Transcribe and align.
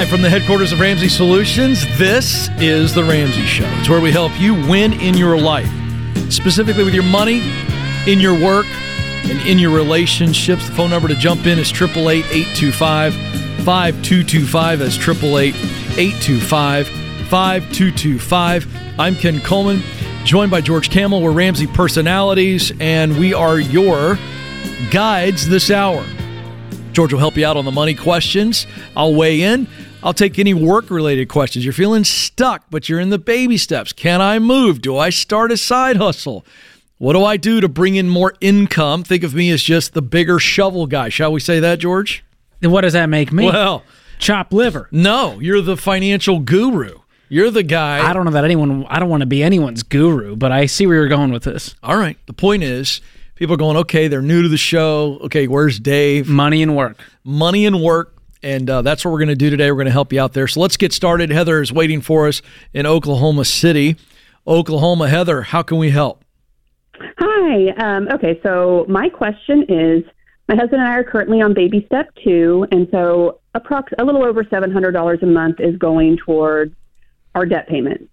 Live 0.00 0.08
from 0.08 0.22
the 0.22 0.30
headquarters 0.30 0.72
of 0.72 0.80
Ramsey 0.80 1.10
Solutions, 1.10 1.84
this 1.98 2.48
is 2.56 2.94
The 2.94 3.04
Ramsey 3.04 3.44
Show. 3.44 3.66
It's 3.80 3.90
where 3.90 4.00
we 4.00 4.10
help 4.10 4.32
you 4.40 4.54
win 4.54 4.94
in 4.94 5.14
your 5.14 5.36
life, 5.36 5.68
specifically 6.32 6.84
with 6.84 6.94
your 6.94 7.02
money, 7.02 7.42
in 8.06 8.18
your 8.18 8.32
work, 8.32 8.64
and 9.24 9.38
in 9.46 9.58
your 9.58 9.76
relationships. 9.76 10.66
The 10.66 10.74
phone 10.74 10.88
number 10.88 11.06
to 11.06 11.14
jump 11.16 11.44
in 11.44 11.58
is 11.58 11.70
888 11.70 12.24
825 12.34 13.12
5225. 13.62 14.78
That's 14.78 14.96
888 14.96 15.54
825 15.98 16.88
5225. 17.28 18.66
I'm 18.98 19.14
Ken 19.16 19.38
Coleman, 19.40 19.82
joined 20.24 20.50
by 20.50 20.62
George 20.62 20.88
Kamel. 20.88 21.20
We're 21.20 21.32
Ramsey 21.32 21.66
personalities, 21.66 22.72
and 22.80 23.18
we 23.18 23.34
are 23.34 23.60
your 23.60 24.18
guides 24.90 25.46
this 25.46 25.70
hour. 25.70 26.02
George 26.92 27.12
will 27.12 27.20
help 27.20 27.36
you 27.36 27.44
out 27.44 27.58
on 27.58 27.66
the 27.66 27.70
money 27.70 27.94
questions. 27.94 28.66
I'll 28.96 29.14
weigh 29.14 29.42
in. 29.42 29.68
I'll 30.02 30.14
take 30.14 30.38
any 30.38 30.54
work 30.54 30.90
related 30.90 31.28
questions. 31.28 31.64
You're 31.64 31.74
feeling 31.74 32.04
stuck, 32.04 32.64
but 32.70 32.88
you're 32.88 33.00
in 33.00 33.10
the 33.10 33.18
baby 33.18 33.58
steps. 33.58 33.92
Can 33.92 34.22
I 34.22 34.38
move? 34.38 34.80
Do 34.80 34.96
I 34.96 35.10
start 35.10 35.52
a 35.52 35.56
side 35.58 35.96
hustle? 35.96 36.44
What 36.96 37.12
do 37.12 37.24
I 37.24 37.36
do 37.36 37.60
to 37.60 37.68
bring 37.68 37.96
in 37.96 38.08
more 38.08 38.34
income? 38.40 39.04
Think 39.04 39.24
of 39.24 39.34
me 39.34 39.50
as 39.50 39.62
just 39.62 39.92
the 39.92 40.02
bigger 40.02 40.38
shovel 40.38 40.86
guy. 40.86 41.10
Shall 41.10 41.32
we 41.32 41.40
say 41.40 41.60
that, 41.60 41.78
George? 41.78 42.24
Then 42.60 42.70
what 42.70 42.82
does 42.82 42.94
that 42.94 43.06
make 43.06 43.30
me? 43.32 43.46
Well, 43.46 43.84
chop 44.18 44.52
liver. 44.52 44.88
No, 44.90 45.38
you're 45.40 45.60
the 45.62 45.76
financial 45.76 46.40
guru. 46.40 46.98
You're 47.28 47.50
the 47.50 47.62
guy. 47.62 48.06
I 48.06 48.12
don't 48.12 48.24
know 48.24 48.32
that 48.32 48.44
anyone. 48.44 48.86
I 48.88 48.98
don't 48.98 49.08
want 49.08 49.20
to 49.20 49.26
be 49.26 49.42
anyone's 49.42 49.82
guru, 49.82 50.34
but 50.34 50.50
I 50.50 50.66
see 50.66 50.86
where 50.86 50.96
you're 50.96 51.08
going 51.08 51.30
with 51.30 51.44
this. 51.44 51.74
All 51.82 51.96
right. 51.96 52.18
The 52.26 52.32
point 52.32 52.62
is, 52.62 53.00
people 53.34 53.54
are 53.54 53.58
going, 53.58 53.76
okay, 53.78 54.08
they're 54.08 54.20
new 54.20 54.42
to 54.42 54.48
the 54.48 54.56
show. 54.56 55.18
Okay, 55.22 55.46
where's 55.46 55.78
Dave? 55.78 56.28
Money 56.28 56.62
and 56.62 56.74
work. 56.76 56.98
Money 57.22 57.66
and 57.66 57.82
work. 57.82 58.16
And 58.42 58.70
uh, 58.70 58.82
that's 58.82 59.04
what 59.04 59.12
we're 59.12 59.18
going 59.18 59.28
to 59.28 59.34
do 59.34 59.50
today. 59.50 59.70
We're 59.70 59.76
going 59.76 59.86
to 59.86 59.92
help 59.92 60.12
you 60.12 60.20
out 60.20 60.32
there. 60.32 60.48
So 60.48 60.60
let's 60.60 60.76
get 60.76 60.92
started. 60.92 61.30
Heather 61.30 61.60
is 61.60 61.72
waiting 61.72 62.00
for 62.00 62.26
us 62.26 62.40
in 62.72 62.86
Oklahoma 62.86 63.44
City. 63.44 63.96
Oklahoma. 64.46 65.08
Heather, 65.08 65.42
how 65.42 65.62
can 65.62 65.78
we 65.78 65.90
help? 65.90 66.24
Hi. 67.18 67.68
Um, 67.78 68.08
okay, 68.12 68.40
so 68.42 68.86
my 68.88 69.08
question 69.08 69.64
is 69.68 70.04
my 70.48 70.56
husband 70.56 70.82
and 70.82 70.90
I 70.90 70.96
are 70.96 71.04
currently 71.04 71.40
on 71.40 71.54
baby 71.54 71.84
step 71.86 72.08
two, 72.24 72.66
and 72.72 72.88
so 72.90 73.40
approx- 73.54 73.92
a 73.98 74.04
little 74.04 74.24
over 74.24 74.42
$700 74.42 75.22
a 75.22 75.26
month 75.26 75.60
is 75.60 75.76
going 75.76 76.16
towards 76.16 76.74
our 77.34 77.46
debt 77.46 77.68
payment. 77.68 78.10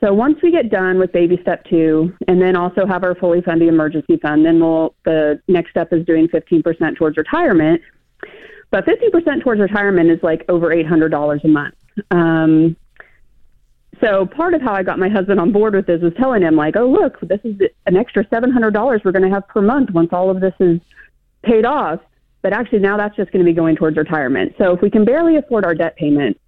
So 0.00 0.14
once 0.14 0.38
we 0.42 0.52
get 0.52 0.70
done 0.70 1.00
with 1.00 1.10
baby 1.10 1.38
step 1.42 1.64
two, 1.64 2.12
and 2.28 2.40
then 2.40 2.54
also 2.54 2.86
have 2.86 3.02
our 3.02 3.16
fully 3.16 3.40
funded 3.40 3.68
emergency 3.68 4.18
fund, 4.18 4.46
then 4.46 4.60
we'll 4.60 4.94
the 5.04 5.42
next 5.48 5.70
step 5.70 5.92
is 5.92 6.06
doing 6.06 6.28
15% 6.28 6.96
towards 6.96 7.16
retirement. 7.16 7.80
But 8.70 8.86
50% 8.86 9.42
towards 9.42 9.60
retirement 9.60 10.10
is 10.10 10.22
like 10.22 10.44
over 10.48 10.68
$800 10.68 11.44
a 11.44 11.48
month. 11.48 11.74
Um, 12.10 12.76
so 14.00 14.26
part 14.26 14.54
of 14.54 14.62
how 14.62 14.74
I 14.74 14.82
got 14.82 14.98
my 14.98 15.08
husband 15.08 15.40
on 15.40 15.52
board 15.52 15.74
with 15.74 15.86
this 15.86 16.00
was 16.02 16.12
telling 16.18 16.42
him 16.42 16.54
like, 16.54 16.76
oh 16.76 16.88
look, 16.88 17.18
this 17.22 17.40
is 17.44 17.56
an 17.86 17.96
extra 17.96 18.24
$700 18.26 19.04
we're 19.04 19.12
going 19.12 19.28
to 19.28 19.30
have 19.30 19.48
per 19.48 19.62
month 19.62 19.90
once 19.90 20.10
all 20.12 20.30
of 20.30 20.40
this 20.40 20.54
is 20.60 20.80
paid 21.42 21.64
off. 21.64 22.00
But 22.42 22.52
actually 22.52 22.78
now 22.78 22.96
that's 22.96 23.16
just 23.16 23.32
going 23.32 23.44
to 23.44 23.50
be 23.50 23.54
going 23.54 23.74
towards 23.74 23.96
retirement. 23.96 24.54
So 24.58 24.72
if 24.72 24.80
we 24.80 24.90
can 24.90 25.04
barely 25.04 25.36
afford 25.36 25.64
our 25.64 25.74
debt 25.74 25.96
payment, 25.96 26.38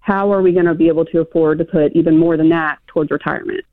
how 0.00 0.32
are 0.32 0.42
we 0.42 0.52
going 0.52 0.66
to 0.66 0.74
be 0.74 0.88
able 0.88 1.04
to 1.06 1.20
afford 1.20 1.58
to 1.58 1.64
put 1.64 1.92
even 1.92 2.16
more 2.16 2.36
than 2.36 2.48
that 2.50 2.78
towards 2.86 3.10
retirement? 3.10 3.64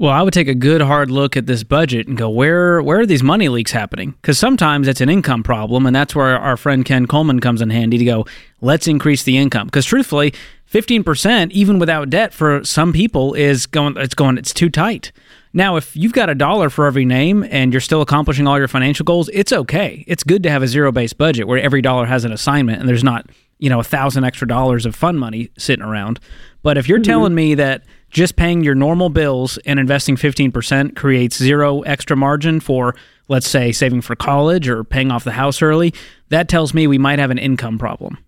Well, 0.00 0.12
I 0.12 0.22
would 0.22 0.32
take 0.32 0.46
a 0.46 0.54
good 0.54 0.80
hard 0.80 1.10
look 1.10 1.36
at 1.36 1.46
this 1.46 1.64
budget 1.64 2.06
and 2.06 2.16
go, 2.16 2.30
where 2.30 2.80
where 2.80 3.00
are 3.00 3.06
these 3.06 3.24
money 3.24 3.48
leaks 3.48 3.72
happening? 3.72 4.12
Because 4.12 4.38
sometimes 4.38 4.86
it's 4.86 5.00
an 5.00 5.08
income 5.08 5.42
problem, 5.42 5.86
and 5.86 5.94
that's 5.94 6.14
where 6.14 6.38
our 6.38 6.56
friend 6.56 6.84
Ken 6.84 7.06
Coleman 7.06 7.40
comes 7.40 7.60
in 7.60 7.70
handy 7.70 7.98
to 7.98 8.04
go. 8.04 8.24
Let's 8.60 8.86
increase 8.86 9.24
the 9.24 9.36
income 9.36 9.66
because 9.66 9.84
truthfully, 9.84 10.34
fifteen 10.66 11.02
percent 11.02 11.50
even 11.50 11.80
without 11.80 12.10
debt 12.10 12.32
for 12.32 12.62
some 12.62 12.92
people 12.92 13.34
is 13.34 13.66
going. 13.66 13.96
It's 13.96 14.14
going. 14.14 14.38
It's 14.38 14.54
too 14.54 14.70
tight. 14.70 15.10
Now, 15.52 15.74
if 15.74 15.96
you've 15.96 16.12
got 16.12 16.30
a 16.30 16.34
dollar 16.36 16.70
for 16.70 16.86
every 16.86 17.04
name 17.04 17.44
and 17.50 17.72
you're 17.72 17.80
still 17.80 18.02
accomplishing 18.02 18.46
all 18.46 18.56
your 18.56 18.68
financial 18.68 19.02
goals, 19.02 19.28
it's 19.32 19.52
okay. 19.52 20.04
It's 20.06 20.22
good 20.22 20.44
to 20.44 20.50
have 20.50 20.62
a 20.62 20.68
zero 20.68 20.92
based 20.92 21.18
budget 21.18 21.48
where 21.48 21.58
every 21.58 21.82
dollar 21.82 22.06
has 22.06 22.24
an 22.24 22.30
assignment 22.30 22.78
and 22.78 22.88
there's 22.88 23.02
not 23.02 23.26
you 23.58 23.68
know 23.68 23.80
a 23.80 23.84
thousand 23.84 24.22
extra 24.22 24.46
dollars 24.46 24.86
of 24.86 24.94
fun 24.94 25.18
money 25.18 25.50
sitting 25.58 25.84
around. 25.84 26.20
But 26.62 26.78
if 26.78 26.88
you're 26.88 26.98
mm-hmm. 26.98 27.10
telling 27.10 27.34
me 27.34 27.56
that 27.56 27.82
just 28.10 28.36
paying 28.36 28.64
your 28.64 28.74
normal 28.74 29.10
bills 29.10 29.58
and 29.66 29.78
investing 29.78 30.16
15% 30.16 30.96
creates 30.96 31.36
zero 31.36 31.82
extra 31.82 32.16
margin 32.16 32.60
for 32.60 32.94
let's 33.28 33.48
say 33.48 33.72
saving 33.72 34.00
for 34.00 34.16
college 34.16 34.68
or 34.68 34.82
paying 34.82 35.10
off 35.10 35.24
the 35.24 35.32
house 35.32 35.62
early, 35.62 35.94
that 36.30 36.48
tells 36.48 36.74
me 36.74 36.86
we 36.86 36.98
might 36.98 37.18
have 37.18 37.30
an 37.30 37.38
income 37.38 37.78
problem. 37.78 38.18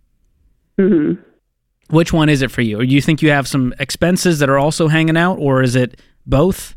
Mm-hmm. 0.78 1.20
Which 1.94 2.12
one 2.12 2.28
is 2.28 2.42
it 2.42 2.50
for 2.50 2.62
you? 2.62 2.80
Or 2.80 2.86
do 2.86 2.94
you 2.94 3.02
think 3.02 3.20
you 3.20 3.30
have 3.30 3.48
some 3.48 3.74
expenses 3.80 4.38
that 4.38 4.48
are 4.48 4.58
also 4.58 4.86
hanging 4.88 5.16
out, 5.16 5.38
or 5.38 5.62
is 5.62 5.74
it 5.74 6.00
both? 6.24 6.76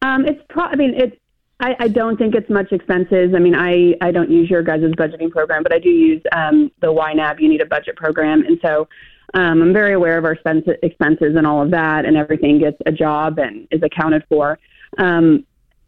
Um, 0.00 0.24
it's 0.24 0.42
pro- 0.48 0.64
I 0.64 0.76
mean, 0.76 0.94
it. 0.94 1.20
I, 1.60 1.74
I 1.80 1.88
don't 1.88 2.16
think 2.16 2.36
it's 2.36 2.48
much 2.48 2.70
expenses. 2.70 3.32
I 3.34 3.40
mean, 3.40 3.56
I, 3.56 3.94
I 4.00 4.12
don't 4.12 4.30
use 4.30 4.48
your 4.48 4.62
guys' 4.62 4.80
budgeting 4.96 5.28
program, 5.28 5.64
but 5.64 5.72
I 5.74 5.80
do 5.80 5.90
use 5.90 6.22
um, 6.30 6.70
the 6.80 6.86
YNAB. 6.86 7.40
You 7.40 7.48
need 7.48 7.60
a 7.60 7.66
budget 7.66 7.96
program, 7.96 8.44
and 8.46 8.58
so 8.62 8.88
um, 9.34 9.62
I'm 9.62 9.72
very 9.72 9.92
aware 9.92 10.16
of 10.16 10.24
our 10.24 10.32
expense, 10.32 10.64
expenses 10.82 11.34
and 11.36 11.46
all 11.46 11.62
of 11.62 11.70
that, 11.70 12.04
and 12.04 12.16
everything 12.16 12.58
gets 12.58 12.78
a 12.86 12.92
job 12.92 13.38
and 13.38 13.68
is 13.70 13.82
accounted 13.82 14.24
for. 14.28 14.58
Um, 14.96 15.44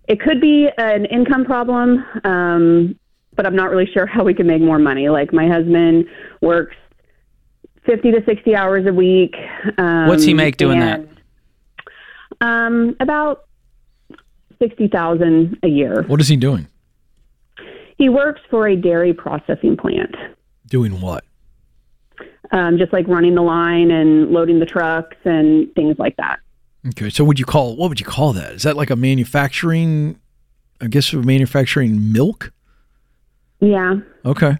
it 0.08 0.20
could 0.20 0.40
be 0.40 0.68
an 0.76 1.06
income 1.06 1.44
problem, 1.44 2.04
um, 2.24 2.98
but 3.34 3.46
I'm 3.46 3.56
not 3.56 3.70
really 3.70 3.90
sure 3.92 4.06
how 4.06 4.24
we 4.24 4.34
can 4.34 4.46
make 4.46 4.60
more 4.60 4.78
money. 4.78 5.08
Like 5.08 5.32
my 5.32 5.48
husband 5.48 6.06
works 6.42 6.76
50 7.86 8.10
to 8.12 8.24
60 8.26 8.54
hours 8.54 8.86
a 8.86 8.92
week. 8.92 9.34
Um, 9.78 10.08
What's 10.08 10.24
he 10.24 10.34
make 10.34 10.56
doing 10.56 10.82
and, 10.82 11.08
that? 12.40 12.46
Um, 12.46 12.96
about 13.00 13.46
60,000 14.60 15.58
a 15.62 15.68
year. 15.68 16.02
What 16.02 16.20
is 16.20 16.28
he 16.28 16.36
doing? 16.36 16.66
He 17.96 18.08
works 18.08 18.40
for 18.50 18.68
a 18.68 18.76
dairy 18.76 19.14
processing 19.14 19.76
plant. 19.76 20.14
Doing 20.66 21.00
what? 21.00 21.24
Um, 22.52 22.78
just 22.78 22.92
like 22.92 23.06
running 23.06 23.36
the 23.36 23.42
line 23.42 23.92
and 23.92 24.30
loading 24.30 24.58
the 24.58 24.66
trucks 24.66 25.16
and 25.24 25.72
things 25.74 25.96
like 25.98 26.16
that. 26.16 26.40
Okay, 26.88 27.10
so 27.10 27.22
would 27.24 27.38
you 27.38 27.44
call 27.44 27.76
what 27.76 27.88
would 27.88 28.00
you 28.00 28.06
call 28.06 28.32
that? 28.32 28.54
Is 28.54 28.62
that 28.62 28.76
like 28.76 28.90
a 28.90 28.96
manufacturing? 28.96 30.18
I 30.80 30.86
guess 30.86 31.12
a 31.12 31.18
manufacturing 31.18 32.12
milk. 32.12 32.52
Yeah. 33.60 33.96
Okay, 34.24 34.56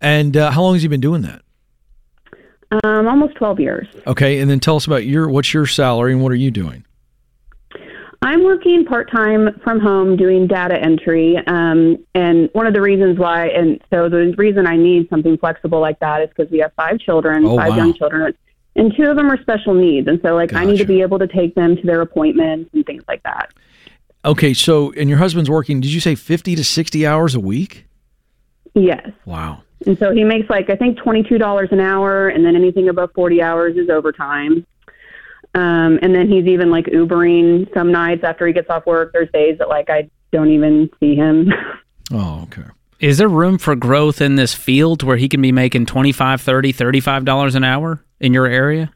and 0.00 0.36
uh, 0.36 0.50
how 0.50 0.62
long 0.62 0.74
has 0.74 0.82
he 0.82 0.88
been 0.88 1.00
doing 1.00 1.22
that? 1.22 1.42
Um, 2.84 3.08
almost 3.08 3.34
twelve 3.36 3.58
years. 3.58 3.88
Okay, 4.06 4.40
and 4.40 4.50
then 4.50 4.60
tell 4.60 4.76
us 4.76 4.86
about 4.86 5.04
your 5.04 5.28
what's 5.28 5.54
your 5.54 5.66
salary 5.66 6.12
and 6.12 6.22
what 6.22 6.32
are 6.32 6.36
you 6.36 6.50
doing? 6.50 6.84
I'm 8.24 8.42
working 8.42 8.86
part 8.86 9.10
time 9.10 9.60
from 9.62 9.80
home 9.80 10.16
doing 10.16 10.46
data 10.46 10.80
entry. 10.80 11.36
Um, 11.46 12.02
and 12.14 12.48
one 12.54 12.66
of 12.66 12.72
the 12.72 12.80
reasons 12.80 13.18
why, 13.18 13.48
and 13.48 13.78
so 13.90 14.08
the 14.08 14.34
reason 14.38 14.66
I 14.66 14.78
need 14.78 15.10
something 15.10 15.36
flexible 15.36 15.78
like 15.78 15.98
that 16.00 16.22
is 16.22 16.30
because 16.30 16.50
we 16.50 16.58
have 16.60 16.72
five 16.72 16.98
children, 17.00 17.44
oh, 17.44 17.58
five 17.58 17.70
wow. 17.70 17.76
young 17.76 17.92
children, 17.92 18.34
and 18.76 18.94
two 18.96 19.10
of 19.10 19.16
them 19.16 19.30
are 19.30 19.36
special 19.42 19.74
needs. 19.74 20.08
And 20.08 20.20
so, 20.22 20.34
like, 20.34 20.50
gotcha. 20.50 20.62
I 20.62 20.64
need 20.64 20.78
to 20.78 20.86
be 20.86 21.02
able 21.02 21.18
to 21.18 21.26
take 21.26 21.54
them 21.54 21.76
to 21.76 21.82
their 21.82 22.00
appointments 22.00 22.70
and 22.72 22.86
things 22.86 23.04
like 23.08 23.22
that. 23.24 23.52
Okay. 24.24 24.54
So, 24.54 24.92
and 24.92 25.10
your 25.10 25.18
husband's 25.18 25.50
working, 25.50 25.82
did 25.82 25.92
you 25.92 26.00
say 26.00 26.14
50 26.14 26.56
to 26.56 26.64
60 26.64 27.06
hours 27.06 27.34
a 27.34 27.40
week? 27.40 27.86
Yes. 28.72 29.06
Wow. 29.26 29.64
And 29.86 29.98
so 29.98 30.14
he 30.14 30.24
makes 30.24 30.48
like, 30.48 30.70
I 30.70 30.76
think, 30.76 30.98
$22 30.98 31.72
an 31.72 31.80
hour, 31.80 32.28
and 32.28 32.42
then 32.42 32.56
anything 32.56 32.88
above 32.88 33.10
40 33.14 33.42
hours 33.42 33.76
is 33.76 33.90
overtime. 33.90 34.66
Um, 35.54 35.98
and 36.02 36.14
then 36.14 36.28
he's 36.28 36.46
even 36.46 36.70
like 36.70 36.86
Ubering 36.86 37.72
some 37.72 37.92
nights 37.92 38.24
after 38.24 38.46
he 38.46 38.52
gets 38.52 38.68
off 38.70 38.86
work. 38.86 39.12
There's 39.12 39.30
days 39.32 39.58
that 39.58 39.68
like 39.68 39.88
I 39.88 40.10
don't 40.32 40.50
even 40.50 40.90
see 41.00 41.14
him. 41.14 41.52
Oh, 42.12 42.42
okay. 42.42 42.64
Is 43.00 43.16
there 43.16 43.30
room 43.30 43.56
for 43.56 43.74
growth 43.74 44.20
in 44.20 44.36
this 44.36 44.52
field 44.52 45.02
where 45.02 45.16
he 45.16 45.26
can 45.26 45.40
be 45.40 45.52
making 45.52 45.86
25, 45.86 46.38
30, 46.42 46.70
35 46.70 47.24
dollars 47.24 47.54
an 47.54 47.64
hour 47.64 48.04
in 48.20 48.34
your 48.34 48.46
area? 48.46 48.92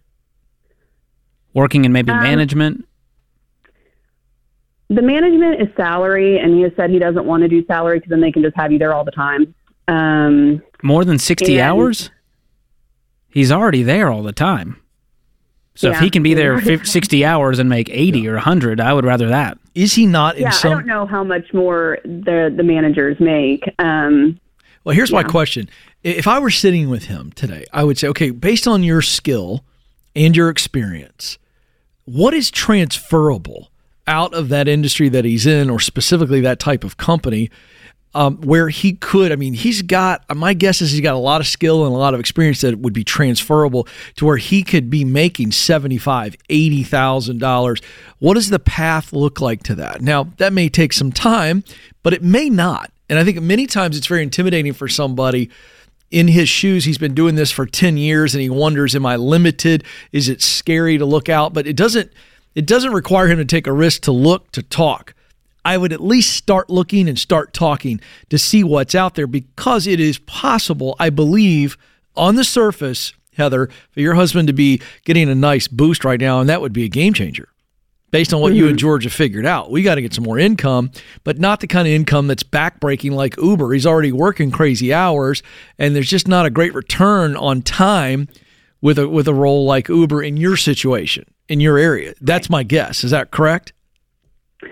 Working 1.54 1.86
in 1.86 1.92
maybe 1.92 2.12
um, 2.12 2.22
management? 2.22 2.86
The 4.90 5.00
management 5.00 5.62
is 5.62 5.68
salary, 5.74 6.38
and 6.38 6.54
he 6.54 6.62
has 6.62 6.72
said 6.76 6.90
he 6.90 6.98
doesn't 6.98 7.24
want 7.24 7.42
to 7.42 7.48
do 7.48 7.64
salary 7.64 7.98
because 7.98 8.10
then 8.10 8.20
they 8.20 8.30
can 8.30 8.42
just 8.42 8.56
have 8.56 8.72
you 8.72 8.78
there 8.78 8.92
all 8.92 9.04
the 9.04 9.10
time. 9.10 9.54
Um, 9.88 10.62
More 10.82 11.04
than 11.04 11.18
60 11.18 11.60
hours? 11.60 12.10
He's 13.30 13.50
already 13.50 13.82
there 13.82 14.10
all 14.10 14.22
the 14.22 14.32
time. 14.32 14.80
So 15.78 15.90
yeah. 15.90 15.94
if 15.94 16.00
he 16.00 16.10
can 16.10 16.24
be 16.24 16.34
there 16.34 16.60
50, 16.60 16.86
60 16.86 17.24
hours 17.24 17.60
and 17.60 17.68
make 17.68 17.88
80 17.88 18.26
or 18.26 18.32
100, 18.32 18.80
I 18.80 18.92
would 18.92 19.04
rather 19.04 19.28
that. 19.28 19.58
Is 19.76 19.94
he 19.94 20.06
not 20.06 20.36
yeah, 20.36 20.50
some... 20.50 20.72
I 20.72 20.74
don't 20.74 20.86
know 20.86 21.06
how 21.06 21.22
much 21.22 21.54
more 21.54 21.98
the 22.02 22.52
the 22.54 22.64
managers 22.64 23.20
make. 23.20 23.62
Um, 23.78 24.40
well, 24.82 24.96
here's 24.96 25.12
yeah. 25.12 25.22
my 25.22 25.22
question. 25.22 25.70
If 26.02 26.26
I 26.26 26.40
were 26.40 26.50
sitting 26.50 26.90
with 26.90 27.04
him 27.04 27.30
today, 27.30 27.64
I 27.72 27.84
would 27.84 27.96
say, 27.96 28.08
okay, 28.08 28.30
based 28.30 28.66
on 28.66 28.82
your 28.82 29.02
skill 29.02 29.64
and 30.16 30.36
your 30.36 30.48
experience, 30.48 31.38
what 32.06 32.34
is 32.34 32.50
transferable 32.50 33.70
out 34.08 34.34
of 34.34 34.48
that 34.48 34.66
industry 34.66 35.08
that 35.10 35.24
he's 35.24 35.46
in 35.46 35.70
or 35.70 35.78
specifically 35.78 36.40
that 36.40 36.58
type 36.58 36.82
of 36.82 36.96
company 36.96 37.50
um, 38.14 38.38
where 38.38 38.68
he 38.68 38.94
could. 38.94 39.32
I 39.32 39.36
mean, 39.36 39.54
he's 39.54 39.82
got. 39.82 40.24
My 40.34 40.54
guess 40.54 40.80
is 40.80 40.92
he's 40.92 41.00
got 41.00 41.14
a 41.14 41.18
lot 41.18 41.40
of 41.40 41.46
skill 41.46 41.84
and 41.84 41.94
a 41.94 41.98
lot 41.98 42.14
of 42.14 42.20
experience 42.20 42.60
that 42.62 42.78
would 42.78 42.92
be 42.92 43.04
transferable 43.04 43.86
to 44.16 44.24
where 44.24 44.36
he 44.36 44.62
could 44.62 44.90
be 44.90 45.04
making 45.04 45.52
seventy 45.52 45.98
five, 45.98 46.36
eighty 46.48 46.82
thousand 46.82 47.38
dollars. 47.38 47.80
What 48.18 48.34
does 48.34 48.50
the 48.50 48.58
path 48.58 49.12
look 49.12 49.40
like 49.40 49.62
to 49.64 49.74
that? 49.76 50.00
Now 50.00 50.24
that 50.38 50.52
may 50.52 50.68
take 50.68 50.92
some 50.92 51.12
time, 51.12 51.64
but 52.02 52.12
it 52.12 52.22
may 52.22 52.48
not. 52.50 52.90
And 53.08 53.18
I 53.18 53.24
think 53.24 53.40
many 53.40 53.66
times 53.66 53.96
it's 53.96 54.06
very 54.06 54.22
intimidating 54.22 54.72
for 54.74 54.88
somebody 54.88 55.50
in 56.10 56.28
his 56.28 56.48
shoes. 56.48 56.84
He's 56.84 56.98
been 56.98 57.14
doing 57.14 57.34
this 57.34 57.50
for 57.50 57.66
10 57.66 57.96
years 57.96 58.34
and 58.34 58.42
he 58.42 58.50
wonders, 58.50 58.94
am 58.94 59.06
I 59.06 59.16
limited? 59.16 59.84
Is 60.12 60.28
it 60.28 60.42
scary 60.42 60.98
to 60.98 61.04
look 61.04 61.28
out? 61.28 61.52
But 61.52 61.66
it 61.66 61.76
doesn't 61.76 62.12
it 62.54 62.66
doesn't 62.66 62.92
require 62.92 63.28
him 63.28 63.38
to 63.38 63.44
take 63.44 63.66
a 63.66 63.72
risk 63.72 64.02
to 64.02 64.12
look, 64.12 64.50
to 64.52 64.62
talk. 64.62 65.14
I 65.64 65.76
would 65.76 65.92
at 65.92 66.00
least 66.00 66.34
start 66.34 66.70
looking 66.70 67.08
and 67.08 67.18
start 67.18 67.52
talking 67.52 68.00
to 68.30 68.38
see 68.38 68.64
what's 68.64 68.94
out 68.94 69.14
there 69.14 69.26
because 69.26 69.86
it 69.86 70.00
is 70.00 70.18
possible, 70.18 70.96
I 70.98 71.10
believe, 71.10 71.76
on 72.16 72.36
the 72.36 72.44
surface, 72.44 73.12
Heather, 73.36 73.68
for 73.90 74.00
your 74.00 74.14
husband 74.14 74.48
to 74.48 74.54
be 74.54 74.80
getting 75.04 75.28
a 75.28 75.34
nice 75.34 75.68
boost 75.68 76.04
right 76.04 76.20
now, 76.20 76.40
and 76.40 76.48
that 76.48 76.60
would 76.60 76.72
be 76.72 76.84
a 76.84 76.88
game 76.88 77.12
changer 77.12 77.48
based 78.10 78.32
on 78.32 78.40
what 78.40 78.50
mm-hmm. 78.50 78.58
you 78.58 78.64
and 78.64 78.72
mm-hmm. 78.72 78.78
George 78.78 79.04
have 79.04 79.12
figured 79.12 79.46
out. 79.46 79.70
We 79.70 79.82
got 79.82 79.96
to 79.96 80.02
get 80.02 80.14
some 80.14 80.24
more 80.24 80.38
income, 80.38 80.90
but 81.24 81.38
not 81.38 81.60
the 81.60 81.66
kind 81.66 81.86
of 81.86 81.92
income 81.92 82.26
that's 82.26 82.42
backbreaking 82.42 83.12
like 83.12 83.36
Uber. 83.36 83.72
He's 83.72 83.86
already 83.86 84.12
working 84.12 84.50
crazy 84.50 84.92
hours, 84.92 85.42
and 85.78 85.94
there's 85.94 86.10
just 86.10 86.28
not 86.28 86.46
a 86.46 86.50
great 86.50 86.74
return 86.74 87.36
on 87.36 87.62
time 87.62 88.28
with 88.80 88.98
a 88.98 89.08
with 89.08 89.28
a 89.28 89.34
role 89.34 89.64
like 89.64 89.88
Uber 89.88 90.22
in 90.22 90.36
your 90.36 90.56
situation 90.56 91.24
in 91.48 91.60
your 91.60 91.78
area. 91.78 92.14
That's 92.20 92.48
my 92.48 92.62
guess. 92.62 93.04
Is 93.04 93.10
that 93.10 93.30
correct? 93.30 93.72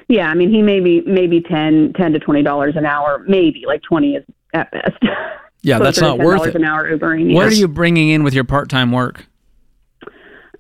Yeah, 0.08 0.28
I 0.28 0.34
mean, 0.34 0.50
he 0.50 0.62
may 0.62 0.80
be 0.80 1.02
maybe 1.02 1.40
10, 1.40 1.92
10 1.96 2.12
to 2.12 2.18
twenty 2.18 2.42
dollars 2.42 2.74
an 2.76 2.86
hour, 2.86 3.24
maybe 3.28 3.64
like 3.66 3.82
twenty 3.82 4.16
is 4.16 4.24
at 4.52 4.70
best. 4.72 5.02
Yeah, 5.62 5.78
that's 5.80 6.00
not 6.00 6.18
worth 6.18 6.46
it. 6.46 6.54
An 6.54 6.64
hour 6.64 6.88
Ubering. 6.88 7.34
What 7.34 7.46
are 7.46 7.54
you 7.54 7.66
bringing 7.66 8.10
in 8.10 8.22
with 8.22 8.34
your 8.34 8.44
part 8.44 8.68
time 8.68 8.92
work? 8.92 9.26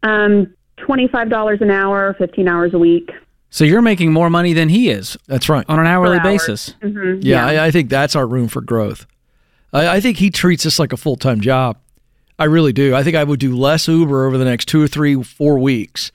Um, 0.02 0.52
$25 0.78 1.60
an 1.60 1.70
hour, 1.70 2.14
15 2.18 2.48
hours 2.48 2.74
a 2.74 2.78
week. 2.78 3.10
So 3.50 3.64
you're 3.64 3.82
making 3.82 4.12
more 4.12 4.28
money 4.28 4.52
than 4.52 4.68
he 4.68 4.90
is. 4.90 5.16
That's 5.26 5.48
right. 5.48 5.64
On 5.68 5.78
an 5.78 5.86
hourly 5.86 6.20
basis. 6.20 6.74
Mm-hmm. 6.82 7.20
Yeah, 7.22 7.50
yeah. 7.50 7.62
I, 7.62 7.66
I, 7.66 7.70
think 7.70 7.88
that's 7.88 8.16
our 8.16 8.26
room 8.26 8.48
for 8.48 8.60
growth. 8.60 9.06
I, 9.72 9.96
I 9.96 10.00
think 10.00 10.18
he 10.18 10.30
treats 10.30 10.64
this 10.64 10.78
like 10.78 10.92
a 10.92 10.96
full 10.96 11.16
time 11.16 11.40
job. 11.40 11.78
I 12.38 12.44
really 12.44 12.72
do. 12.72 12.94
I 12.94 13.02
think 13.02 13.16
I 13.16 13.24
would 13.24 13.40
do 13.40 13.56
less 13.56 13.88
Uber 13.88 14.26
over 14.26 14.36
the 14.36 14.44
next 14.44 14.66
two 14.66 14.82
or 14.82 14.88
three, 14.88 15.22
four 15.22 15.58
weeks. 15.58 16.12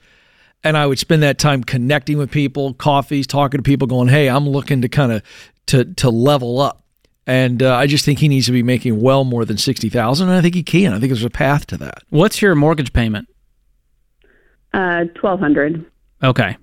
And 0.64 0.76
I 0.76 0.86
would 0.86 0.98
spend 0.98 1.22
that 1.22 1.38
time 1.38 1.64
connecting 1.64 2.18
with 2.18 2.30
people, 2.30 2.74
coffees, 2.74 3.26
talking 3.26 3.58
to 3.58 3.62
people, 3.62 3.88
going, 3.88 4.08
"Hey, 4.08 4.28
I'm 4.28 4.48
looking 4.48 4.82
to 4.82 4.88
kind 4.88 5.12
of 5.12 5.22
to 5.66 5.84
to 5.84 6.10
level 6.10 6.60
up." 6.60 6.84
And 7.26 7.62
uh, 7.62 7.74
I 7.74 7.86
just 7.86 8.04
think 8.04 8.18
he 8.18 8.28
needs 8.28 8.46
to 8.46 8.52
be 8.52 8.62
making 8.62 9.00
well 9.00 9.24
more 9.24 9.44
than 9.44 9.58
sixty 9.58 9.88
thousand, 9.88 10.28
and 10.28 10.36
I 10.36 10.40
think 10.40 10.54
he 10.54 10.62
can. 10.62 10.92
I 10.92 10.98
think 10.98 11.10
there's 11.10 11.24
a 11.24 11.30
path 11.30 11.66
to 11.68 11.76
that. 11.78 12.02
What's 12.10 12.40
your 12.42 12.54
mortgage 12.54 12.92
payment? 12.92 13.28
Uh, 14.72 15.04
twelve 15.14 15.40
hundred. 15.40 15.84
Okay. 16.22 16.56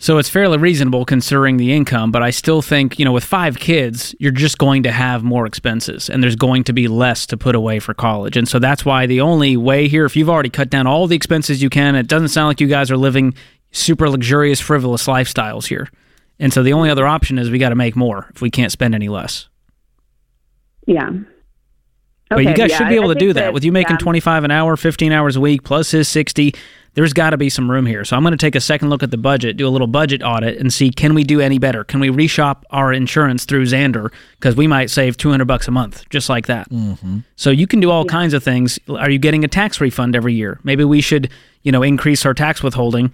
So 0.00 0.16
it's 0.16 0.30
fairly 0.30 0.56
reasonable 0.56 1.04
considering 1.04 1.58
the 1.58 1.74
income, 1.74 2.10
but 2.10 2.22
I 2.22 2.30
still 2.30 2.62
think, 2.62 2.98
you 2.98 3.04
know, 3.04 3.12
with 3.12 3.22
five 3.22 3.58
kids, 3.58 4.14
you're 4.18 4.32
just 4.32 4.56
going 4.56 4.84
to 4.84 4.90
have 4.90 5.22
more 5.22 5.44
expenses 5.44 6.08
and 6.08 6.22
there's 6.22 6.36
going 6.36 6.64
to 6.64 6.72
be 6.72 6.88
less 6.88 7.26
to 7.26 7.36
put 7.36 7.54
away 7.54 7.80
for 7.80 7.92
college. 7.92 8.34
And 8.34 8.48
so 8.48 8.58
that's 8.58 8.82
why 8.82 9.04
the 9.04 9.20
only 9.20 9.58
way 9.58 9.88
here, 9.88 10.06
if 10.06 10.16
you've 10.16 10.30
already 10.30 10.48
cut 10.48 10.70
down 10.70 10.86
all 10.86 11.06
the 11.06 11.14
expenses 11.14 11.62
you 11.62 11.68
can, 11.68 11.96
it 11.96 12.06
doesn't 12.06 12.28
sound 12.28 12.48
like 12.48 12.62
you 12.62 12.66
guys 12.66 12.90
are 12.90 12.96
living 12.96 13.34
super 13.72 14.08
luxurious, 14.08 14.58
frivolous 14.58 15.06
lifestyles 15.06 15.66
here. 15.66 15.86
And 16.38 16.50
so 16.50 16.62
the 16.62 16.72
only 16.72 16.88
other 16.88 17.06
option 17.06 17.38
is 17.38 17.50
we 17.50 17.58
got 17.58 17.68
to 17.68 17.74
make 17.74 17.94
more 17.94 18.30
if 18.34 18.40
we 18.40 18.50
can't 18.50 18.72
spend 18.72 18.94
any 18.94 19.10
less. 19.10 19.50
Yeah. 20.86 21.08
Okay, 21.08 21.24
but 22.30 22.44
you 22.44 22.54
guys 22.54 22.70
yeah, 22.70 22.78
should 22.78 22.88
be 22.88 22.94
able 22.94 23.10
I 23.10 23.14
to 23.14 23.20
do 23.20 23.32
that. 23.34 23.40
that, 23.40 23.52
With 23.52 23.64
you 23.64 23.72
making 23.72 23.96
yeah. 23.96 23.98
25 23.98 24.44
an 24.44 24.50
hour, 24.50 24.78
15 24.78 25.12
hours 25.12 25.36
a 25.36 25.40
week, 25.40 25.62
plus 25.62 25.90
his 25.90 26.08
60, 26.08 26.54
there's 26.94 27.12
got 27.12 27.30
to 27.30 27.36
be 27.36 27.48
some 27.48 27.70
room 27.70 27.86
here. 27.86 28.04
So 28.04 28.16
I'm 28.16 28.22
going 28.22 28.32
to 28.32 28.38
take 28.38 28.54
a 28.54 28.60
second 28.60 28.90
look 28.90 29.02
at 29.02 29.10
the 29.10 29.16
budget, 29.16 29.56
do 29.56 29.66
a 29.66 29.70
little 29.70 29.86
budget 29.86 30.22
audit, 30.22 30.58
and 30.58 30.72
see 30.72 30.90
can 30.90 31.14
we 31.14 31.24
do 31.24 31.40
any 31.40 31.58
better? 31.58 31.84
Can 31.84 32.00
we 32.00 32.08
reshop 32.08 32.62
our 32.70 32.92
insurance 32.92 33.44
through 33.44 33.66
Zander 33.66 34.12
because 34.32 34.56
we 34.56 34.66
might 34.66 34.90
save 34.90 35.16
200 35.16 35.44
bucks 35.44 35.68
a 35.68 35.70
month 35.70 36.08
just 36.10 36.28
like 36.28 36.46
that. 36.46 36.68
Mm-hmm. 36.70 37.20
So 37.36 37.50
you 37.50 37.66
can 37.66 37.80
do 37.80 37.90
all 37.90 38.04
yeah. 38.04 38.12
kinds 38.12 38.34
of 38.34 38.42
things. 38.42 38.78
Are 38.88 39.10
you 39.10 39.18
getting 39.18 39.44
a 39.44 39.48
tax 39.48 39.80
refund 39.80 40.16
every 40.16 40.34
year? 40.34 40.58
Maybe 40.64 40.84
we 40.84 41.00
should, 41.00 41.30
you 41.62 41.72
know, 41.72 41.82
increase 41.82 42.26
our 42.26 42.34
tax 42.34 42.62
withholding 42.62 43.12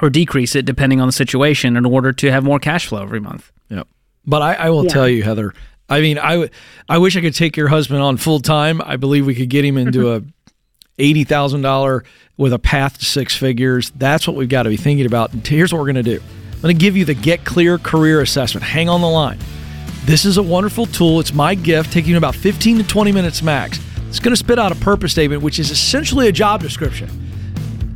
or 0.00 0.10
decrease 0.10 0.54
it 0.54 0.64
depending 0.64 1.00
on 1.00 1.08
the 1.08 1.12
situation 1.12 1.76
in 1.76 1.84
order 1.84 2.12
to 2.12 2.30
have 2.30 2.44
more 2.44 2.58
cash 2.58 2.86
flow 2.86 3.02
every 3.02 3.20
month. 3.20 3.50
Yep. 3.68 3.86
But 4.26 4.42
I, 4.42 4.54
I 4.54 4.70
will 4.70 4.84
yeah. 4.84 4.90
tell 4.90 5.08
you, 5.08 5.22
Heather. 5.22 5.54
I 5.88 6.00
mean, 6.00 6.18
I, 6.18 6.32
w- 6.32 6.50
I 6.88 6.98
wish 6.98 7.16
I 7.16 7.20
could 7.20 7.34
take 7.34 7.56
your 7.56 7.68
husband 7.68 8.02
on 8.02 8.18
full 8.18 8.40
time. 8.40 8.82
I 8.82 8.96
believe 8.96 9.24
we 9.24 9.34
could 9.34 9.48
get 9.48 9.64
him 9.64 9.78
into 9.78 10.12
a 10.14 10.22
eighty 10.98 11.24
thousand 11.24 11.62
dollar 11.62 12.04
with 12.36 12.52
a 12.52 12.58
path 12.58 12.98
to 12.98 13.04
six 13.04 13.36
figures. 13.36 13.90
That's 13.90 14.26
what 14.26 14.36
we've 14.36 14.48
got 14.48 14.62
to 14.62 14.70
be 14.70 14.76
thinking 14.76 15.06
about. 15.06 15.32
And 15.32 15.46
here's 15.46 15.72
what 15.72 15.80
we're 15.80 15.92
going 15.92 15.96
to 15.96 16.02
do. 16.02 16.22
I'm 16.54 16.62
going 16.62 16.76
to 16.76 16.80
give 16.80 16.96
you 16.96 17.04
the 17.04 17.14
Get 17.14 17.44
Clear 17.44 17.78
Career 17.78 18.20
Assessment. 18.20 18.64
Hang 18.64 18.88
on 18.88 19.00
the 19.00 19.08
line. 19.08 19.38
This 20.04 20.24
is 20.24 20.38
a 20.38 20.42
wonderful 20.42 20.86
tool. 20.86 21.20
It's 21.20 21.34
my 21.34 21.54
gift, 21.54 21.92
taking 21.92 22.16
about 22.16 22.34
15 22.34 22.78
to 22.78 22.84
20 22.84 23.12
minutes 23.12 23.42
max. 23.42 23.78
It's 24.08 24.20
going 24.20 24.32
to 24.32 24.36
spit 24.36 24.58
out 24.58 24.72
a 24.72 24.76
purpose 24.76 25.12
statement, 25.12 25.42
which 25.42 25.58
is 25.58 25.70
essentially 25.70 26.28
a 26.28 26.32
job 26.32 26.62
description, 26.62 27.10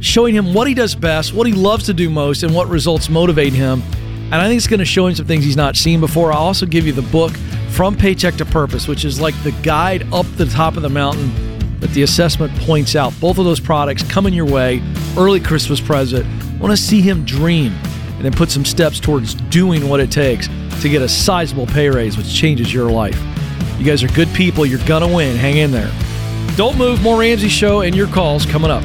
showing 0.01 0.35
him 0.35 0.53
what 0.53 0.69
he 0.69 0.75
does 0.75 0.95
best, 0.95 1.33
what 1.33 1.47
he 1.47 1.53
loves 1.55 1.87
to 1.87 1.95
do 1.95 2.11
most, 2.11 2.43
and 2.43 2.55
what 2.55 2.69
results 2.69 3.09
motivate 3.09 3.53
him. 3.53 3.83
And 4.27 4.35
I 4.35 4.47
think 4.47 4.59
it's 4.59 4.67
going 4.67 4.81
to 4.81 4.85
show 4.85 5.07
him 5.07 5.15
some 5.15 5.27
things 5.27 5.45
he's 5.45 5.57
not 5.57 5.75
seen 5.75 6.01
before. 6.01 6.33
I'll 6.33 6.39
also 6.39 6.67
give 6.67 6.87
you 6.87 6.93
the 6.93 7.03
book 7.03 7.33
From 7.71 7.97
Paycheck 7.97 8.35
to 8.35 8.45
Purpose, 8.45 8.87
which 8.87 9.05
is 9.05 9.21
like 9.21 9.35
the 9.43 9.53
guide 9.63 10.07
up 10.13 10.27
the 10.37 10.47
top 10.47 10.77
of 10.77 10.83
the 10.83 10.91
mountain 10.91 11.52
that 11.83 11.91
the 11.91 12.03
assessment 12.03 12.55
points 12.61 12.97
out. 12.97 13.13
Both 13.21 13.39
of 13.39 13.45
those 13.45 13.61
products 13.61 14.03
coming 14.05 14.33
your 14.33 14.47
way, 14.47 14.81
early 15.19 15.41
Christmas 15.41 15.81
present. 15.81 16.25
Want 16.61 16.71
to 16.71 16.77
see 16.77 17.03
him 17.03 17.25
dream 17.25 17.73
and 18.15 18.25
then 18.25 18.33
put 18.33 18.51
some 18.51 18.65
steps 18.65 19.01
towards 19.01 19.35
doing 19.35 19.89
what 19.89 19.99
it 19.99 20.11
takes 20.11 20.49
to 20.81 20.89
get 20.89 21.03
a 21.03 21.09
sizable 21.09 21.67
pay 21.67 21.91
raise, 21.91 22.17
which 22.17 22.33
changes 22.33 22.73
your 22.73 22.91
life. 22.91 23.21
You 23.79 23.85
guys 23.85 24.03
are 24.05 24.09
good 24.09 24.29
people. 24.33 24.65
You're 24.65 24.85
going 24.87 25.07
to 25.07 25.13
win. 25.13 25.37
Hang 25.37 25.57
in 25.57 25.73
there. 25.73 25.91
Don't 26.57 26.79
move. 26.79 27.03
More 27.03 27.19
Ramsey 27.19 27.49
Show 27.49 27.81
and 27.81 27.97
your 27.97 28.07
calls 28.07 28.47
coming 28.47 28.71
up. 28.71 28.85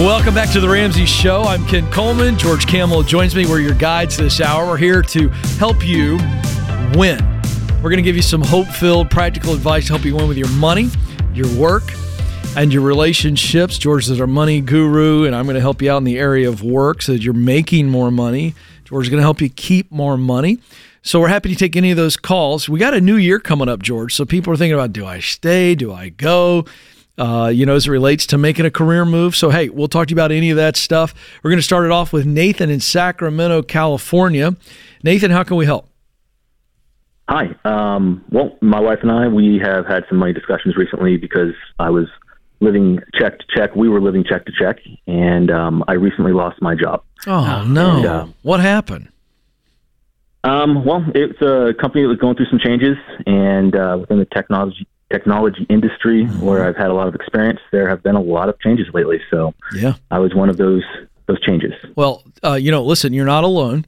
Welcome 0.00 0.34
back 0.34 0.50
to 0.52 0.60
the 0.60 0.68
Ramsey 0.68 1.04
Show. 1.04 1.42
I'm 1.42 1.66
Ken 1.66 1.88
Coleman. 1.92 2.38
George 2.38 2.66
Kamel 2.66 3.02
joins 3.02 3.36
me. 3.36 3.44
We're 3.44 3.60
your 3.60 3.74
guides 3.74 4.16
this 4.16 4.40
hour. 4.40 4.66
We're 4.66 4.78
here 4.78 5.02
to 5.02 5.28
help 5.58 5.86
you 5.86 6.16
win. 6.94 7.22
We're 7.82 7.90
going 7.90 7.98
to 7.98 8.02
give 8.02 8.16
you 8.16 8.22
some 8.22 8.40
hope 8.40 8.66
filled, 8.66 9.10
practical 9.10 9.52
advice 9.52 9.88
to 9.88 9.92
help 9.92 10.06
you 10.06 10.16
win 10.16 10.26
with 10.26 10.38
your 10.38 10.48
money, 10.52 10.88
your 11.34 11.54
work, 11.54 11.82
and 12.56 12.72
your 12.72 12.80
relationships. 12.80 13.76
George 13.76 14.08
is 14.08 14.18
our 14.18 14.26
money 14.26 14.62
guru, 14.62 15.24
and 15.26 15.36
I'm 15.36 15.44
going 15.44 15.56
to 15.56 15.60
help 15.60 15.82
you 15.82 15.92
out 15.92 15.98
in 15.98 16.04
the 16.04 16.18
area 16.18 16.48
of 16.48 16.62
work 16.62 17.02
so 17.02 17.12
that 17.12 17.22
you're 17.22 17.34
making 17.34 17.90
more 17.90 18.10
money. 18.10 18.54
George 18.86 19.04
is 19.04 19.10
going 19.10 19.20
to 19.20 19.24
help 19.24 19.42
you 19.42 19.50
keep 19.50 19.92
more 19.92 20.16
money. 20.16 20.60
So 21.02 21.20
we're 21.20 21.28
happy 21.28 21.50
to 21.50 21.56
take 21.56 21.76
any 21.76 21.90
of 21.90 21.98
those 21.98 22.16
calls. 22.16 22.70
We 22.70 22.78
got 22.78 22.94
a 22.94 23.02
new 23.02 23.16
year 23.16 23.38
coming 23.38 23.68
up, 23.68 23.82
George. 23.82 24.14
So 24.14 24.24
people 24.24 24.50
are 24.50 24.56
thinking 24.56 24.74
about 24.74 24.94
do 24.94 25.04
I 25.04 25.20
stay? 25.20 25.74
Do 25.74 25.92
I 25.92 26.08
go? 26.08 26.64
Uh, 27.20 27.48
you 27.48 27.66
know, 27.66 27.74
as 27.74 27.86
it 27.86 27.90
relates 27.90 28.24
to 28.26 28.38
making 28.38 28.64
a 28.64 28.70
career 28.70 29.04
move. 29.04 29.36
So, 29.36 29.50
hey, 29.50 29.68
we'll 29.68 29.88
talk 29.88 30.08
to 30.08 30.12
you 30.12 30.16
about 30.16 30.32
any 30.32 30.48
of 30.48 30.56
that 30.56 30.74
stuff. 30.76 31.14
We're 31.42 31.50
going 31.50 31.58
to 31.58 31.62
start 31.62 31.84
it 31.84 31.90
off 31.90 32.14
with 32.14 32.24
Nathan 32.24 32.70
in 32.70 32.80
Sacramento, 32.80 33.62
California. 33.62 34.56
Nathan, 35.02 35.30
how 35.30 35.42
can 35.42 35.58
we 35.58 35.66
help? 35.66 35.86
Hi. 37.28 37.54
Um, 37.64 38.24
well, 38.30 38.56
my 38.62 38.80
wife 38.80 39.00
and 39.02 39.12
I, 39.12 39.28
we 39.28 39.60
have 39.62 39.86
had 39.86 40.04
some 40.08 40.18
money 40.18 40.32
discussions 40.32 40.76
recently 40.76 41.18
because 41.18 41.52
I 41.78 41.90
was 41.90 42.06
living 42.60 43.00
check 43.14 43.38
to 43.38 43.44
check. 43.54 43.76
We 43.76 43.90
were 43.90 44.00
living 44.00 44.24
check 44.24 44.46
to 44.46 44.52
check, 44.58 44.78
and 45.06 45.50
um, 45.50 45.84
I 45.88 45.92
recently 45.92 46.32
lost 46.32 46.60
my 46.62 46.74
job. 46.74 47.04
Oh, 47.26 47.64
no. 47.68 47.96
And, 47.98 48.06
uh, 48.06 48.26
what 48.42 48.60
happened? 48.60 49.08
Um, 50.42 50.86
well, 50.86 51.04
it's 51.14 51.40
a 51.42 51.74
company 51.78 52.02
that 52.02 52.08
was 52.08 52.18
going 52.18 52.36
through 52.36 52.48
some 52.48 52.58
changes, 52.58 52.96
and 53.26 53.76
uh, 53.76 53.98
within 54.00 54.18
the 54.18 54.24
technology 54.24 54.88
technology 55.10 55.66
industry 55.68 56.24
mm-hmm. 56.24 56.40
where 56.40 56.64
I've 56.64 56.76
had 56.76 56.88
a 56.88 56.94
lot 56.94 57.08
of 57.08 57.14
experience, 57.14 57.60
there 57.72 57.88
have 57.88 58.02
been 58.02 58.16
a 58.16 58.20
lot 58.20 58.48
of 58.48 58.58
changes 58.60 58.86
lately. 58.94 59.20
So 59.30 59.54
yeah, 59.74 59.94
I 60.10 60.18
was 60.18 60.34
one 60.34 60.48
of 60.48 60.56
those 60.56 60.84
those 61.26 61.40
changes. 61.40 61.72
Well, 61.96 62.24
uh, 62.44 62.54
you 62.54 62.70
know, 62.70 62.82
listen, 62.82 63.12
you're 63.12 63.26
not 63.26 63.44
alone. 63.44 63.86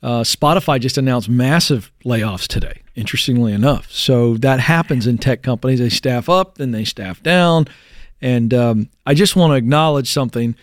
Uh, 0.00 0.20
Spotify 0.20 0.80
just 0.80 0.96
announced 0.96 1.28
massive 1.28 1.90
layoffs 2.04 2.46
today, 2.46 2.82
interestingly 2.94 3.52
enough. 3.52 3.90
So 3.90 4.34
that 4.38 4.60
happens 4.60 5.08
in 5.08 5.18
tech 5.18 5.42
companies. 5.42 5.80
They 5.80 5.88
staff 5.88 6.28
up, 6.28 6.56
then 6.56 6.70
they 6.70 6.84
staff 6.84 7.20
down. 7.22 7.66
And 8.20 8.54
um, 8.54 8.88
I 9.06 9.14
just 9.14 9.34
want 9.34 9.50
to 9.52 9.56
acknowledge 9.56 10.12
something, 10.12 10.54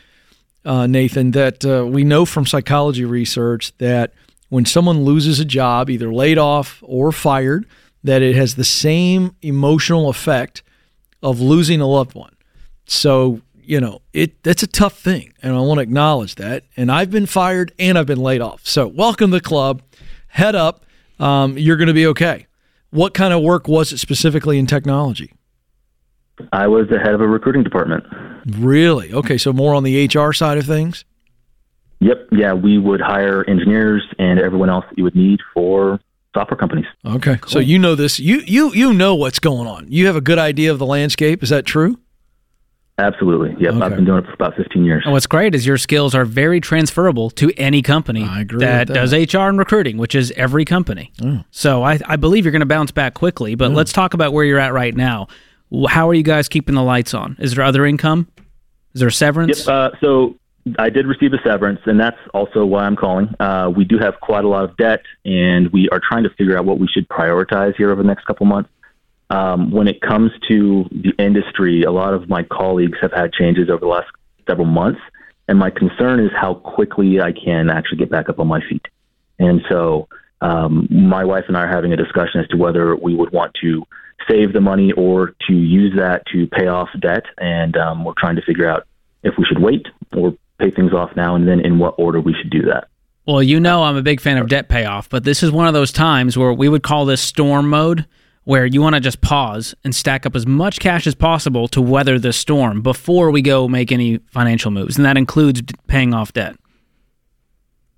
uh, 0.64 0.88
Nathan, 0.88 1.32
that 1.32 1.66
uh, 1.66 1.86
we 1.86 2.06
know 2.06 2.25
from 2.25 2.46
psychology 2.46 3.04
research 3.04 3.78
that 3.80 4.14
when 4.48 4.64
someone 4.64 5.04
loses 5.04 5.40
a 5.42 5.46
job, 5.46 5.90
either 5.90 6.14
laid 6.14 6.38
off 6.38 6.82
or 6.82 7.12
fired, 7.12 7.66
that 8.06 8.22
it 8.22 8.36
has 8.36 8.56
the 8.56 8.64
same 8.64 9.36
emotional 9.42 10.10
effect 10.10 10.64
of 11.22 11.42
losing 11.42 11.82
a 11.82 11.88
loved 11.88 12.14
one. 12.14 12.36
So 12.86 13.42
you 13.68 13.82
know, 13.82 14.02
it 14.14 14.42
that's 14.44 14.64
a 14.64 14.68
tough 14.68 15.00
thing, 15.00 15.34
and 15.42 15.56
I 15.56 15.60
want 15.60 15.80
to 15.80 15.82
acknowledge 15.82 16.36
that. 16.36 16.64
And 16.78 16.92
I've 16.92 17.10
been 17.10 17.26
fired 17.26 17.74
and 17.80 17.98
I've 17.98 18.06
been 18.06 18.22
laid 18.22 18.42
off. 18.42 18.66
So 18.66 18.88
welcome 18.88 19.32
to 19.32 19.38
the 19.38 19.42
club. 19.42 19.82
Head 20.28 20.56
up. 20.56 20.86
Um, 21.20 21.58
you're 21.58 21.78
going 21.78 21.88
to 21.88 21.94
be 21.94 22.08
okay. 22.08 22.46
What 22.92 23.14
kind 23.14 23.34
of 23.34 23.42
work 23.42 23.68
was 23.68 23.92
it 23.92 23.98
specifically 23.98 24.60
in 24.60 24.68
technology? 24.68 25.34
I 26.52 26.68
was 26.68 26.88
the 26.90 27.00
head 27.00 27.14
of 27.14 27.22
a 27.22 27.28
recruiting 27.28 27.64
department. 27.64 28.04
Really? 28.46 29.14
Okay, 29.14 29.38
so 29.38 29.54
more 29.54 29.74
on 29.74 29.84
the 29.84 30.08
HR 30.08 30.34
side 30.34 30.58
of 30.58 30.66
things. 30.66 31.06
Yep. 32.02 32.28
Yeah, 32.32 32.54
we 32.54 32.78
would 32.78 33.00
hire 33.02 33.44
engineers 33.50 34.04
and 34.20 34.40
everyone 34.40 34.70
else 34.70 34.86
that 34.90 34.98
you 34.98 35.06
would 35.06 35.16
need 35.16 35.40
for 35.54 36.00
software 36.36 36.58
companies. 36.58 36.86
Okay. 37.04 37.38
Cool. 37.38 37.50
So 37.50 37.60
you 37.60 37.80
know 37.80 37.96
this. 37.96 38.20
You 38.20 38.42
you 38.46 38.72
you 38.74 38.94
know 38.94 39.15
what's 39.15 39.39
going 39.39 39.68
on. 39.68 39.88
You 39.89 40.06
have 40.06 40.15
a 40.15 40.22
good 40.22 40.38
idea 40.38 40.72
of 40.72 40.77
the 40.77 40.86
landscape. 40.86 41.42
Is 41.42 41.50
that 41.50 41.65
true? 41.65 41.98
Absolutely. 42.98 43.56
Yep. 43.60 43.74
Okay. 43.74 43.86
I've 43.86 43.96
been 43.96 44.06
doing 44.06 44.20
it 44.20 44.25
for 44.25 44.34
about 44.34 44.56
15 44.56 44.86
years. 44.86 45.04
And 45.04 45.12
what's 45.12 45.27
great 45.27 45.54
is 45.54 45.65
your 45.65 45.77
skills 45.77 46.15
are 46.15 46.24
very 46.24 46.62
transferable 46.62 47.30
to 47.32 47.51
any 47.58 47.82
company 47.82 48.24
that, 48.24 48.60
that, 48.60 48.88
does 48.88 49.12
HR 49.12 49.39
and 49.39 49.60
recruiting, 49.60 49.98
which 49.98 50.15
is 50.15 50.32
every 50.38 50.63
company. 50.63 51.12
Oh. 51.22 51.44
So 51.51 51.84
I, 51.84 52.00
I 52.06 52.15
believe 52.15 52.46
you're 52.46 52.54
going 52.54 52.62
to 52.62 52.65
bounce 52.65 52.92
back 52.92 53.13
quickly. 53.13 53.56
But 53.56 53.72
oh. 53.72 53.74
let's 53.74 53.92
talk 53.92 54.13
about 54.13 54.32
where 54.32 54.46
you're 54.46 54.60
at 54.60 54.72
right 54.72 54.96
now. 54.96 55.27
How 55.89 56.08
are 56.08 56.13
you 56.13 56.24
guys 56.24 56.48
keeping 56.48 56.75
the 56.75 56.84
lights 56.84 57.13
on? 57.13 57.36
Is 57.38 57.56
there 57.56 57.65
other 57.65 57.86
income? 57.86 58.30
Is 58.94 59.01
there 59.01 59.10
severance? 59.10 59.68
Yep. 59.68 59.68
Uh, 59.68 59.89
so 60.00 60.36
I 60.79 60.89
did 60.89 61.05
receive 61.05 61.31
a 61.34 61.38
severance, 61.43 61.79
and 61.86 62.00
that's 62.00 62.17
also 62.34 62.65
why 62.65 62.86
I'm 62.86 62.95
calling. 62.95 63.29
Uh, 63.39 63.72
we 63.75 63.86
do 63.86 64.00
have 64.00 64.15
quite 64.19 64.43
a 64.43 64.48
lot 64.48 64.63
of 64.63 64.75
debt, 64.77 65.01
and 65.24 65.72
we 65.72 65.88
are 65.89 66.00
trying 66.00 66.24
to 66.24 66.29
figure 66.31 66.57
out 66.57 66.65
what 66.65 66.79
we 66.79 66.88
should 66.88 67.07
prioritize 67.07 67.75
here 67.75 67.91
over 67.91 68.01
the 68.01 68.07
next 68.07 68.25
couple 68.25 68.48
months. 68.48 68.69
Um, 69.29 69.69
when 69.72 69.88
it 69.88 70.01
comes 70.01 70.31
to 70.50 70.86
the 70.91 71.13
industry, 71.19 71.84
a 71.84 71.91
lot 71.91 72.13
of 72.13 72.29
my 72.29 72.43
colleagues 72.43 72.98
have 73.01 73.12
had 73.12 73.31
changes 73.31 73.69
over 73.69 73.79
the 73.79 73.88
last 73.88 74.07
several 74.48 74.65
months, 74.65 75.00
and 75.48 75.60
my 75.60 75.69
concern 75.69 76.19
is 76.19 76.31
how 76.36 76.55
quickly 76.55 77.22
I 77.22 77.31
can 77.31 77.69
actually 77.69 77.98
get 78.00 78.10
back 78.10 78.29
up 78.29 78.39
on 78.39 78.48
my 78.48 78.62
feet. 78.67 78.86
And 79.38 79.62
so, 79.69 80.07
um, 80.41 80.88
my 80.89 81.25
wife 81.25 81.45
and 81.48 81.57
I 81.57 81.62
are 81.62 81.67
having 81.67 81.93
a 81.93 81.98
discussion 81.98 82.41
as 82.41 82.48
to 82.50 82.57
whether 82.57 82.95
we 82.95 83.15
would 83.15 83.31
want 83.31 83.53
to 83.62 83.84
save 84.27 84.53
the 84.53 84.62
money 84.62 84.91
or 84.93 85.36
to 85.48 85.53
use 85.53 85.93
that 85.98 86.25
to 86.34 86.48
pay 86.48 86.67
off 86.67 86.89
debt, 87.00 87.25
and 87.38 87.77
um, 87.77 88.03
we're 88.03 88.13
trying 88.17 88.36
to 88.36 88.41
figure 88.41 88.67
out 88.67 88.88
if 89.24 89.36
we 89.38 89.45
should 89.45 89.62
wait 89.62 89.86
or 90.15 90.36
pay 90.60 90.72
things 90.72 90.94
off 90.94 91.16
now, 91.16 91.36
and 91.36 91.48
then 91.48 91.60
in 91.60 91.80
what 91.80 91.96
order 91.98 92.20
we 92.20 92.34
should 92.34 92.50
do 92.50 92.64
that. 92.64 92.88
Well, 93.28 93.42
you 93.42 93.60
know, 93.60 93.84
I'm 93.84 93.96
a 93.96 94.04
big 94.04 94.22
fan 94.22 94.38
of 94.38 94.48
debt 94.48 94.70
payoff, 94.70 95.10
but 95.10 95.24
this 95.24 95.42
is 95.42 95.52
one 95.52 95.68
of 95.68 95.74
those 95.74 95.92
times 95.92 96.38
where 96.38 96.54
we 96.54 96.70
would 96.70 96.84
call 96.84 97.06
this 97.06 97.22
storm 97.22 97.70
mode 97.70 98.06
where 98.44 98.68
you 98.68 98.80
want 98.80 98.94
to 98.94 99.02
just 99.02 99.22
pause 99.22 99.74
and 99.84 99.96
stack 99.96 100.26
up 100.26 100.36
as 100.36 100.46
much 100.46 100.80
cash 100.80 101.08
as 101.08 101.16
possible 101.16 101.68
to 101.68 101.82
weather 101.82 102.20
the 102.20 102.32
storm 102.32 102.82
before 102.82 103.32
we 103.32 103.42
go 103.42 103.68
make 103.68 103.92
any 103.92 104.20
financial 104.32 104.70
moves. 104.70 104.98
And 104.98 105.06
that 105.06 105.18
includes 105.18 105.64
paying 105.88 106.14
off 106.14 106.32
debt. 106.32 106.56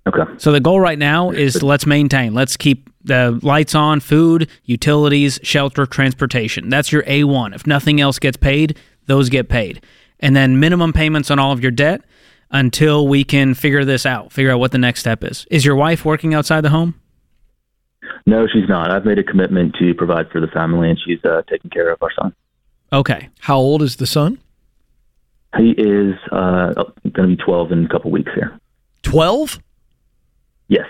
Okay. 0.06 0.22
So 0.38 0.50
the 0.52 0.60
goal 0.60 0.80
right 0.80 0.98
now 0.98 1.30
is 1.30 1.62
let's 1.62 1.84
maintain. 1.84 2.32
Let's 2.32 2.56
keep 2.56 2.88
the 3.04 3.38
lights 3.42 3.74
on, 3.74 4.00
food, 4.00 4.48
utilities, 4.64 5.38
shelter, 5.42 5.84
transportation. 5.84 6.70
That's 6.70 6.90
your 6.90 7.02
A1. 7.02 7.54
If 7.54 7.66
nothing 7.66 8.00
else 8.00 8.18
gets 8.18 8.38
paid, 8.38 8.78
those 9.04 9.28
get 9.28 9.50
paid. 9.50 9.84
And 10.18 10.34
then 10.34 10.58
minimum 10.58 10.94
payments 10.94 11.30
on 11.30 11.38
all 11.38 11.52
of 11.52 11.60
your 11.60 11.70
debt 11.70 12.02
until 12.50 13.06
we 13.06 13.24
can 13.24 13.54
figure 13.54 13.84
this 13.84 14.06
out, 14.06 14.32
figure 14.32 14.50
out 14.50 14.58
what 14.58 14.72
the 14.72 14.78
next 14.78 15.00
step 15.00 15.22
is. 15.22 15.46
Is 15.50 15.64
your 15.64 15.76
wife 15.76 16.04
working 16.04 16.34
outside 16.34 16.62
the 16.62 16.70
home? 16.70 16.94
No, 18.26 18.46
she's 18.46 18.68
not. 18.68 18.90
I've 18.90 19.04
made 19.04 19.18
a 19.18 19.22
commitment 19.22 19.74
to 19.78 19.94
provide 19.94 20.30
for 20.30 20.40
the 20.40 20.46
family, 20.48 20.90
and 20.90 20.98
she's 21.04 21.22
uh, 21.24 21.42
taking 21.48 21.70
care 21.70 21.90
of 21.90 22.02
our 22.02 22.10
son. 22.12 22.34
Okay. 22.92 23.28
How 23.40 23.56
old 23.56 23.82
is 23.82 23.96
the 23.96 24.06
son? 24.06 24.38
He 25.56 25.70
is 25.70 26.14
uh, 26.30 26.74
going 27.12 27.30
to 27.30 27.36
be 27.36 27.36
12 27.36 27.72
in 27.72 27.84
a 27.86 27.88
couple 27.88 28.10
weeks 28.10 28.30
here. 28.34 28.58
12? 29.02 29.60
Yes. 30.68 30.86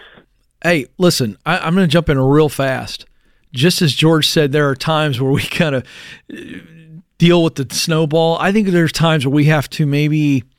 Hey, 0.62 0.87
listen, 0.99 1.38
I, 1.47 1.59
I'm 1.59 1.75
going 1.75 1.87
to 1.87 1.93
jump 1.93 2.09
in 2.09 2.19
real 2.19 2.49
fast. 2.49 3.07
Just 3.53 3.83
as 3.83 3.95
George 3.95 4.29
said, 4.29 4.53
there 4.53 4.69
are 4.69 4.77
times 4.77 5.21
where 5.21 5.31
we 5.31 5.43
kind 5.47 5.77
of 5.77 5.85
uh, 6.33 6.37
deal 7.19 7.43
with 7.43 7.55
the 7.55 7.67
snowball. 7.75 8.37
I 8.38 8.53
think 8.53 8.69
there's 8.69 8.93
times 8.93 9.27
where 9.27 9.35
we 9.35 9.45
have 9.47 9.69
to 9.71 9.87
maybe– 9.87 10.45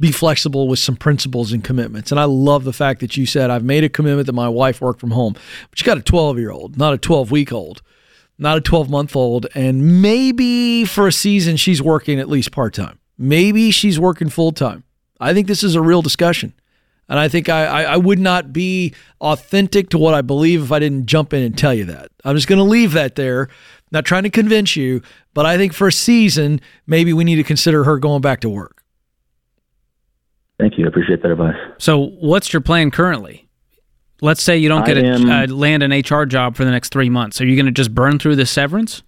be 0.00 0.10
flexible 0.10 0.66
with 0.66 0.78
some 0.78 0.96
principles 0.96 1.52
and 1.52 1.62
commitments. 1.62 2.10
And 2.10 2.20
I 2.20 2.24
love 2.24 2.64
the 2.64 2.72
fact 2.72 3.00
that 3.00 3.16
you 3.16 3.26
said, 3.26 3.50
I've 3.50 3.64
made 3.64 3.84
a 3.84 3.88
commitment 3.88 4.26
that 4.26 4.32
my 4.32 4.48
wife 4.48 4.80
work 4.80 4.98
from 4.98 5.12
home. 5.12 5.34
But 5.70 5.80
you 5.80 5.86
got 5.86 5.98
a 5.98 6.02
12 6.02 6.38
year 6.38 6.50
old, 6.50 6.76
not 6.76 6.94
a 6.94 6.98
12 6.98 7.30
week 7.30 7.52
old, 7.52 7.82
not 8.38 8.58
a 8.58 8.60
12 8.60 8.90
month 8.90 9.14
old. 9.14 9.46
And 9.54 10.02
maybe 10.02 10.84
for 10.84 11.06
a 11.06 11.12
season, 11.12 11.56
she's 11.56 11.80
working 11.80 12.18
at 12.18 12.28
least 12.28 12.50
part 12.50 12.74
time. 12.74 12.98
Maybe 13.16 13.70
she's 13.70 14.00
working 14.00 14.28
full 14.28 14.52
time. 14.52 14.84
I 15.20 15.32
think 15.32 15.46
this 15.46 15.62
is 15.62 15.76
a 15.76 15.80
real 15.80 16.02
discussion. 16.02 16.52
And 17.08 17.18
I 17.18 17.28
think 17.28 17.48
I, 17.48 17.66
I, 17.66 17.82
I, 17.82 17.96
would 17.98 18.18
not 18.18 18.52
be 18.52 18.94
authentic 19.20 19.90
to 19.90 19.98
what 19.98 20.14
I 20.14 20.22
believe 20.22 20.62
if 20.62 20.72
I 20.72 20.78
didn't 20.78 21.04
jump 21.04 21.34
in 21.34 21.42
and 21.42 21.56
tell 21.56 21.74
you 21.74 21.84
that. 21.84 22.10
I'm 22.24 22.34
just 22.34 22.48
going 22.48 22.58
to 22.58 22.64
leave 22.64 22.92
that 22.92 23.14
there, 23.14 23.48
not 23.90 24.06
trying 24.06 24.22
to 24.22 24.30
convince 24.30 24.74
you, 24.74 25.02
but 25.34 25.44
I 25.44 25.58
think 25.58 25.74
for 25.74 25.88
a 25.88 25.92
season, 25.92 26.62
maybe 26.86 27.12
we 27.12 27.24
need 27.24 27.36
to 27.36 27.44
consider 27.44 27.84
her 27.84 27.98
going 27.98 28.22
back 28.22 28.40
to 28.40 28.48
work. 28.48 28.73
Thank 30.58 30.78
you. 30.78 30.84
I 30.84 30.88
appreciate 30.88 31.22
that 31.22 31.32
advice. 31.32 31.56
So, 31.78 31.98
what's 32.20 32.52
your 32.52 32.62
plan 32.62 32.90
currently? 32.90 33.48
Let's 34.20 34.42
say 34.42 34.56
you 34.56 34.68
don't 34.68 34.86
get 34.86 34.96
a 34.96 35.04
am, 35.04 35.30
uh, 35.30 35.46
land 35.48 35.82
an 35.82 35.90
HR 35.90 36.24
job 36.24 36.56
for 36.56 36.64
the 36.64 36.70
next 36.70 36.90
three 36.90 37.10
months. 37.10 37.40
Are 37.40 37.46
you 37.46 37.56
going 37.56 37.66
to 37.66 37.72
just 37.72 37.94
burn 37.94 38.18
through 38.18 38.36
the 38.36 38.46
severance? 38.46 39.02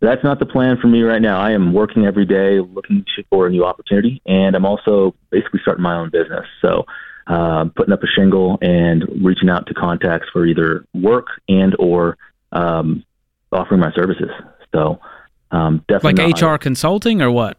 That's 0.00 0.22
not 0.24 0.38
the 0.38 0.46
plan 0.46 0.78
for 0.80 0.88
me 0.88 1.02
right 1.02 1.22
now. 1.22 1.40
I 1.40 1.52
am 1.52 1.72
working 1.72 2.06
every 2.06 2.24
day, 2.24 2.60
looking 2.60 3.04
for 3.30 3.46
a 3.46 3.50
new 3.50 3.64
opportunity, 3.64 4.22
and 4.26 4.56
I'm 4.56 4.64
also 4.64 5.14
basically 5.30 5.60
starting 5.62 5.82
my 5.82 5.96
own 5.96 6.10
business. 6.10 6.46
So, 6.60 6.86
uh, 7.26 7.66
putting 7.76 7.92
up 7.92 8.02
a 8.02 8.06
shingle 8.06 8.58
and 8.62 9.04
reaching 9.24 9.48
out 9.48 9.66
to 9.66 9.74
contacts 9.74 10.28
for 10.32 10.46
either 10.46 10.84
work 10.94 11.26
and 11.48 11.76
or 11.78 12.16
um, 12.52 13.04
offering 13.52 13.80
my 13.80 13.92
services. 13.92 14.30
So, 14.74 15.00
um, 15.50 15.84
definitely 15.88 16.32
like 16.32 16.42
HR 16.42 16.56
consulting 16.56 17.20
or 17.20 17.30
what? 17.30 17.58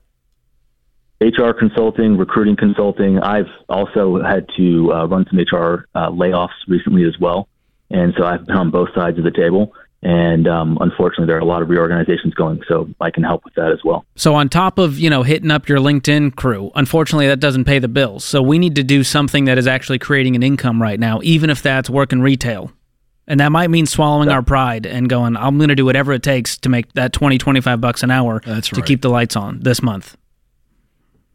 HR 1.24 1.52
consulting, 1.58 2.18
recruiting 2.18 2.56
consulting. 2.56 3.20
I've 3.20 3.50
also 3.70 4.22
had 4.22 4.48
to 4.58 4.92
uh, 4.94 5.06
run 5.06 5.26
some 5.30 5.40
HR 5.40 5.88
uh, 5.96 6.10
layoffs 6.10 6.50
recently 6.68 7.04
as 7.06 7.18
well, 7.20 7.48
and 7.90 8.14
so 8.18 8.26
I've 8.26 8.46
been 8.46 8.58
on 8.58 8.72
both 8.72 8.90
sides 8.94 9.18
of 9.18 9.24
the 9.24 9.32
table. 9.32 9.74
And 10.06 10.50
um, 10.50 10.78
unfortunately, 10.82 11.28
there 11.28 11.38
are 11.38 11.40
a 11.40 11.46
lot 11.46 11.62
of 11.62 11.70
reorganizations 11.70 12.34
going, 12.34 12.62
so 12.68 12.90
I 13.00 13.10
can 13.10 13.24
help 13.24 13.46
with 13.46 13.54
that 13.54 13.72
as 13.72 13.80
well. 13.86 14.04
So 14.18 14.36
on 14.36 14.50
top 14.50 14.78
of 14.78 15.00
you 15.00 15.10
know 15.10 15.24
hitting 15.24 15.50
up 15.50 15.70
your 15.70 15.78
LinkedIn 15.78 16.36
crew, 16.36 16.72
unfortunately 16.76 17.28
that 17.28 17.40
doesn't 17.40 17.64
pay 17.64 17.80
the 17.80 17.88
bills. 17.88 18.26
So 18.26 18.42
we 18.42 18.60
need 18.60 18.76
to 18.76 18.84
do 18.84 19.04
something 19.06 19.46
that 19.46 19.58
is 19.58 19.66
actually 19.66 20.00
creating 20.00 20.36
an 20.36 20.44
income 20.44 20.82
right 20.82 21.00
now, 21.00 21.22
even 21.24 21.50
if 21.50 21.62
that's 21.62 21.90
working 21.90 22.22
retail. 22.22 22.72
And 23.26 23.40
that 23.40 23.54
might 23.54 23.70
mean 23.70 23.86
swallowing 23.86 24.28
yeah. 24.28 24.36
our 24.36 24.42
pride 24.42 24.86
and 24.86 25.10
going, 25.10 25.38
I'm 25.38 25.58
going 25.58 25.70
to 25.70 25.76
do 25.76 25.86
whatever 25.86 26.12
it 26.12 26.24
takes 26.24 26.58
to 26.58 26.70
make 26.70 26.92
that 26.94 27.14
20, 27.14 27.38
25 27.38 27.80
bucks 27.80 28.04
an 28.04 28.12
hour 28.12 28.42
That's 28.46 28.68
to 28.68 28.76
right. 28.76 28.86
keep 28.86 29.02
the 29.02 29.10
lights 29.10 29.38
on 29.38 29.62
this 29.62 29.82
month. 29.82 30.18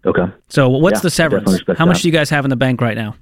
Okay. 0.08 0.32
So 0.48 0.70
what's 0.70 0.98
yeah, 0.98 1.02
the 1.02 1.10
severance? 1.10 1.60
How 1.76 1.84
much 1.84 2.02
do 2.02 2.08
you 2.08 2.12
guys 2.12 2.30
have 2.30 2.44
in 2.46 2.48
the 2.48 2.56
bank 2.56 2.80
right 2.80 2.96
now? 2.96 3.14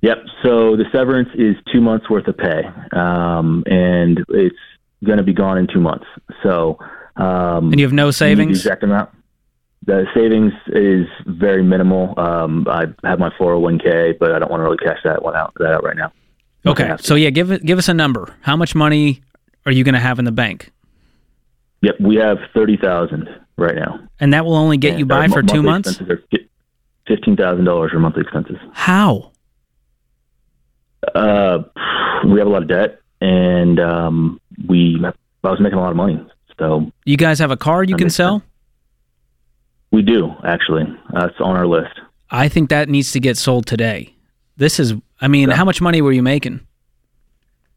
Yep. 0.00 0.18
So 0.42 0.76
the 0.76 0.86
severance 0.92 1.28
is 1.34 1.56
two 1.70 1.80
months 1.80 2.08
worth 2.08 2.26
of 2.26 2.38
pay, 2.38 2.62
um, 2.92 3.64
and 3.66 4.24
it's 4.30 4.56
going 5.04 5.18
to 5.18 5.24
be 5.24 5.34
gone 5.34 5.58
in 5.58 5.66
two 5.66 5.80
months. 5.80 6.06
So. 6.42 6.78
Um, 7.16 7.70
and 7.70 7.78
you 7.78 7.84
have 7.84 7.92
no 7.92 8.10
savings. 8.10 8.58
exact 8.58 8.82
amount. 8.82 9.10
The 9.84 10.06
savings 10.14 10.52
is 10.68 11.06
very 11.26 11.62
minimal. 11.62 12.18
Um, 12.18 12.66
I 12.68 12.86
have 13.04 13.18
my 13.18 13.30
401k, 13.30 14.18
but 14.18 14.32
I 14.32 14.38
don't 14.38 14.50
want 14.50 14.60
to 14.60 14.64
really 14.64 14.76
cash 14.78 14.98
that 15.04 15.22
one 15.22 15.34
out 15.34 15.52
that 15.58 15.72
out 15.72 15.84
right 15.84 15.96
now. 15.96 16.12
Okay. 16.66 16.94
So 17.00 17.14
yeah, 17.14 17.30
give 17.30 17.50
it, 17.50 17.64
give 17.64 17.78
us 17.78 17.88
a 17.88 17.94
number. 17.94 18.34
How 18.42 18.56
much 18.56 18.74
money 18.74 19.22
are 19.66 19.72
you 19.72 19.84
going 19.84 19.94
to 19.94 20.00
have 20.00 20.18
in 20.18 20.24
the 20.24 20.32
bank? 20.32 20.72
Yep, 21.80 22.00
we 22.00 22.16
have 22.16 22.38
thirty 22.54 22.76
thousand 22.76 23.28
right 23.56 23.76
now. 23.76 24.00
And 24.20 24.32
that 24.32 24.44
will 24.44 24.56
only 24.56 24.76
get 24.76 24.90
and 24.90 25.00
you 25.00 25.06
by 25.06 25.28
for 25.28 25.42
two 25.42 25.62
months? 25.62 26.00
Fifteen 27.06 27.36
thousand 27.36 27.64
dollars 27.64 27.92
for 27.92 27.98
monthly 27.98 28.22
expenses. 28.22 28.56
How? 28.72 29.32
Uh, 31.14 31.60
we 32.26 32.38
have 32.38 32.48
a 32.48 32.50
lot 32.50 32.62
of 32.62 32.68
debt, 32.68 33.00
and 33.20 33.78
um, 33.80 34.40
we 34.66 35.02
I 35.04 35.50
was 35.50 35.60
making 35.60 35.78
a 35.78 35.80
lot 35.80 35.90
of 35.90 35.96
money. 35.96 36.20
So 36.58 36.90
you 37.04 37.16
guys 37.16 37.38
have 37.38 37.50
a 37.50 37.56
car 37.56 37.84
you 37.84 37.96
can 37.96 38.10
sell? 38.10 38.42
We 39.90 40.02
do 40.02 40.32
actually. 40.44 40.84
Uh, 41.14 41.26
it's 41.26 41.40
on 41.40 41.56
our 41.56 41.66
list. 41.66 42.00
I 42.30 42.48
think 42.48 42.70
that 42.70 42.88
needs 42.88 43.12
to 43.12 43.20
get 43.20 43.38
sold 43.38 43.66
today. 43.66 44.14
This 44.56 44.78
is, 44.78 44.94
I 45.20 45.28
mean, 45.28 45.48
yeah. 45.48 45.54
how 45.54 45.64
much 45.64 45.80
money 45.80 46.02
were 46.02 46.12
you 46.12 46.22
making? 46.22 46.60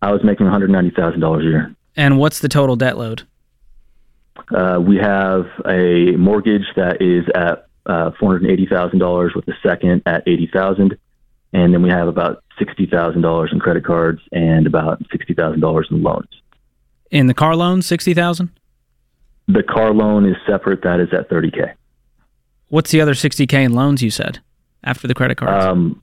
I 0.01 0.11
was 0.11 0.23
making 0.23 0.47
$190,000 0.47 1.39
a 1.39 1.43
year. 1.43 1.75
And 1.95 2.17
what's 2.17 2.39
the 2.39 2.49
total 2.49 2.75
debt 2.75 2.97
load? 2.97 3.23
Uh, 4.55 4.79
we 4.79 4.97
have 4.97 5.45
a 5.67 6.15
mortgage 6.17 6.65
that 6.75 7.01
is 7.01 7.25
at 7.35 7.67
uh, 7.85 8.11
$480,000 8.21 9.35
with 9.35 9.45
the 9.45 9.53
second 9.63 10.03
at 10.05 10.23
80000 10.27 10.97
And 11.53 11.73
then 11.73 11.81
we 11.81 11.89
have 11.89 12.07
about 12.07 12.43
$60,000 12.59 13.51
in 13.51 13.59
credit 13.59 13.83
cards 13.83 14.21
and 14.31 14.67
about 14.67 15.01
$60,000 15.09 15.91
in 15.91 16.03
loans. 16.03 16.29
In 17.09 17.27
the 17.27 17.33
car 17.33 17.55
loan, 17.55 17.81
60000 17.81 18.49
The 19.47 19.63
car 19.63 19.93
loan 19.93 20.25
is 20.25 20.37
separate. 20.47 20.83
That 20.83 20.99
is 20.99 21.09
at 21.13 21.29
30K. 21.29 21.73
What's 22.69 22.91
the 22.91 23.01
other 23.01 23.13
60K 23.13 23.53
in 23.65 23.73
loans 23.73 24.01
you 24.01 24.11
said 24.11 24.39
after 24.83 25.07
the 25.07 25.13
credit 25.13 25.37
cards? 25.37 25.65
Um, 25.65 26.01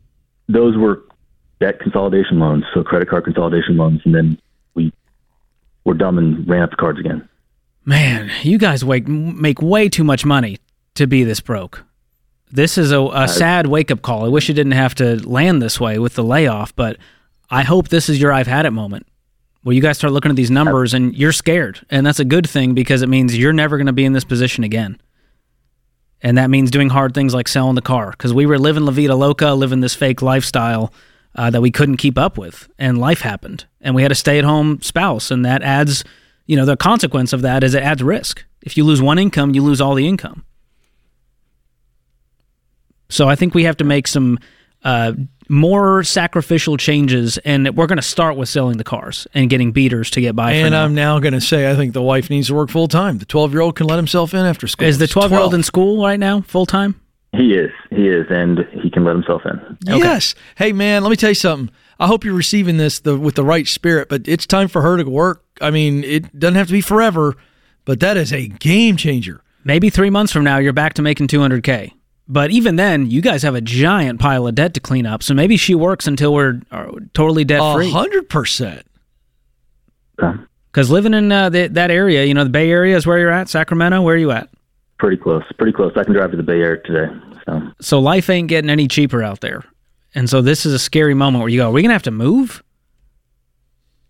those 0.49 0.77
were 0.77 1.03
debt 1.61 1.81
consolidation 1.81 2.39
loans, 2.39 2.65
so 2.75 2.83
credit 2.83 3.09
card 3.09 3.25
consolidation 3.25 3.77
loans. 3.77 4.03
And 4.05 4.15
then 4.15 4.39
we 4.75 4.93
were 5.85 5.95
dumb 5.95 6.19
and 6.19 6.47
ran 6.47 6.63
up 6.63 6.71
the 6.71 6.77
cards 6.77 7.01
again. 7.01 7.27
Man, 7.89 8.31
you 8.43 8.59
guys 8.59 8.85
wake, 8.85 9.09
make 9.09 9.63
way 9.63 9.89
too 9.89 10.05
much 10.05 10.27
money 10.27 10.59
to 10.95 11.07
be 11.07 11.25
this 11.25 11.41
broke. 11.41 11.87
This 12.53 12.77
is 12.77 12.93
a, 12.93 13.01
a 13.01 13.27
sad 13.27 13.67
wake 13.67 13.91
up 13.91 14.03
call. 14.03 14.27
I 14.27 14.29
wish 14.29 14.51
it 14.51 14.53
didn't 14.53 14.73
have 14.73 14.95
to 14.97 15.27
land 15.27 15.63
this 15.63 15.81
way 15.81 15.99
with 15.99 16.15
the 16.15 16.23
layoff, 16.23 16.77
but 16.77 16.99
I 17.49 17.63
hope 17.63 17.89
this 17.89 18.11
is 18.11 18.21
your 18.21 18.31
I've 18.31 18.47
had 18.47 18.67
it 18.67 18.73
moment 18.73 19.07
Well, 19.65 19.73
you 19.73 19.81
guys 19.81 19.97
start 19.97 20.13
looking 20.13 20.29
at 20.29 20.37
these 20.37 20.51
numbers 20.51 20.93
and 20.93 21.17
you're 21.17 21.33
scared. 21.33 21.81
And 21.89 22.05
that's 22.05 22.21
a 22.21 22.27
good 22.27 22.47
thing 22.47 22.75
because 22.75 23.01
it 23.01 23.09
means 23.09 23.35
you're 23.35 23.55
never 23.55 23.79
going 23.79 23.87
to 23.87 23.95
be 23.95 24.05
in 24.05 24.13
this 24.13 24.23
position 24.23 24.65
again. 24.65 25.01
And 26.21 26.37
that 26.37 26.51
means 26.51 26.71
doing 26.71 26.91
hard 26.91 27.15
things 27.15 27.33
like 27.33 27.49
selling 27.49 27.75
the 27.75 27.81
car 27.81 28.11
because 28.11 28.35
we 28.35 28.45
were 28.45 28.59
living 28.59 28.85
La 28.85 28.93
Vida 28.93 29.15
Loca, 29.15 29.55
living 29.55 29.81
this 29.81 29.95
fake 29.95 30.21
lifestyle 30.21 30.93
uh, 31.37 31.49
that 31.49 31.63
we 31.63 31.71
couldn't 31.71 31.97
keep 31.97 32.19
up 32.19 32.37
with. 32.37 32.69
And 32.79 32.99
life 32.99 33.23
happened. 33.23 33.65
And 33.81 33.95
we 33.95 34.03
had 34.03 34.13
a 34.13 34.15
stay 34.15 34.39
at 34.39 34.45
home 34.45 34.83
spouse. 34.83 35.31
And 35.31 35.43
that 35.47 35.63
adds 35.63 36.05
you 36.49 36.57
know, 36.57 36.65
the 36.65 36.77
consequence 36.77 37.33
of 37.33 37.43
that 37.43 37.63
is 37.63 37.75
it 37.75 37.83
adds 37.83 38.03
risk. 38.03 38.45
If 38.63 38.77
you 38.77 38.83
lose 38.83 39.01
one 39.01 39.19
income, 39.19 39.55
you 39.55 39.63
lose 39.63 39.81
all 39.81 39.95
the 39.95 40.09
income. 40.09 40.45
So 43.11 43.29
I 43.29 43.37
think 43.37 43.55
we 43.55 43.65
have 43.65 43.77
to 43.77 43.85
make 43.85 44.09
some 44.09 44.39
uh, 44.83 45.13
more 45.49 46.03
sacrificial 46.03 46.79
changes, 46.79 47.37
and 47.39 47.77
we're 47.77 47.87
going 47.87 47.97
to 47.97 48.03
start 48.03 48.37
with 48.37 48.49
selling 48.49 48.79
the 48.79 48.85
cars 48.85 49.27
and 49.35 49.51
getting 49.51 49.73
beaters 49.73 50.11
to 50.11 50.21
get 50.23 50.35
by. 50.35 50.53
And 50.53 50.73
now. 50.73 50.85
I'm 50.85 50.95
now 50.95 51.19
going 51.19 51.35
to 51.35 51.41
say 51.41 51.71
I 51.71 51.77
think 51.77 51.93
the 51.93 52.03
wife 52.03 52.31
needs 52.31 52.49
to 52.49 52.55
work 52.55 52.71
full 52.71 52.89
time. 52.89 53.19
The 53.19 53.27
12 53.27 53.53
year 53.53 53.61
old 53.61 53.77
can 53.77 53.87
let 53.87 53.97
himself 53.97 54.33
in 54.33 54.45
after 54.45 54.67
school. 54.67 54.89
Is 54.89 54.99
the 54.99 55.07
12 55.07 55.31
year 55.31 55.41
old 55.41 55.55
in 55.55 55.63
school 55.63 56.03
right 56.03 56.19
now, 56.19 56.41
full 56.41 56.67
time? 56.67 56.99
He 57.33 57.53
is. 57.53 57.71
He 57.91 58.09
is, 58.09 58.27
and 58.31 58.61
he 58.83 58.91
can 58.91 59.05
let 59.05 59.15
himself 59.15 59.43
in. 59.45 59.61
Okay. 59.87 59.99
Yes. 59.99 60.35
Hey, 60.57 60.73
man, 60.73 61.03
let 61.03 61.11
me 61.11 61.17
tell 61.17 61.31
you 61.31 61.35
something. 61.35 61.75
I 61.99 62.07
hope 62.07 62.25
you're 62.25 62.35
receiving 62.35 62.77
this 62.77 63.01
the, 63.01 63.17
with 63.19 63.35
the 63.35 63.45
right 63.45 63.67
spirit, 63.67 64.09
but 64.09 64.29
it's 64.29 64.47
time 64.47 64.69
for 64.69 64.83
her 64.83 64.97
to 64.97 65.09
work. 65.09 65.43
I 65.61 65.71
mean, 65.71 66.05
it 66.05 66.39
doesn't 66.39 66.55
have 66.55 66.69
to 66.69 66.73
be 66.73 66.81
forever, 66.81 67.37
but 67.85 68.01
that 68.01 68.17
is 68.17 68.33
a 68.33 68.47
game 68.47 68.97
changer. 68.97 69.43
Maybe 69.65 69.91
three 69.91 70.11
months 70.11 70.33
from 70.33 70.45
now, 70.45 70.59
you're 70.59 70.73
back 70.73 70.95
to 70.95 71.03
making 71.03 71.29
200K. 71.29 71.93
But 72.29 72.51
even 72.51 72.77
then, 72.77 73.11
you 73.11 73.23
guys 73.23 73.43
have 73.43 73.55
a 73.55 73.61
giant 73.61 74.21
pile 74.21 74.47
of 74.47 74.55
debt 74.55 74.75
to 74.75 74.81
clean 74.81 75.07
up. 75.07 75.23
So 75.23 75.33
maybe 75.33 75.57
she 75.57 75.75
works 75.75 76.07
until 76.07 76.35
we're 76.35 76.61
uh, 76.71 76.93
totally 77.15 77.45
debt 77.45 77.63
free. 77.75 77.91
hundred 77.91 78.29
percent. 78.29 78.87
Because 80.17 80.91
living 80.91 81.15
in 81.15 81.33
uh, 81.33 81.49
the, 81.49 81.69
that 81.69 81.91
area, 81.91 82.25
you 82.25 82.35
know, 82.35 82.45
the 82.45 82.51
Bay 82.51 82.71
Area 82.71 82.97
is 82.97 83.07
where 83.07 83.19
you're 83.19 83.31
at. 83.31 83.49
Sacramento, 83.49 84.03
where 84.03 84.15
are 84.15 84.19
you 84.19 84.31
at? 84.31 84.51
Pretty 84.99 85.17
close. 85.17 85.43
Pretty 85.57 85.73
close. 85.73 85.93
I 85.97 86.05
can 86.05 86.13
drive 86.13 86.31
to 86.33 86.37
the 86.37 86.43
Bay 86.43 86.61
Area 86.61 86.83
today. 86.83 87.13
So, 87.47 87.61
so 87.81 87.99
life 87.99 88.29
ain't 88.29 88.49
getting 88.49 88.69
any 88.69 88.89
cheaper 88.89 89.23
out 89.23 89.41
there. 89.41 89.65
And 90.15 90.29
so 90.29 90.41
this 90.43 90.65
is 90.67 90.73
a 90.73 90.79
scary 90.79 91.15
moment 91.15 91.43
where 91.43 91.49
you 91.49 91.61
go, 91.61 91.69
are 91.69 91.73
we 91.73 91.83
going 91.83 91.91
to 91.91 91.95
have 91.95 92.03
to 92.05 92.11
move? 92.11 92.63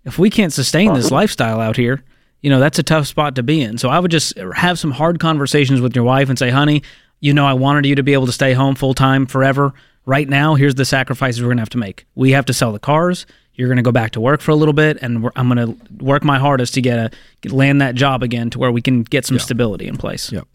If 0.05 0.19
we 0.19 0.31
can't 0.31 0.53
sustain 0.53 0.95
this 0.95 1.11
lifestyle 1.11 1.61
out 1.61 1.77
here, 1.77 2.03
you 2.41 2.51
know, 2.51 2.61
that's 2.61 2.79
a 2.79 2.83
tough 2.83 3.07
spot 3.07 3.35
to 3.35 3.43
be 3.43 3.61
in. 3.61 3.79
So 3.79 3.89
I 3.89 3.99
would 3.99 4.11
just 4.11 4.39
have 4.39 4.79
some 4.79 4.93
hard 4.93 5.19
conversations 5.19 5.81
with 5.81 5.95
your 5.95 6.05
wife 6.05 6.29
and 6.29 6.39
say, 6.39 6.51
honey, 6.51 6.83
you 7.21 7.35
know, 7.35 7.45
I 7.45 7.53
wanted 7.53 7.85
you 7.85 7.97
to 7.97 8.03
be 8.03 8.13
able 8.13 8.27
to 8.27 8.33
stay 8.33 8.53
home 8.53 8.75
full 8.75 8.95
time 8.95 9.27
forever. 9.27 9.75
Right 10.07 10.29
now, 10.29 10.55
here's 10.55 10.77
the 10.77 10.85
sacrifices 10.85 11.43
we're 11.43 11.49
going 11.49 11.59
to 11.59 11.63
have 11.63 11.71
to 11.71 11.79
make. 11.79 12.07
We 12.15 12.31
have 12.31 12.47
to 12.47 12.55
sell 12.55 12.73
the 12.73 12.79
cars. 12.79 13.27
You're 13.53 13.69
going 13.69 13.77
to 13.77 13.83
go 13.83 13.93
back 13.93 14.13
to 14.13 14.21
work 14.21 14.41
for 14.41 14.53
a 14.53 14.55
little 14.55 14.73
bit, 14.73 14.99
and 15.03 15.29
I'm 15.35 15.53
going 15.53 15.77
to 15.77 16.03
work 16.05 16.23
my 16.23 16.39
hardest 16.39 16.75
to 16.75 16.81
get 16.81 16.99
a 16.99 17.11
land 17.49 17.81
that 17.81 17.97
job 17.97 18.23
again 18.23 18.51
to 18.51 18.59
where 18.59 18.71
we 18.71 18.81
can 18.81 19.03
get 19.03 19.27
some 19.27 19.37
yeah. 19.37 19.43
stability 19.43 19.89
in 19.89 19.97
place. 19.97 20.31
Yep. 20.31 20.47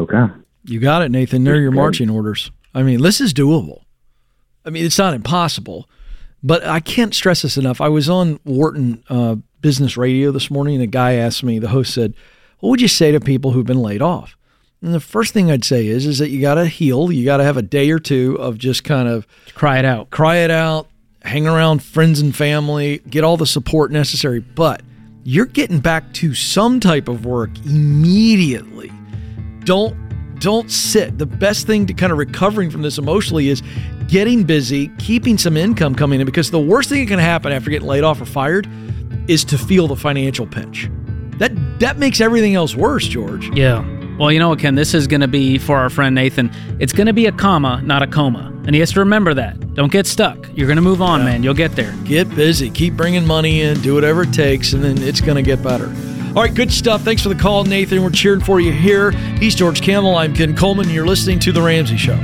Okay. 0.00 0.26
You 0.64 0.80
got 0.80 1.02
it, 1.02 1.10
Nathan. 1.10 1.44
They're 1.44 1.60
your 1.60 1.70
marching 1.70 2.08
orders. 2.08 2.50
I 2.74 2.82
mean, 2.82 3.02
this 3.02 3.20
is 3.20 3.34
doable. 3.34 3.82
I 4.64 4.70
mean, 4.70 4.84
it's 4.84 4.98
not 4.98 5.14
impossible, 5.14 5.88
but 6.42 6.64
I 6.64 6.80
can't 6.80 7.14
stress 7.14 7.42
this 7.42 7.56
enough. 7.56 7.80
I 7.80 7.88
was 7.88 8.08
on 8.08 8.38
Wharton 8.44 9.02
uh, 9.08 9.36
Business 9.60 9.96
Radio 9.96 10.30
this 10.30 10.50
morning, 10.50 10.74
and 10.76 10.84
a 10.84 10.88
guy 10.88 11.14
asked 11.14 11.42
me, 11.42 11.58
the 11.58 11.68
host 11.68 11.94
said, 11.94 12.14
What 12.60 12.70
would 12.70 12.80
you 12.80 12.88
say 12.88 13.12
to 13.12 13.20
people 13.20 13.52
who've 13.52 13.66
been 13.66 13.82
laid 13.82 14.02
off? 14.02 14.36
And 14.80 14.92
the 14.92 15.00
first 15.00 15.32
thing 15.32 15.50
I'd 15.50 15.64
say 15.64 15.86
is, 15.86 16.06
is 16.06 16.18
that 16.18 16.30
you 16.30 16.40
got 16.40 16.54
to 16.54 16.66
heal. 16.66 17.12
You 17.12 17.24
got 17.24 17.36
to 17.36 17.44
have 17.44 17.56
a 17.56 17.62
day 17.62 17.90
or 17.90 18.00
two 18.00 18.36
of 18.40 18.58
just 18.58 18.82
kind 18.82 19.08
of 19.08 19.26
cry 19.54 19.78
it 19.78 19.84
out, 19.84 20.10
cry 20.10 20.38
it 20.38 20.50
out, 20.50 20.88
hang 21.22 21.46
around 21.46 21.82
friends 21.84 22.20
and 22.20 22.34
family, 22.34 22.98
get 23.08 23.22
all 23.22 23.36
the 23.36 23.46
support 23.46 23.92
necessary. 23.92 24.40
But 24.40 24.82
you're 25.22 25.46
getting 25.46 25.78
back 25.78 26.12
to 26.14 26.34
some 26.34 26.80
type 26.80 27.08
of 27.08 27.24
work 27.24 27.50
immediately. 27.64 28.90
Don't 29.64 29.96
don't 30.42 30.70
sit. 30.70 31.18
The 31.18 31.26
best 31.26 31.68
thing 31.68 31.86
to 31.86 31.94
kind 31.94 32.10
of 32.10 32.18
recovering 32.18 32.68
from 32.68 32.82
this 32.82 32.98
emotionally 32.98 33.48
is 33.48 33.62
getting 34.08 34.42
busy, 34.42 34.88
keeping 34.98 35.38
some 35.38 35.56
income 35.56 35.94
coming 35.94 36.20
in 36.20 36.26
because 36.26 36.50
the 36.50 36.60
worst 36.60 36.88
thing 36.88 37.00
that 37.00 37.08
can 37.08 37.20
happen 37.20 37.52
after 37.52 37.70
getting 37.70 37.86
laid 37.86 38.02
off 38.02 38.20
or 38.20 38.24
fired 38.24 38.68
is 39.28 39.44
to 39.44 39.56
feel 39.56 39.86
the 39.86 39.94
financial 39.94 40.44
pinch. 40.44 40.90
That 41.38 41.52
that 41.78 41.98
makes 41.98 42.20
everything 42.20 42.56
else 42.56 42.74
worse, 42.74 43.06
George. 43.06 43.48
Yeah. 43.56 43.86
Well, 44.18 44.32
you 44.32 44.40
know 44.40 44.48
what, 44.48 44.58
Ken? 44.58 44.74
This 44.74 44.94
is 44.94 45.06
going 45.06 45.20
to 45.20 45.28
be 45.28 45.58
for 45.58 45.78
our 45.78 45.88
friend 45.88 46.14
Nathan. 46.14 46.50
It's 46.80 46.92
going 46.92 47.06
to 47.06 47.12
be 47.12 47.26
a 47.26 47.32
comma, 47.32 47.80
not 47.82 48.02
a 48.02 48.06
coma. 48.06 48.52
And 48.66 48.74
he 48.74 48.80
has 48.80 48.92
to 48.92 49.00
remember 49.00 49.32
that. 49.34 49.74
Don't 49.74 49.90
get 49.90 50.06
stuck. 50.06 50.48
You're 50.54 50.66
going 50.66 50.76
to 50.76 50.82
move 50.82 51.00
on, 51.00 51.20
yeah. 51.20 51.26
man. 51.26 51.42
You'll 51.42 51.54
get 51.54 51.72
there. 51.76 51.92
Get 52.04 52.28
busy. 52.34 52.68
Keep 52.68 52.94
bringing 52.94 53.26
money 53.26 53.62
in. 53.62 53.80
Do 53.80 53.94
whatever 53.94 54.22
it 54.22 54.32
takes, 54.32 54.72
and 54.72 54.82
then 54.84 54.98
it's 54.98 55.20
going 55.20 55.36
to 55.36 55.42
get 55.42 55.62
better. 55.62 55.92
All 56.34 56.42
right, 56.42 56.54
good 56.54 56.72
stuff. 56.72 57.02
Thanks 57.02 57.22
for 57.22 57.28
the 57.28 57.34
call, 57.34 57.64
Nathan. 57.64 58.02
We're 58.02 58.08
cheering 58.08 58.40
for 58.40 58.58
you 58.58 58.72
here. 58.72 59.10
He's 59.38 59.54
George 59.54 59.82
Kamel. 59.82 60.16
I'm 60.16 60.32
Ken 60.32 60.56
Coleman. 60.56 60.88
You're 60.88 61.06
listening 61.06 61.38
to 61.40 61.52
The 61.52 61.60
Ramsey 61.60 61.98
Show. 61.98 62.18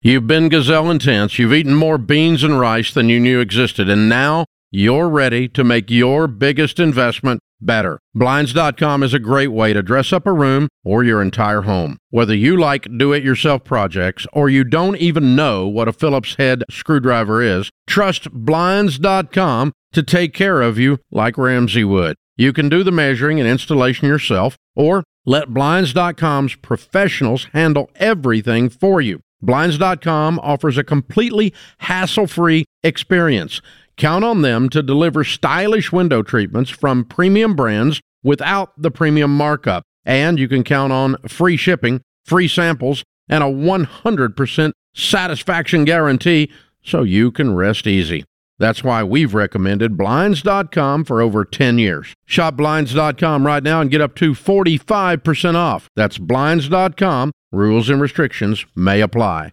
You've 0.00 0.26
been 0.26 0.48
gazelle 0.48 0.90
intense. 0.90 1.38
You've 1.38 1.52
eaten 1.52 1.76
more 1.76 1.98
beans 1.98 2.42
and 2.42 2.58
rice 2.58 2.92
than 2.92 3.08
you 3.08 3.20
knew 3.20 3.38
existed. 3.38 3.88
And 3.88 4.08
now 4.08 4.46
you're 4.72 5.08
ready 5.08 5.48
to 5.50 5.62
make 5.62 5.88
your 5.88 6.26
biggest 6.26 6.80
investment 6.80 7.38
better. 7.60 8.00
Blinds.com 8.12 9.04
is 9.04 9.14
a 9.14 9.20
great 9.20 9.52
way 9.52 9.72
to 9.72 9.84
dress 9.84 10.12
up 10.12 10.26
a 10.26 10.32
room 10.32 10.66
or 10.84 11.04
your 11.04 11.22
entire 11.22 11.62
home. 11.62 11.98
Whether 12.10 12.34
you 12.34 12.56
like 12.56 12.88
do 12.98 13.12
it 13.12 13.22
yourself 13.22 13.62
projects 13.62 14.26
or 14.32 14.48
you 14.48 14.64
don't 14.64 14.96
even 14.96 15.36
know 15.36 15.68
what 15.68 15.86
a 15.86 15.92
Phillips 15.92 16.34
head 16.34 16.64
screwdriver 16.68 17.40
is, 17.40 17.70
trust 17.86 18.32
Blinds.com 18.32 19.72
to 19.92 20.02
take 20.02 20.34
care 20.34 20.62
of 20.62 20.78
you 20.78 20.98
like 21.10 21.38
Ramsey 21.38 21.84
would. 21.84 22.16
You 22.36 22.52
can 22.52 22.68
do 22.68 22.82
the 22.82 22.92
measuring 22.92 23.38
and 23.38 23.48
installation 23.48 24.08
yourself 24.08 24.56
or 24.74 25.04
let 25.24 25.52
Blinds.com's 25.52 26.56
professionals 26.56 27.44
handle 27.52 27.90
everything 27.96 28.68
for 28.68 29.00
you. 29.00 29.20
Blinds.com 29.40 30.38
offers 30.40 30.78
a 30.78 30.84
completely 30.84 31.52
hassle 31.78 32.26
free 32.26 32.64
experience. 32.82 33.60
Count 33.96 34.24
on 34.24 34.42
them 34.42 34.68
to 34.70 34.82
deliver 34.82 35.24
stylish 35.24 35.92
window 35.92 36.22
treatments 36.22 36.70
from 36.70 37.04
premium 37.04 37.54
brands 37.54 38.00
without 38.22 38.72
the 38.80 38.90
premium 38.90 39.36
markup. 39.36 39.84
And 40.04 40.38
you 40.38 40.48
can 40.48 40.64
count 40.64 40.92
on 40.92 41.16
free 41.28 41.56
shipping, 41.56 42.00
free 42.24 42.48
samples, 42.48 43.04
and 43.28 43.44
a 43.44 43.48
100% 43.48 44.72
satisfaction 44.94 45.84
guarantee 45.84 46.50
so 46.82 47.02
you 47.02 47.30
can 47.30 47.54
rest 47.54 47.86
easy. 47.86 48.24
That's 48.62 48.84
why 48.84 49.02
we've 49.02 49.34
recommended 49.34 49.96
Blinds.com 49.96 51.04
for 51.04 51.20
over 51.20 51.44
10 51.44 51.78
years. 51.78 52.14
Shop 52.26 52.56
Blinds.com 52.56 53.44
right 53.44 53.60
now 53.60 53.80
and 53.80 53.90
get 53.90 54.00
up 54.00 54.14
to 54.14 54.34
45% 54.34 55.56
off. 55.56 55.90
That's 55.96 56.16
Blinds.com. 56.16 57.32
Rules 57.50 57.90
and 57.90 58.00
restrictions 58.00 58.64
may 58.76 59.00
apply. 59.00 59.50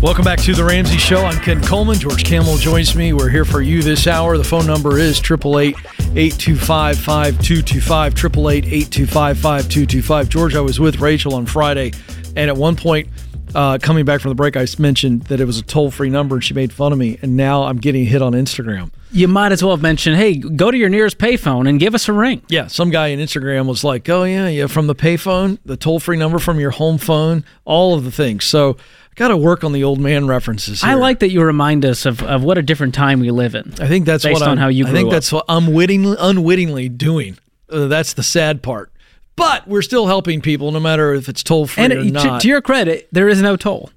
Welcome 0.00 0.24
back 0.24 0.38
to 0.42 0.54
the 0.54 0.64
Ramsey 0.64 0.98
Show. 0.98 1.24
I'm 1.24 1.40
Ken 1.40 1.60
Coleman. 1.64 1.98
George 1.98 2.22
Kamel 2.22 2.58
joins 2.58 2.94
me. 2.94 3.12
We're 3.12 3.28
here 3.28 3.44
for 3.44 3.60
you 3.60 3.82
this 3.82 4.06
hour. 4.06 4.38
The 4.38 4.44
phone 4.44 4.68
number 4.68 5.00
is 5.00 5.18
888 5.18 5.74
825 6.16 6.96
5225. 6.96 8.12
888 8.12 8.72
825 8.72 9.38
5225. 9.38 10.28
George, 10.28 10.54
I 10.54 10.60
was 10.60 10.78
with 10.78 11.00
Rachel 11.00 11.34
on 11.34 11.44
Friday, 11.44 11.90
and 12.36 12.48
at 12.48 12.56
one 12.56 12.76
point, 12.76 13.08
uh, 13.56 13.78
coming 13.78 14.04
back 14.04 14.20
from 14.20 14.28
the 14.28 14.34
break, 14.34 14.54
I 14.54 14.66
mentioned 14.78 15.22
that 15.24 15.40
it 15.40 15.46
was 15.46 15.58
a 15.58 15.62
toll 15.62 15.90
free 15.90 16.10
number 16.10 16.36
and 16.36 16.44
she 16.44 16.52
made 16.52 16.74
fun 16.74 16.92
of 16.92 16.98
me. 16.98 17.18
And 17.22 17.38
now 17.38 17.62
I'm 17.62 17.78
getting 17.78 18.04
hit 18.04 18.20
on 18.20 18.34
Instagram. 18.34 18.90
You 19.10 19.28
might 19.28 19.50
as 19.50 19.62
well 19.62 19.74
have 19.74 19.80
mentioned, 19.80 20.16
hey, 20.16 20.36
go 20.36 20.70
to 20.70 20.76
your 20.76 20.90
nearest 20.90 21.16
payphone 21.16 21.66
and 21.66 21.80
give 21.80 21.94
us 21.94 22.06
a 22.06 22.12
ring. 22.12 22.42
Yeah, 22.48 22.66
some 22.66 22.90
guy 22.90 23.12
on 23.12 23.18
Instagram 23.18 23.66
was 23.66 23.82
like, 23.82 24.06
oh, 24.10 24.24
yeah, 24.24 24.48
yeah, 24.48 24.66
from 24.66 24.88
the 24.88 24.94
payphone, 24.94 25.58
the 25.64 25.76
toll 25.76 26.00
free 26.00 26.18
number 26.18 26.38
from 26.38 26.60
your 26.60 26.72
home 26.72 26.98
phone, 26.98 27.44
all 27.64 27.94
of 27.94 28.04
the 28.04 28.12
things. 28.12 28.44
So, 28.44 28.76
I 29.10 29.14
got 29.14 29.28
to 29.28 29.38
work 29.38 29.64
on 29.64 29.72
the 29.72 29.84
old 29.84 30.00
man 30.00 30.26
references. 30.26 30.82
Here. 30.82 30.90
I 30.90 30.94
like 30.94 31.20
that 31.20 31.30
you 31.30 31.42
remind 31.42 31.86
us 31.86 32.04
of, 32.04 32.22
of 32.22 32.44
what 32.44 32.58
a 32.58 32.62
different 32.62 32.94
time 32.94 33.20
we 33.20 33.30
live 33.30 33.54
in. 33.54 33.72
I 33.80 33.88
think 33.88 34.04
that's 34.04 34.24
based 34.24 34.40
what 34.40 34.42
on 34.42 34.50
I'm, 34.50 34.58
how 34.58 34.68
you 34.68 34.86
I 34.86 34.90
think 34.90 35.06
up. 35.06 35.12
that's 35.12 35.32
what 35.32 35.46
I'm 35.48 35.72
wittingly, 35.72 36.16
unwittingly 36.20 36.90
doing. 36.90 37.38
Uh, 37.70 37.86
that's 37.86 38.12
the 38.12 38.22
sad 38.22 38.62
part. 38.62 38.92
But 39.36 39.68
we're 39.68 39.82
still 39.82 40.06
helping 40.06 40.40
people, 40.40 40.72
no 40.72 40.80
matter 40.80 41.12
if 41.14 41.28
it's 41.28 41.42
toll 41.42 41.66
free 41.66 41.84
And 41.84 41.92
or 41.92 41.98
it- 42.00 42.04
to, 42.04 42.10
not. 42.10 42.40
to 42.42 42.48
your 42.48 42.62
credit, 42.62 43.08
there 43.12 43.28
is 43.28 43.40
no 43.42 43.56
toll. 43.56 43.90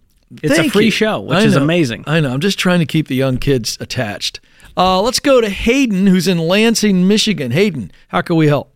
It's 0.43 0.60
a 0.60 0.69
free 0.69 0.86
you. 0.86 0.91
show, 0.91 1.21
which 1.21 1.38
I 1.39 1.41
is 1.43 1.56
know. 1.56 1.63
amazing. 1.63 2.04
I 2.06 2.19
know. 2.19 2.32
I'm 2.32 2.39
just 2.41 2.60
trying 2.60 2.80
to 2.80 2.86
keep 2.86 3.08
the 3.08 3.15
young 3.15 3.38
kids 3.38 3.78
attached. 3.80 4.39
Uh, 4.78 5.02
let's 5.02 5.19
go 5.19 5.41
to 5.41 5.49
Hayden, 5.49 6.06
who's 6.06 6.28
in 6.28 6.38
Lansing, 6.38 7.08
Michigan. 7.08 7.49
Hayden, 7.52 7.91
how 8.10 8.21
can 8.21 8.36
we 8.36 8.45
help? 8.47 8.71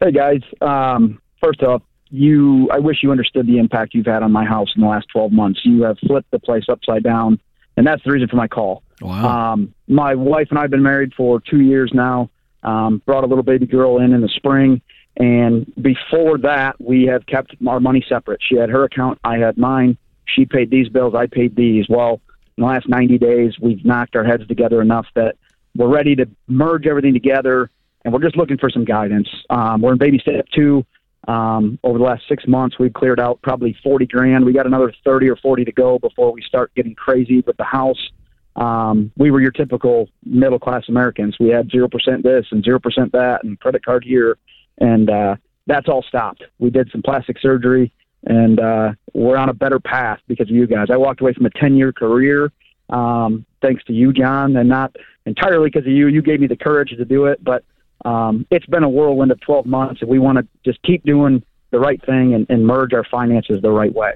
Hey 0.00 0.12
guys, 0.12 0.40
um, 0.62 1.20
first 1.42 1.62
off, 1.62 1.82
you 2.08 2.70
I 2.72 2.78
wish 2.78 3.02
you 3.02 3.10
understood 3.10 3.46
the 3.46 3.58
impact 3.58 3.92
you've 3.92 4.06
had 4.06 4.22
on 4.22 4.32
my 4.32 4.46
house 4.46 4.68
in 4.74 4.80
the 4.80 4.88
last 4.88 5.08
12 5.12 5.30
months. 5.30 5.60
You 5.62 5.82
have 5.82 5.98
flipped 5.98 6.30
the 6.30 6.38
place 6.38 6.64
upside 6.70 7.02
down, 7.02 7.38
and 7.76 7.86
that's 7.86 8.02
the 8.04 8.10
reason 8.10 8.26
for 8.28 8.36
my 8.36 8.48
call. 8.48 8.82
Wow. 9.02 9.52
Um, 9.52 9.74
my 9.88 10.14
wife 10.14 10.46
and 10.48 10.58
I 10.58 10.62
have 10.62 10.70
been 10.70 10.82
married 10.82 11.12
for 11.14 11.38
two 11.40 11.60
years 11.60 11.90
now. 11.92 12.30
Um, 12.62 13.02
brought 13.04 13.24
a 13.24 13.26
little 13.26 13.44
baby 13.44 13.66
girl 13.66 13.98
in 13.98 14.14
in 14.14 14.22
the 14.22 14.28
spring, 14.28 14.80
and 15.20 15.70
before 15.80 16.38
that, 16.38 16.80
we 16.80 17.04
have 17.04 17.26
kept 17.26 17.54
our 17.68 17.78
money 17.78 18.02
separate. 18.08 18.40
She 18.42 18.56
had 18.56 18.70
her 18.70 18.84
account, 18.84 19.18
I 19.22 19.36
had 19.36 19.58
mine. 19.58 19.98
She 20.24 20.46
paid 20.46 20.70
these 20.70 20.88
bills, 20.88 21.14
I 21.14 21.26
paid 21.26 21.54
these. 21.54 21.84
Well, 21.90 22.22
in 22.56 22.62
the 22.62 22.66
last 22.66 22.88
90 22.88 23.18
days, 23.18 23.52
we've 23.60 23.84
knocked 23.84 24.16
our 24.16 24.24
heads 24.24 24.46
together 24.46 24.80
enough 24.80 25.06
that 25.14 25.36
we're 25.76 25.88
ready 25.88 26.16
to 26.16 26.26
merge 26.48 26.86
everything 26.86 27.12
together, 27.12 27.68
and 28.02 28.14
we're 28.14 28.22
just 28.22 28.38
looking 28.38 28.56
for 28.56 28.70
some 28.70 28.86
guidance. 28.86 29.28
Um, 29.50 29.82
we're 29.82 29.92
in 29.92 29.98
baby 29.98 30.18
step 30.18 30.46
two. 30.54 30.86
Um, 31.28 31.78
over 31.84 31.98
the 31.98 32.04
last 32.04 32.22
six 32.26 32.46
months, 32.46 32.78
we've 32.78 32.94
cleared 32.94 33.20
out 33.20 33.42
probably 33.42 33.76
40 33.82 34.06
grand. 34.06 34.46
We 34.46 34.54
got 34.54 34.64
another 34.64 34.90
30 35.04 35.28
or 35.28 35.36
40 35.36 35.66
to 35.66 35.72
go 35.72 35.98
before 35.98 36.32
we 36.32 36.40
start 36.40 36.74
getting 36.74 36.94
crazy 36.94 37.42
with 37.46 37.58
the 37.58 37.64
house. 37.64 38.08
Um, 38.56 39.12
we 39.18 39.30
were 39.30 39.42
your 39.42 39.50
typical 39.50 40.08
middle 40.24 40.58
class 40.58 40.84
Americans. 40.88 41.36
We 41.38 41.50
had 41.50 41.68
0% 41.68 41.90
this 42.22 42.46
and 42.50 42.64
0% 42.64 43.12
that 43.12 43.44
and 43.44 43.60
credit 43.60 43.84
card 43.84 44.02
here. 44.02 44.38
And 44.78 45.10
uh, 45.10 45.36
that's 45.66 45.88
all 45.88 46.02
stopped. 46.02 46.44
We 46.58 46.70
did 46.70 46.90
some 46.90 47.02
plastic 47.02 47.38
surgery 47.40 47.92
and 48.24 48.60
uh, 48.60 48.92
we're 49.14 49.36
on 49.36 49.48
a 49.48 49.54
better 49.54 49.80
path 49.80 50.20
because 50.26 50.48
of 50.48 50.54
you 50.54 50.66
guys. 50.66 50.88
I 50.90 50.96
walked 50.96 51.20
away 51.20 51.32
from 51.32 51.46
a 51.46 51.50
10 51.50 51.76
year 51.76 51.92
career 51.92 52.52
um, 52.90 53.46
thanks 53.62 53.84
to 53.84 53.92
you, 53.92 54.12
John, 54.12 54.56
and 54.56 54.68
not 54.68 54.94
entirely 55.26 55.70
because 55.70 55.86
of 55.86 55.92
you. 55.92 56.08
You 56.08 56.22
gave 56.22 56.40
me 56.40 56.46
the 56.46 56.56
courage 56.56 56.90
to 56.90 57.04
do 57.04 57.26
it, 57.26 57.42
but 57.42 57.64
um, 58.04 58.46
it's 58.50 58.66
been 58.66 58.82
a 58.82 58.88
whirlwind 58.88 59.30
of 59.30 59.40
12 59.40 59.66
months, 59.66 60.00
and 60.00 60.10
we 60.10 60.18
want 60.18 60.38
to 60.38 60.46
just 60.64 60.82
keep 60.82 61.04
doing 61.04 61.42
the 61.70 61.78
right 61.78 62.04
thing 62.04 62.34
and, 62.34 62.46
and 62.48 62.66
merge 62.66 62.92
our 62.92 63.04
finances 63.04 63.62
the 63.62 63.70
right 63.70 63.94
way. 63.94 64.14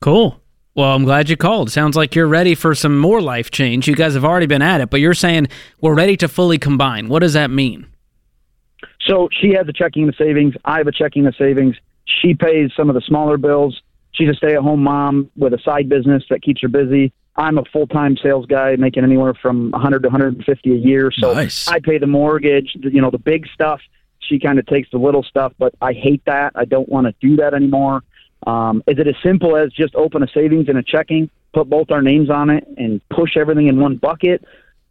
Cool. 0.00 0.40
Well, 0.74 0.92
I'm 0.92 1.04
glad 1.04 1.28
you 1.28 1.36
called. 1.36 1.70
Sounds 1.70 1.96
like 1.96 2.16
you're 2.16 2.26
ready 2.26 2.56
for 2.56 2.74
some 2.74 2.98
more 2.98 3.20
life 3.20 3.52
change. 3.52 3.86
You 3.86 3.94
guys 3.94 4.14
have 4.14 4.24
already 4.24 4.46
been 4.46 4.62
at 4.62 4.80
it, 4.80 4.90
but 4.90 4.98
you're 4.98 5.14
saying 5.14 5.46
we're 5.80 5.94
ready 5.94 6.16
to 6.16 6.26
fully 6.26 6.58
combine. 6.58 7.08
What 7.08 7.20
does 7.20 7.34
that 7.34 7.50
mean? 7.50 7.86
So 9.06 9.28
she 9.40 9.50
has 9.50 9.68
a 9.68 9.72
checking 9.72 10.04
and 10.04 10.14
savings. 10.16 10.54
I 10.64 10.78
have 10.78 10.86
a 10.86 10.92
checking 10.92 11.26
and 11.26 11.34
savings. 11.36 11.76
She 12.06 12.34
pays 12.34 12.70
some 12.76 12.88
of 12.88 12.94
the 12.94 13.00
smaller 13.02 13.36
bills. 13.36 13.80
She's 14.12 14.28
a 14.28 14.34
stay-at-home 14.34 14.82
mom 14.82 15.30
with 15.36 15.52
a 15.54 15.58
side 15.64 15.88
business 15.88 16.22
that 16.30 16.42
keeps 16.42 16.62
her 16.62 16.68
busy. 16.68 17.12
I'm 17.36 17.58
a 17.58 17.64
full-time 17.64 18.16
sales 18.22 18.46
guy 18.46 18.76
making 18.76 19.02
anywhere 19.02 19.34
from 19.34 19.72
100 19.72 20.02
to 20.02 20.08
150 20.08 20.70
a 20.70 20.74
year. 20.76 21.10
So 21.10 21.32
Nice. 21.32 21.68
I 21.68 21.80
pay 21.80 21.98
the 21.98 22.06
mortgage, 22.06 22.76
the- 22.80 22.92
you 22.92 23.00
know, 23.00 23.10
the 23.10 23.18
big 23.18 23.46
stuff. 23.52 23.80
She 24.20 24.38
kind 24.38 24.58
of 24.58 24.66
takes 24.66 24.88
the 24.90 24.98
little 24.98 25.22
stuff, 25.22 25.52
but 25.58 25.74
I 25.82 25.92
hate 25.92 26.22
that. 26.26 26.52
I 26.54 26.64
don't 26.64 26.88
want 26.88 27.06
to 27.08 27.14
do 27.20 27.36
that 27.36 27.52
anymore. 27.52 28.02
Um, 28.46 28.82
is 28.86 28.98
it 28.98 29.06
as 29.08 29.16
simple 29.22 29.56
as 29.56 29.72
just 29.72 29.94
open 29.96 30.22
a 30.22 30.28
savings 30.28 30.68
and 30.68 30.78
a 30.78 30.82
checking, 30.82 31.28
put 31.52 31.68
both 31.68 31.90
our 31.90 32.02
names 32.02 32.30
on 32.30 32.50
it, 32.50 32.66
and 32.78 33.00
push 33.08 33.36
everything 33.36 33.66
in 33.66 33.80
one 33.80 33.96
bucket? 33.96 34.44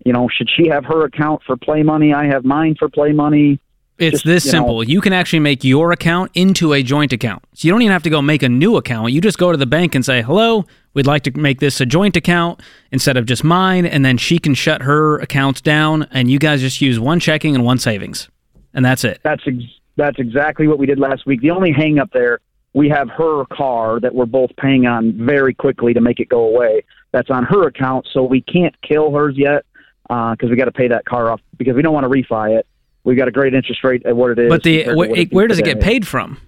You 0.06 0.12
know, 0.12 0.28
should 0.28 0.50
she 0.50 0.68
have 0.68 0.86
her 0.86 1.06
account 1.06 1.42
for 1.44 1.56
play 1.56 1.82
money? 1.82 2.14
I 2.14 2.26
have 2.26 2.44
mine 2.44 2.76
for 2.78 2.90
play 2.90 3.14
money. 3.14 3.60
It's 4.04 4.22
Just, 4.22 4.26
this 4.26 4.46
you 4.46 4.52
know- 4.52 4.58
simple. 4.60 4.84
you 4.84 5.02
can 5.02 5.14
actually 5.14 5.40
make 5.40 5.64
your 5.64 5.92
account 5.92 6.32
into 6.36 6.74
a 6.74 6.84
joint 6.84 7.14
account. 7.14 7.44
So 7.54 7.68
you 7.68 7.72
don't 7.74 7.82
even 7.82 7.92
have 7.92 8.04
to 8.04 8.10
go 8.10 8.22
make 8.22 8.44
a 8.44 8.50
new 8.50 8.76
account. 8.78 9.12
You 9.12 9.22
just 9.22 9.38
go 9.38 9.52
to 9.52 9.58
the 9.58 9.66
bank 9.66 9.96
and 9.96 10.04
say, 10.06 10.22
"Hello, 10.22 10.66
we'd 10.94 11.08
like 11.08 11.24
to 11.24 11.32
make 11.38 11.60
this 11.60 11.80
a 11.82 11.86
joint 11.86 12.16
account 12.18 12.62
instead 12.92 13.18
of 13.18 13.26
just 13.26 13.44
mine," 13.44 13.86
and 13.86 14.04
then 14.06 14.18
she 14.18 14.38
can 14.40 14.54
shut 14.54 14.82
her 14.84 15.20
accounts 15.20 15.62
down, 15.62 16.08
and 16.12 16.30
you 16.30 16.40
guys 16.40 16.62
just 16.62 16.82
use 16.82 17.00
one 17.00 17.20
checking 17.20 17.56
and 17.56 17.64
one 17.64 17.78
savings, 17.78 18.30
and 18.74 18.84
that's 18.86 19.04
it. 19.04 19.20
That's 19.24 19.44
ex- 19.48 19.64
that's 19.96 20.20
exactly 20.20 20.68
what 20.68 20.80
we 20.80 20.86
did 20.86 21.00
last 21.00 21.26
week. 21.26 21.42
The 21.42 21.52
only 21.52 21.72
hang 21.72 22.00
up 22.00 22.10
there, 22.14 22.40
we 22.74 22.90
have 22.90 23.10
her 23.12 23.46
car 23.46 24.00
that 24.00 24.16
we're 24.16 24.26
both 24.26 24.50
paying 24.58 24.88
on 24.88 25.14
very 25.14 25.54
quickly 25.54 25.94
to 25.94 26.02
make 26.02 26.20
it 26.20 26.30
go 26.30 26.44
away. 26.46 26.84
That's 27.12 27.30
on 27.30 27.44
her 27.44 27.68
account, 27.68 28.08
so 28.12 28.24
we 28.24 28.42
can't 28.42 28.76
kill 28.82 29.12
hers 29.14 29.36
yet 29.38 29.66
uh, 30.10 30.32
because 30.32 30.50
we 30.50 30.56
got 30.56 30.66
to 30.66 30.72
pay 30.72 30.88
that 30.88 31.06
car 31.06 31.30
off 31.30 31.42
because 31.58 31.76
we 31.76 31.84
don't 31.84 31.94
want 31.94 32.06
to 32.06 32.10
refi 32.10 32.58
it. 32.58 32.66
We've 33.04 33.18
got 33.18 33.28
a 33.28 33.32
great 33.32 33.54
interest 33.54 33.84
rate 33.84 34.06
at 34.06 34.16
what 34.16 34.32
it 34.32 34.40
is. 34.40 34.50
But 34.50 34.64
the 34.64 34.86
where, 34.86 35.10
what 35.10 35.32
where 35.32 35.46
is 35.46 35.50
does 35.50 35.60
it 35.60 35.66
get 35.66 35.82
paid 35.82 36.08
from? 36.08 36.40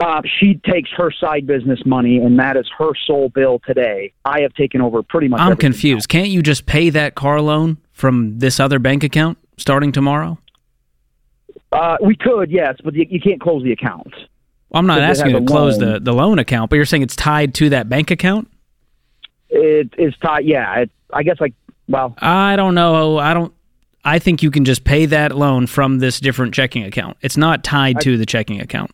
Uh, 0.00 0.22
she 0.38 0.54
takes 0.54 0.90
her 0.96 1.10
side 1.10 1.46
business 1.46 1.80
money, 1.84 2.18
and 2.18 2.38
that 2.38 2.56
is 2.56 2.66
her 2.78 2.92
sole 3.06 3.30
bill 3.30 3.60
today. 3.66 4.12
I 4.24 4.42
have 4.42 4.54
taken 4.54 4.80
over 4.80 5.02
pretty 5.02 5.26
much. 5.26 5.40
I'm 5.40 5.56
confused. 5.56 6.08
Can't 6.08 6.28
you 6.28 6.40
just 6.40 6.66
pay 6.66 6.90
that 6.90 7.16
car 7.16 7.40
loan 7.40 7.78
from 7.92 8.38
this 8.38 8.60
other 8.60 8.78
bank 8.78 9.02
account 9.02 9.38
starting 9.56 9.90
tomorrow? 9.90 10.38
Uh, 11.72 11.96
we 12.00 12.16
could, 12.16 12.50
yes, 12.50 12.76
but 12.84 12.94
you, 12.94 13.06
you 13.10 13.20
can't 13.20 13.40
close 13.40 13.62
the 13.64 13.72
account. 13.72 14.14
I'm 14.72 14.86
not 14.86 15.00
asking 15.00 15.32
you 15.32 15.40
to 15.40 15.44
close 15.44 15.78
loan. 15.78 15.94
the, 15.94 16.00
the 16.00 16.12
loan 16.12 16.38
account, 16.38 16.70
but 16.70 16.76
you're 16.76 16.84
saying 16.84 17.02
it's 17.02 17.16
tied 17.16 17.54
to 17.54 17.70
that 17.70 17.88
bank 17.88 18.10
account? 18.10 18.48
It 19.48 19.92
is 19.98 20.14
tied. 20.22 20.44
Yeah, 20.44 20.80
it, 20.80 20.90
I 21.12 21.22
guess 21.22 21.40
like 21.40 21.54
well, 21.88 22.14
I 22.18 22.56
don't 22.56 22.74
know. 22.74 23.18
I 23.18 23.34
don't. 23.34 23.52
I 24.04 24.18
think 24.18 24.42
you 24.42 24.50
can 24.50 24.64
just 24.64 24.84
pay 24.84 25.06
that 25.06 25.36
loan 25.36 25.66
from 25.66 25.98
this 25.98 26.20
different 26.20 26.54
checking 26.54 26.84
account. 26.84 27.16
It's 27.20 27.36
not 27.36 27.64
tied 27.64 28.00
to 28.02 28.16
the 28.16 28.26
checking 28.26 28.60
account. 28.60 28.90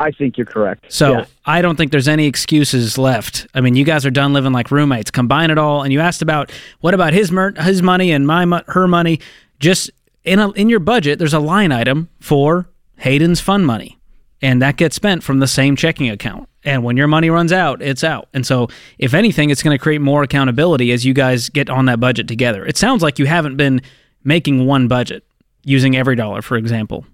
I 0.00 0.10
think 0.10 0.36
you're 0.36 0.44
correct. 0.44 0.86
So 0.92 1.12
Yeah. 1.12 1.24
I 1.46 1.62
don't 1.62 1.76
think 1.76 1.92
there's 1.92 2.08
any 2.08 2.26
excuses 2.26 2.98
left. 2.98 3.46
I 3.54 3.60
mean, 3.60 3.76
you 3.76 3.84
guys 3.84 4.04
are 4.04 4.10
done 4.10 4.32
living 4.32 4.52
like 4.52 4.70
roommates. 4.70 5.10
Combine 5.10 5.50
it 5.50 5.58
all, 5.58 5.82
and 5.82 5.92
you 5.92 6.00
asked 6.00 6.20
about 6.20 6.50
what 6.80 6.94
about 6.94 7.12
his 7.12 7.30
mer- 7.30 7.54
his 7.60 7.80
money 7.80 8.10
and 8.10 8.26
my 8.26 8.44
mo- 8.44 8.62
her 8.68 8.88
money. 8.88 9.20
Just 9.60 9.90
in 10.24 10.40
a, 10.40 10.50
in 10.52 10.68
your 10.68 10.80
budget, 10.80 11.18
there's 11.18 11.32
a 11.32 11.38
line 11.38 11.70
item 11.70 12.08
for 12.20 12.66
Hayden's 12.98 13.40
fun 13.40 13.64
money, 13.64 13.96
and 14.42 14.60
that 14.60 14.76
gets 14.76 14.96
spent 14.96 15.22
from 15.22 15.38
the 15.38 15.46
same 15.46 15.76
checking 15.76 16.10
account. 16.10 16.48
And 16.64 16.82
when 16.82 16.96
your 16.96 17.06
money 17.06 17.30
runs 17.30 17.52
out, 17.52 17.80
it's 17.80 18.02
out. 18.02 18.28
And 18.34 18.44
so, 18.44 18.68
if 18.98 19.14
anything, 19.14 19.50
it's 19.50 19.62
going 19.62 19.76
to 19.76 19.82
create 19.82 20.00
more 20.00 20.22
accountability 20.24 20.90
as 20.92 21.04
you 21.04 21.14
guys 21.14 21.50
get 21.50 21.70
on 21.70 21.84
that 21.84 22.00
budget 22.00 22.26
together. 22.26 22.66
It 22.66 22.76
sounds 22.76 23.02
like 23.02 23.18
you 23.18 23.26
haven't 23.26 23.56
been 23.56 23.80
making 24.24 24.66
one 24.66 24.88
budget 24.88 25.24
using 25.64 25.96
every 25.96 26.16
dollar, 26.16 26.42
for 26.42 26.56
example. 26.56 27.06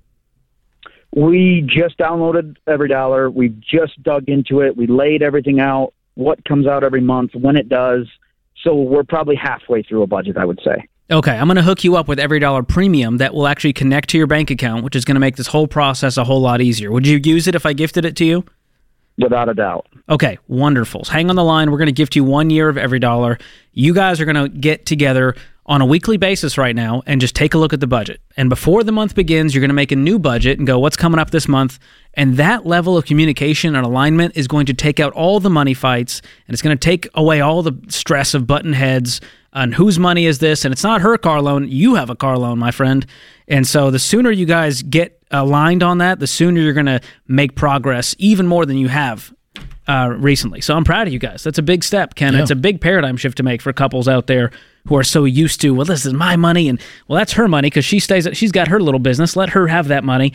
We 1.15 1.67
just 1.67 1.99
downloaded 1.99 2.57
Every 2.67 2.89
Dollar. 2.89 3.31
We 3.31 3.49
just 3.49 4.01
dug 4.03 4.29
into 4.29 4.61
it. 4.61 4.77
We 4.77 4.87
laid 4.87 5.23
everything 5.23 5.61
out, 5.61 5.93
what 6.15 6.45
comes 6.45 6.67
out 6.67 6.85
every 6.85 7.01
month, 7.01 7.35
when 7.35 7.57
it 7.57 7.69
does. 7.69 8.07
So 8.63 8.75
we're 8.75 9.03
probably 9.03 9.35
halfway 9.35 9.83
through 9.83 10.03
a 10.03 10.07
budget, 10.07 10.37
I 10.37 10.45
would 10.45 10.61
say. 10.65 10.87
Okay, 11.11 11.37
I'm 11.37 11.49
going 11.49 11.57
to 11.57 11.63
hook 11.63 11.83
you 11.83 11.97
up 11.97 12.07
with 12.07 12.21
Every 12.21 12.39
Dollar 12.39 12.63
Premium 12.63 13.17
that 13.17 13.35
will 13.35 13.49
actually 13.49 13.73
connect 13.73 14.11
to 14.11 14.19
your 14.19 14.29
bank 14.29 14.51
account, 14.51 14.85
which 14.85 14.95
is 14.95 15.05
going 15.05 15.17
to 15.17 15.21
make 15.21 15.35
this 15.35 15.49
whole 15.49 15.67
process 15.67 16.17
a 16.17 16.23
whole 16.23 16.41
lot 16.41 16.61
easier. 16.61 16.93
Would 16.93 17.07
you 17.07 17.21
use 17.25 17.49
it 17.49 17.57
if 17.57 17.67
I 17.67 17.73
gifted 17.73 18.05
it 18.05 18.15
to 18.17 18.25
you? 18.25 18.45
Without 19.21 19.49
a 19.49 19.55
doubt. 19.55 19.87
Okay, 20.09 20.39
wonderful. 20.49 21.05
Hang 21.05 21.31
on 21.31 21.37
the 21.37 21.45
line. 21.45 21.71
We're 21.71 21.79
going 21.79 21.87
to 21.87 21.93
gift 21.93 22.17
you 22.17 22.25
one 22.25 22.51
year 22.51 22.69
of 22.69 22.79
Every 22.79 22.99
Dollar. 22.99 23.39
You 23.73 23.93
guys 23.93 24.21
are 24.21 24.25
going 24.25 24.37
to 24.37 24.49
get 24.49 24.87
together 24.87 25.35
on 25.67 25.81
a 25.81 25.87
weekly 25.87 26.17
basis 26.17 26.59
right 26.59 26.75
now 26.75 27.03
and 27.07 27.21
just 27.21 27.37
take 27.37 27.55
a 27.55 27.59
look 27.59 27.73
at 27.73 27.79
the 27.81 27.87
budget. 27.87 28.21
And 28.37 28.49
before 28.49 28.83
the 28.83 28.93
month 28.93 29.15
begins, 29.15 29.55
you're 29.55 29.61
going 29.61 29.69
to 29.71 29.75
make 29.75 29.93
a 29.93 29.97
new 29.97 30.19
budget 30.19 30.59
and 30.59 30.67
go, 30.67 30.79
what's 30.79 30.97
coming 30.97 31.21
up 31.21 31.31
this 31.31 31.47
month? 31.47 31.79
And 32.15 32.37
that 32.39 32.67
level 32.67 32.97
of 32.97 33.05
communication 33.05 33.77
and 33.77 33.87
alignment 33.87 34.37
is 34.37 34.49
going 34.49 34.67
to 34.67 34.75
take 34.75 34.99
out 34.99 35.13
all 35.13 35.39
the 35.39 35.51
money 35.51 35.75
fights 35.75 36.23
and 36.49 36.55
it's 36.55 36.63
going 36.63 36.77
to 36.77 36.81
take 36.81 37.09
away 37.15 37.41
all 37.41 37.63
the 37.63 37.79
stress 37.89 38.35
of 38.35 38.49
button 38.49 38.73
heads 38.73 39.21
on 39.53 39.73
whose 39.73 39.99
money 39.99 40.27
is 40.27 40.39
this. 40.39 40.65
And 40.65 40.73
it's 40.73 40.85
not 40.85 41.01
her 41.01 41.19
car 41.19 41.41
loan. 41.41 41.69
You 41.69 41.97
have 41.97 42.11
a 42.11 42.17
car 42.17 42.39
loan, 42.39 42.59
my 42.59 42.71
friend. 42.71 43.07
And 43.49 43.67
so 43.67 43.91
the 43.91 43.99
sooner 43.99 44.31
you 44.31 44.47
guys 44.47 44.83
get 44.83 45.21
aligned 45.31 45.83
on 45.83 45.99
that, 45.99 46.21
the 46.21 46.27
sooner 46.27 46.61
you're 46.61 46.73
going 46.73 46.87
to 46.87 47.01
make 47.27 47.55
progress 47.55 48.15
even 48.19 48.47
more 48.47 48.67
than 48.67 48.79
you 48.79 48.89
have 48.89 49.33
uh, 49.91 50.09
recently. 50.09 50.61
So 50.61 50.77
I'm 50.77 50.85
proud 50.85 51.09
of 51.09 51.13
you 51.13 51.19
guys. 51.19 51.43
That's 51.43 51.59
a 51.59 51.63
big 51.63 51.83
step, 51.83 52.15
Ken. 52.15 52.35
Yeah. 52.35 52.43
It's 52.43 52.51
a 52.53 52.57
big 52.57 52.81
paradigm 52.81 53.17
shift 53.17 53.37
to 53.39 53.43
make 53.43 53.61
for 53.61 53.73
couples 53.73 54.07
out 54.07 54.29
there 54.29 54.53
who 54.87 54.97
are 54.97 55.03
so 55.03 55.25
used 55.25 55.61
to, 55.63 55.75
well, 55.75 55.85
this 55.85 56.07
is 56.07 56.13
my 56.15 56.37
money, 56.37 56.69
and 56.69 56.81
well, 57.09 57.19
that's 57.19 57.33
her 57.33 57.49
money 57.49 57.67
because 57.67 57.85
she 57.85 57.99
stays. 57.99 58.29
She's 58.35 58.53
got 58.53 58.69
her 58.69 58.79
little 58.81 59.01
business. 59.01 59.35
Let 59.35 59.51
her 59.51 59.67
have 59.67 59.89
that 59.89 60.05
money. 60.05 60.33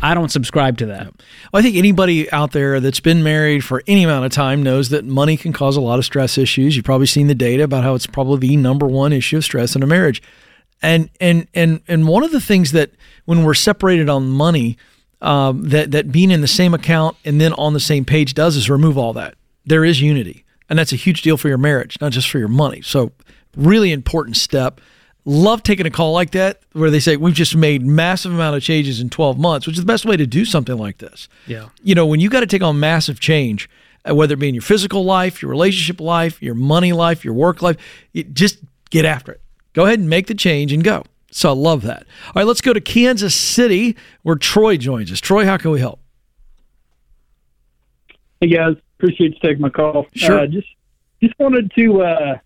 I 0.00 0.14
don't 0.14 0.30
subscribe 0.30 0.78
to 0.78 0.86
that. 0.86 1.06
Well, 1.06 1.60
I 1.60 1.62
think 1.62 1.76
anybody 1.76 2.30
out 2.30 2.52
there 2.52 2.78
that's 2.78 3.00
been 3.00 3.24
married 3.24 3.64
for 3.64 3.82
any 3.88 4.04
amount 4.04 4.24
of 4.24 4.30
time 4.30 4.62
knows 4.62 4.90
that 4.90 5.04
money 5.04 5.36
can 5.36 5.52
cause 5.52 5.76
a 5.76 5.80
lot 5.80 5.98
of 5.98 6.04
stress 6.04 6.38
issues. 6.38 6.76
You've 6.76 6.84
probably 6.84 7.08
seen 7.08 7.26
the 7.26 7.34
data 7.34 7.64
about 7.64 7.82
how 7.82 7.94
it's 7.94 8.06
probably 8.06 8.48
the 8.48 8.56
number 8.56 8.86
one 8.86 9.12
issue 9.12 9.38
of 9.38 9.44
stress 9.44 9.74
in 9.74 9.82
a 9.82 9.86
marriage. 9.86 10.22
And 10.80 11.10
and 11.20 11.48
and 11.54 11.80
and 11.88 12.06
one 12.06 12.22
of 12.22 12.30
the 12.30 12.40
things 12.40 12.70
that 12.72 12.92
when 13.24 13.42
we're 13.44 13.54
separated 13.54 14.08
on 14.08 14.28
money, 14.28 14.78
um, 15.22 15.62
that 15.70 15.90
that 15.92 16.12
being 16.12 16.30
in 16.30 16.40
the 16.42 16.48
same 16.48 16.74
account 16.74 17.16
and 17.24 17.40
then 17.40 17.52
on 17.54 17.72
the 17.72 17.80
same 17.80 18.04
page 18.04 18.34
does 18.34 18.56
is 18.56 18.68
remove 18.68 18.98
all 18.98 19.12
that. 19.14 19.34
There 19.64 19.84
is 19.84 20.00
unity, 20.02 20.44
and 20.68 20.78
that's 20.78 20.92
a 20.92 20.96
huge 20.96 21.22
deal 21.22 21.36
for 21.36 21.48
your 21.48 21.58
marriage, 21.58 21.96
not 22.00 22.12
just 22.12 22.28
for 22.28 22.38
your 22.38 22.48
money. 22.48 22.82
So, 22.82 23.12
really 23.56 23.92
important 23.92 24.36
step. 24.36 24.80
Love 25.24 25.62
taking 25.62 25.86
a 25.86 25.90
call 25.90 26.12
like 26.12 26.32
that 26.32 26.60
where 26.72 26.90
they 26.90 26.98
say 26.98 27.16
we've 27.16 27.32
just 27.34 27.54
made 27.54 27.80
massive 27.86 28.32
amount 28.32 28.56
of 28.56 28.62
changes 28.62 28.98
in 29.00 29.08
12 29.08 29.38
months, 29.38 29.66
which 29.68 29.76
is 29.76 29.80
the 29.80 29.86
best 29.86 30.04
way 30.04 30.16
to 30.16 30.26
do 30.26 30.44
something 30.44 30.76
like 30.76 30.98
this 30.98 31.28
Yeah. 31.46 31.68
you 31.84 31.94
know, 31.94 32.04
when 32.06 32.18
you 32.18 32.28
got 32.28 32.40
to 32.40 32.46
take 32.46 32.60
on 32.62 32.80
massive 32.80 33.20
change, 33.20 33.70
uh, 34.04 34.12
whether 34.16 34.34
it 34.34 34.40
be 34.40 34.48
in 34.48 34.54
your 34.56 34.62
physical 34.62 35.04
life, 35.04 35.40
your 35.40 35.48
relationship 35.52 36.00
life, 36.00 36.42
your 36.42 36.56
money 36.56 36.92
life, 36.92 37.24
your 37.24 37.34
work 37.34 37.62
life, 37.62 37.76
just 38.32 38.58
get 38.90 39.04
after 39.04 39.30
it. 39.30 39.40
Go 39.74 39.84
ahead 39.86 40.00
and 40.00 40.08
make 40.10 40.26
the 40.26 40.34
change 40.34 40.72
and 40.72 40.82
go. 40.82 41.04
So 41.32 41.48
I 41.48 41.54
love 41.54 41.82
that. 41.82 42.04
All 42.26 42.32
right, 42.36 42.46
let's 42.46 42.60
go 42.60 42.72
to 42.72 42.80
Kansas 42.80 43.34
City 43.34 43.96
where 44.22 44.36
Troy 44.36 44.76
joins 44.76 45.10
us. 45.10 45.18
Troy, 45.18 45.44
how 45.46 45.56
can 45.56 45.70
we 45.70 45.80
help? 45.80 45.98
Hey 48.40 48.48
guys, 48.48 48.76
appreciate 48.98 49.34
you 49.34 49.40
taking 49.40 49.60
my 49.62 49.70
call. 49.70 50.06
Sure. 50.14 50.40
Uh, 50.40 50.46
just 50.46 50.68
just 51.22 51.34
wanted 51.38 51.72
to 51.76 52.02
uh, 52.02 52.38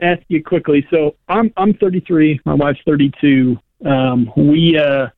ask 0.00 0.22
you 0.28 0.42
quickly. 0.44 0.86
So 0.90 1.16
I'm 1.28 1.52
I'm 1.56 1.74
33. 1.74 2.40
My 2.44 2.54
wife's 2.54 2.80
32. 2.86 3.58
Um, 3.84 4.30
we 4.36 4.78
uh, 4.78 5.08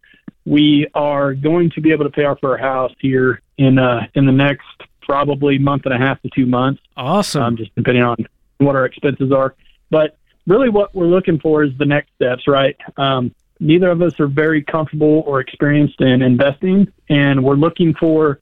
we 0.46 0.86
are 0.94 1.34
going 1.34 1.70
to 1.70 1.80
be 1.80 1.92
able 1.92 2.04
to 2.04 2.10
pay 2.10 2.24
off 2.24 2.38
our 2.42 2.56
house 2.56 2.92
here 2.98 3.42
in 3.58 3.78
uh, 3.78 4.06
in 4.14 4.24
the 4.24 4.32
next 4.32 4.66
probably 5.02 5.58
month 5.58 5.84
and 5.84 5.94
a 5.94 5.98
half 5.98 6.22
to 6.22 6.30
two 6.34 6.46
months. 6.46 6.80
Awesome. 6.96 7.42
um, 7.42 7.56
just 7.56 7.74
depending 7.74 8.04
on 8.04 8.16
what 8.58 8.76
our 8.76 8.84
expenses 8.84 9.32
are. 9.32 9.54
But 9.90 10.16
really, 10.46 10.68
what 10.68 10.94
we're 10.94 11.06
looking 11.06 11.38
for 11.38 11.64
is 11.64 11.70
the 11.78 11.84
next 11.84 12.10
steps, 12.14 12.46
right? 12.46 12.76
Um, 12.96 13.34
neither 13.60 13.90
of 13.90 14.02
us 14.02 14.18
are 14.20 14.26
very 14.26 14.62
comfortable 14.62 15.22
or 15.26 15.40
experienced 15.40 16.00
in 16.00 16.22
investing, 16.22 16.92
and 17.08 17.44
we're 17.44 17.54
looking 17.54 17.94
for 17.94 18.40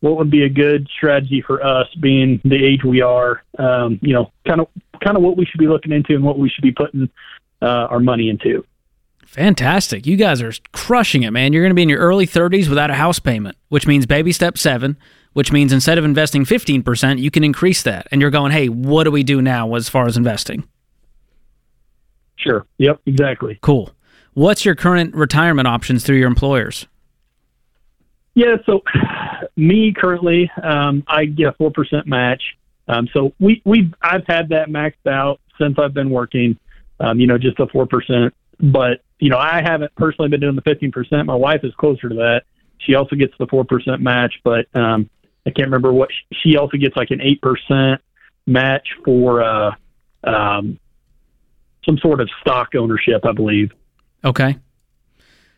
what 0.00 0.16
would 0.16 0.30
be 0.30 0.44
a 0.44 0.48
good 0.48 0.88
strategy 0.96 1.42
for 1.46 1.64
us, 1.64 1.86
being 2.00 2.40
the 2.44 2.64
age 2.64 2.84
we 2.84 3.02
are. 3.02 3.42
Um, 3.58 3.98
you 4.02 4.14
know, 4.14 4.32
kind 4.46 4.60
of 4.60 4.68
kind 5.04 5.16
of 5.16 5.22
what 5.22 5.36
we 5.36 5.44
should 5.44 5.60
be 5.60 5.68
looking 5.68 5.92
into 5.92 6.14
and 6.14 6.24
what 6.24 6.38
we 6.38 6.48
should 6.48 6.62
be 6.62 6.72
putting 6.72 7.08
uh, 7.62 7.66
our 7.90 8.00
money 8.00 8.28
into. 8.28 8.64
Fantastic. 9.26 10.06
You 10.06 10.16
guys 10.16 10.42
are 10.42 10.52
crushing 10.72 11.22
it, 11.22 11.30
man. 11.30 11.52
You're 11.52 11.62
going 11.62 11.70
to 11.70 11.76
be 11.76 11.82
in 11.82 11.88
your 11.88 12.00
early 12.00 12.26
30s 12.26 12.68
without 12.68 12.90
a 12.90 12.94
house 12.94 13.20
payment, 13.20 13.56
which 13.68 13.86
means 13.86 14.04
baby 14.04 14.32
step 14.32 14.58
seven, 14.58 14.96
which 15.34 15.52
means 15.52 15.72
instead 15.72 15.98
of 15.98 16.04
investing 16.04 16.44
15%, 16.44 17.20
you 17.20 17.30
can 17.30 17.44
increase 17.44 17.82
that. 17.84 18.08
And 18.10 18.20
you're 18.20 18.30
going, 18.30 18.50
hey, 18.50 18.68
what 18.68 19.04
do 19.04 19.12
we 19.12 19.22
do 19.22 19.40
now 19.40 19.74
as 19.74 19.88
far 19.88 20.06
as 20.06 20.16
investing? 20.16 20.64
Sure. 22.42 22.66
Yep. 22.78 23.00
Exactly. 23.06 23.58
Cool. 23.62 23.90
What's 24.34 24.64
your 24.64 24.74
current 24.74 25.14
retirement 25.14 25.66
options 25.68 26.04
through 26.04 26.16
your 26.16 26.28
employers? 26.28 26.86
Yeah, 28.34 28.56
so 28.64 28.82
me 29.56 29.92
currently, 29.92 30.50
um, 30.62 31.02
I 31.08 31.24
get 31.24 31.48
a 31.48 31.52
four 31.52 31.70
percent 31.70 32.06
match. 32.06 32.42
Um, 32.88 33.08
so 33.12 33.34
we 33.38 33.60
we 33.64 33.92
I've 34.02 34.24
had 34.26 34.48
that 34.50 34.68
maxed 34.68 35.06
out 35.10 35.40
since 35.58 35.78
I've 35.78 35.94
been 35.94 36.10
working. 36.10 36.56
Um, 37.00 37.18
you 37.18 37.26
know, 37.26 37.38
just 37.38 37.58
a 37.58 37.66
four 37.66 37.86
percent. 37.86 38.32
But 38.60 39.02
you 39.18 39.30
know, 39.30 39.38
I 39.38 39.62
haven't 39.62 39.94
personally 39.96 40.28
been 40.28 40.40
doing 40.40 40.54
the 40.54 40.62
fifteen 40.62 40.92
percent. 40.92 41.26
My 41.26 41.34
wife 41.34 41.60
is 41.64 41.74
closer 41.74 42.08
to 42.08 42.14
that. 42.16 42.42
She 42.78 42.94
also 42.94 43.16
gets 43.16 43.34
the 43.38 43.46
four 43.46 43.64
percent 43.64 44.00
match, 44.00 44.34
but 44.44 44.66
um, 44.74 45.10
I 45.46 45.50
can't 45.50 45.66
remember 45.66 45.92
what 45.92 46.10
she 46.42 46.56
also 46.56 46.76
gets 46.76 46.96
like 46.96 47.10
an 47.10 47.20
eight 47.20 47.42
percent 47.42 48.00
match 48.46 48.88
for 49.04 49.42
uh, 49.42 49.72
um, 50.24 50.78
some 51.84 51.98
sort 51.98 52.20
of 52.20 52.28
stock 52.40 52.74
ownership, 52.74 53.24
I 53.24 53.32
believe. 53.32 53.72
Okay. 54.24 54.58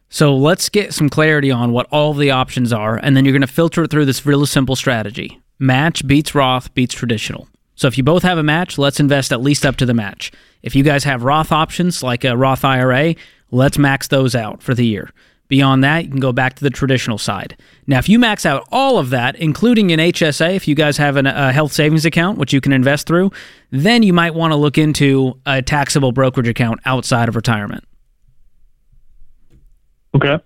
So 0.09 0.37
let's 0.37 0.69
get 0.69 0.93
some 0.93 1.09
clarity 1.09 1.51
on 1.51 1.73
what 1.73 1.87
all 1.91 2.13
the 2.13 2.31
options 2.31 2.73
are, 2.73 2.97
and 2.97 3.17
then 3.17 3.25
you're 3.25 3.33
going 3.33 3.41
to 3.41 3.47
filter 3.47 3.85
it 3.85 3.91
through 3.91 4.05
this 4.05 4.27
real 4.27 4.45
simple 4.45 4.77
strategy. 4.77 5.41
Match 5.59 6.07
beats 6.07 6.35
Roth 6.35 6.73
beats 6.75 6.95
traditional. 6.95 7.49
So 7.75 7.89
if 7.89 7.97
you 7.97 8.05
both 8.05 8.23
have 8.23 8.37
a 8.37 8.43
match, 8.43 8.77
let's 8.79 9.01
invest 9.01 9.33
at 9.33 9.41
least 9.41 9.65
up 9.65 9.77
to 9.77 9.87
the 9.87 9.95
match. 9.95 10.31
If 10.63 10.77
you 10.77 10.85
guys 10.85 11.05
have 11.05 11.25
Roth 11.25 11.51
options 11.51 12.03
like 12.03 12.25
a 12.25 12.37
Roth 12.37 12.65
IRA, 12.65 13.15
let's 13.51 13.79
max 13.79 14.09
those 14.09 14.35
out 14.35 14.63
for 14.63 14.75
the 14.75 14.87
year. 14.87 15.11
Beyond 15.53 15.85
that, 15.85 16.05
you 16.05 16.11
can 16.11 16.19
go 16.19 16.33
back 16.33 16.55
to 16.55 16.65
the 16.65 16.71
traditional 16.71 17.19
side. 17.19 17.59
Now, 17.87 17.99
if 17.99 18.09
you 18.09 18.19
max 18.19 18.47
out 18.47 18.67
all 18.73 18.97
of 18.97 19.11
that, 19.11 19.37
including 19.37 19.93
an 19.93 20.01
HSA, 20.01 20.57
if 20.57 20.67
you 20.67 20.75
guys 20.75 20.97
have 20.97 21.17
an, 21.17 21.27
a 21.27 21.53
health 21.53 21.75
savings 21.75 22.07
account, 22.07 22.39
which 22.39 22.55
you 22.55 22.63
can 22.63 22.73
invest 22.73 23.07
through, 23.07 23.33
then 23.71 24.03
you 24.03 24.15
might 24.15 24.35
want 24.35 24.53
to 24.53 24.57
look 24.57 24.79
into 24.79 25.39
a 25.45 25.61
taxable 25.61 26.11
brokerage 26.11 26.49
account 26.49 26.81
outside 26.87 27.29
of 27.29 27.37
retirement. 27.37 27.85
Okay. 30.15 30.43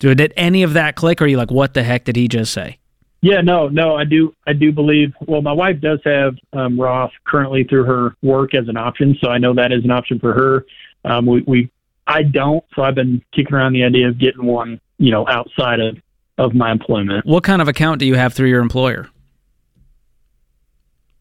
So 0.00 0.14
did 0.14 0.32
any 0.36 0.62
of 0.62 0.74
that 0.74 0.94
click, 0.94 1.20
or 1.20 1.24
are 1.24 1.26
you 1.26 1.36
like, 1.36 1.50
what 1.50 1.74
the 1.74 1.82
heck 1.82 2.04
did 2.04 2.14
he 2.14 2.28
just 2.28 2.52
say? 2.52 2.78
Yeah, 3.20 3.40
no, 3.40 3.66
no, 3.66 3.96
I 3.96 4.04
do, 4.04 4.32
I 4.46 4.52
do 4.52 4.70
believe. 4.70 5.14
Well, 5.26 5.42
my 5.42 5.52
wife 5.52 5.80
does 5.80 5.98
have 6.04 6.36
um, 6.52 6.80
Roth 6.80 7.10
currently 7.26 7.64
through 7.64 7.86
her 7.86 8.14
work 8.22 8.54
as 8.54 8.68
an 8.68 8.76
option, 8.76 9.18
so 9.20 9.30
I 9.30 9.38
know 9.38 9.52
that 9.54 9.72
is 9.72 9.82
an 9.82 9.90
option 9.90 10.20
for 10.20 10.32
her. 10.32 10.64
Um, 11.04 11.26
we, 11.26 11.42
we, 11.44 11.70
I 12.08 12.22
don't, 12.22 12.64
so 12.74 12.82
I've 12.82 12.94
been 12.94 13.22
kicking 13.34 13.54
around 13.54 13.74
the 13.74 13.84
idea 13.84 14.08
of 14.08 14.18
getting 14.18 14.46
one, 14.46 14.80
you 14.98 15.12
know, 15.12 15.28
outside 15.28 15.78
of 15.78 15.96
of 16.38 16.54
my 16.54 16.70
employment. 16.70 17.26
What 17.26 17.42
kind 17.42 17.60
of 17.60 17.68
account 17.68 17.98
do 17.98 18.06
you 18.06 18.14
have 18.14 18.32
through 18.32 18.48
your 18.48 18.60
employer? 18.62 19.08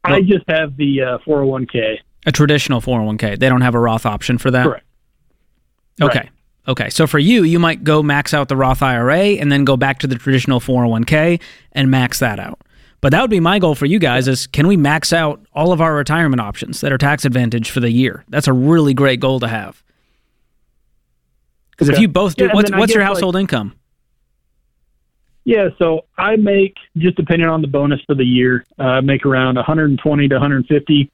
I 0.04 0.21
just 0.21 0.47
have 0.47 0.78
the 0.78 1.02
uh, 1.02 1.17
401k. 1.28 1.97
A 2.28 2.32
traditional 2.32 2.82
401k. 2.82 3.38
They 3.39 3.50
don't 3.50 3.62
have 3.62 3.76
a 3.76 3.80
Roth 3.80 4.06
option 4.06 4.38
for 4.38 4.52
that? 4.52 4.63
Correct. 4.63 4.86
Okay. 6.02 6.19
Right. 6.19 6.30
Okay. 6.67 6.89
So 6.89 7.08
for 7.08 7.19
you, 7.19 7.43
you 7.43 7.60
might 7.60 7.84
go 7.84 8.04
max 8.04 8.34
out 8.34 8.47
the 8.47 8.56
Roth 8.56 8.82
IRA 8.82 9.17
and 9.17 9.52
then 9.52 9.65
go 9.65 9.76
back 9.76 10.00
to 10.00 10.08
the 10.08 10.15
traditional 10.15 10.60
401k 10.60 11.41
and 11.71 11.89
max 11.89 12.19
that 12.19 12.39
out. 12.39 12.62
But 13.02 13.12
that 13.12 13.21
would 13.21 13.30
be 13.30 13.39
my 13.39 13.60
goal 13.60 13.76
for 13.76 13.86
you 13.86 14.00
guys 14.00 14.28
is 14.28 14.47
can 14.47 14.67
we 14.67 14.78
max 14.78 15.13
out 15.13 15.41
all 15.54 15.71
of 15.71 15.82
our 15.82 15.95
retirement 15.95 16.41
options 16.41 16.82
that 16.82 16.91
are 16.91 16.97
tax 16.97 17.26
advantage 17.26 17.69
for 17.69 17.80
the 17.80 17.91
year? 17.91 18.23
That's 18.30 18.47
a 18.47 18.54
really 18.54 18.93
great 18.93 19.19
goal 19.19 19.39
to 19.39 19.47
have. 19.47 19.84
Because 21.77 21.89
if 21.89 21.99
you 21.99 22.07
both 22.07 22.35
do, 22.35 22.45
Yeah, 22.45 22.53
what's 22.53 22.71
what's 22.71 22.93
your 22.93 23.01
guess, 23.03 23.09
like- 23.09 23.15
household 23.15 23.35
income? 23.35 23.73
Yeah, 25.45 25.69
so 25.79 26.05
I 26.17 26.35
make 26.35 26.75
just 26.97 27.15
depending 27.15 27.47
on 27.47 27.61
the 27.61 27.67
bonus 27.69 28.01
for 28.01 28.15
the 28.15 28.25
year, 28.25 28.65
uh, 28.79 28.83
I 28.83 29.01
make 29.01 29.25
around 29.25 29.55
120 29.55 30.27
to 30.27 30.35
150 30.35 31.09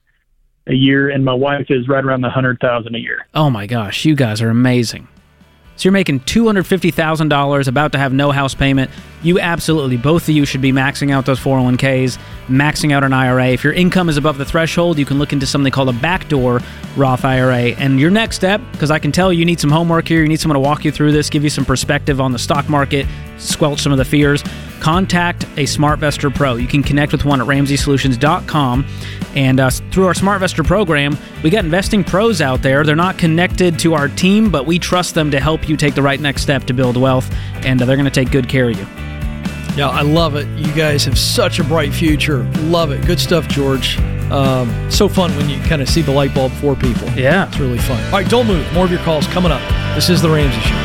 a 0.66 0.74
year, 0.74 1.10
and 1.10 1.24
my 1.24 1.34
wife 1.34 1.66
is 1.68 1.86
right 1.86 2.04
around 2.04 2.22
the 2.22 2.28
100,000 2.28 2.94
a 2.94 2.98
year. 2.98 3.26
Oh 3.34 3.48
my 3.50 3.66
gosh, 3.66 4.04
you 4.04 4.16
guys 4.16 4.42
are 4.42 4.48
amazing. 4.50 5.06
So 5.76 5.88
you're 5.88 5.92
making 5.92 6.20
$250,000, 6.20 7.68
about 7.68 7.92
to 7.92 7.98
have 7.98 8.12
no 8.12 8.30
house 8.30 8.54
payment. 8.54 8.90
You 9.22 9.40
absolutely, 9.40 9.96
both 9.96 10.24
of 10.24 10.28
you 10.28 10.44
should 10.44 10.60
be 10.60 10.70
maxing 10.70 11.10
out 11.10 11.26
those 11.26 11.40
401ks, 11.40 12.18
maxing 12.46 12.92
out 12.92 13.02
an 13.02 13.12
IRA. 13.12 13.48
If 13.48 13.64
your 13.64 13.72
income 13.72 14.08
is 14.08 14.16
above 14.16 14.38
the 14.38 14.44
threshold, 14.44 14.98
you 14.98 15.04
can 15.04 15.18
look 15.18 15.32
into 15.32 15.46
something 15.46 15.72
called 15.72 15.88
a 15.88 15.94
backdoor 15.94 16.60
Roth 16.96 17.24
IRA. 17.24 17.72
And 17.76 17.98
your 17.98 18.10
next 18.10 18.36
step, 18.36 18.60
because 18.70 18.92
I 18.92 19.00
can 19.00 19.10
tell 19.10 19.32
you 19.32 19.44
need 19.44 19.58
some 19.58 19.70
homework 19.70 20.06
here, 20.06 20.22
you 20.22 20.28
need 20.28 20.40
someone 20.40 20.54
to 20.54 20.60
walk 20.60 20.84
you 20.84 20.92
through 20.92 21.10
this, 21.10 21.28
give 21.28 21.42
you 21.42 21.50
some 21.50 21.64
perspective 21.64 22.20
on 22.20 22.30
the 22.30 22.38
stock 22.38 22.68
market, 22.68 23.06
squelch 23.44 23.80
some 23.80 23.92
of 23.92 23.98
the 23.98 24.04
fears, 24.04 24.42
contact 24.80 25.44
a 25.44 25.64
SmartVestor 25.64 26.34
Pro. 26.34 26.56
You 26.56 26.66
can 26.66 26.82
connect 26.82 27.12
with 27.12 27.24
one 27.24 27.40
at 27.40 27.46
RamseySolutions.com. 27.46 28.86
And 29.34 29.58
uh, 29.58 29.70
through 29.70 30.06
our 30.06 30.14
SmartVestor 30.14 30.64
program, 30.66 31.16
we 31.42 31.50
got 31.50 31.64
investing 31.64 32.04
pros 32.04 32.40
out 32.40 32.62
there. 32.62 32.84
They're 32.84 32.94
not 32.94 33.18
connected 33.18 33.78
to 33.80 33.94
our 33.94 34.08
team, 34.08 34.50
but 34.50 34.66
we 34.66 34.78
trust 34.78 35.14
them 35.14 35.30
to 35.30 35.40
help 35.40 35.68
you 35.68 35.76
take 35.76 35.94
the 35.94 36.02
right 36.02 36.20
next 36.20 36.42
step 36.42 36.64
to 36.64 36.74
build 36.74 36.96
wealth, 36.96 37.32
and 37.64 37.80
uh, 37.80 37.84
they're 37.84 37.96
going 37.96 38.04
to 38.04 38.10
take 38.10 38.30
good 38.30 38.48
care 38.48 38.68
of 38.70 38.78
you. 38.78 38.86
Yeah, 39.76 39.88
I 39.88 40.02
love 40.02 40.36
it. 40.36 40.46
You 40.56 40.72
guys 40.72 41.04
have 41.04 41.18
such 41.18 41.58
a 41.58 41.64
bright 41.64 41.92
future. 41.92 42.44
Love 42.60 42.92
it. 42.92 43.04
Good 43.04 43.18
stuff, 43.18 43.48
George. 43.48 43.98
Um, 44.30 44.90
so 44.90 45.08
fun 45.08 45.34
when 45.36 45.50
you 45.50 45.60
kind 45.62 45.82
of 45.82 45.88
see 45.88 46.00
the 46.00 46.12
light 46.12 46.32
bulb 46.32 46.52
for 46.52 46.76
people. 46.76 47.08
Yeah. 47.10 47.48
It's 47.48 47.58
really 47.58 47.78
fun. 47.78 48.02
All 48.06 48.12
right, 48.12 48.28
don't 48.28 48.46
move. 48.46 48.72
More 48.72 48.84
of 48.84 48.92
your 48.92 49.00
calls 49.00 49.26
coming 49.28 49.50
up. 49.50 49.62
This 49.96 50.08
is 50.08 50.22
The 50.22 50.30
Ramsey 50.30 50.60
Show. 50.60 50.83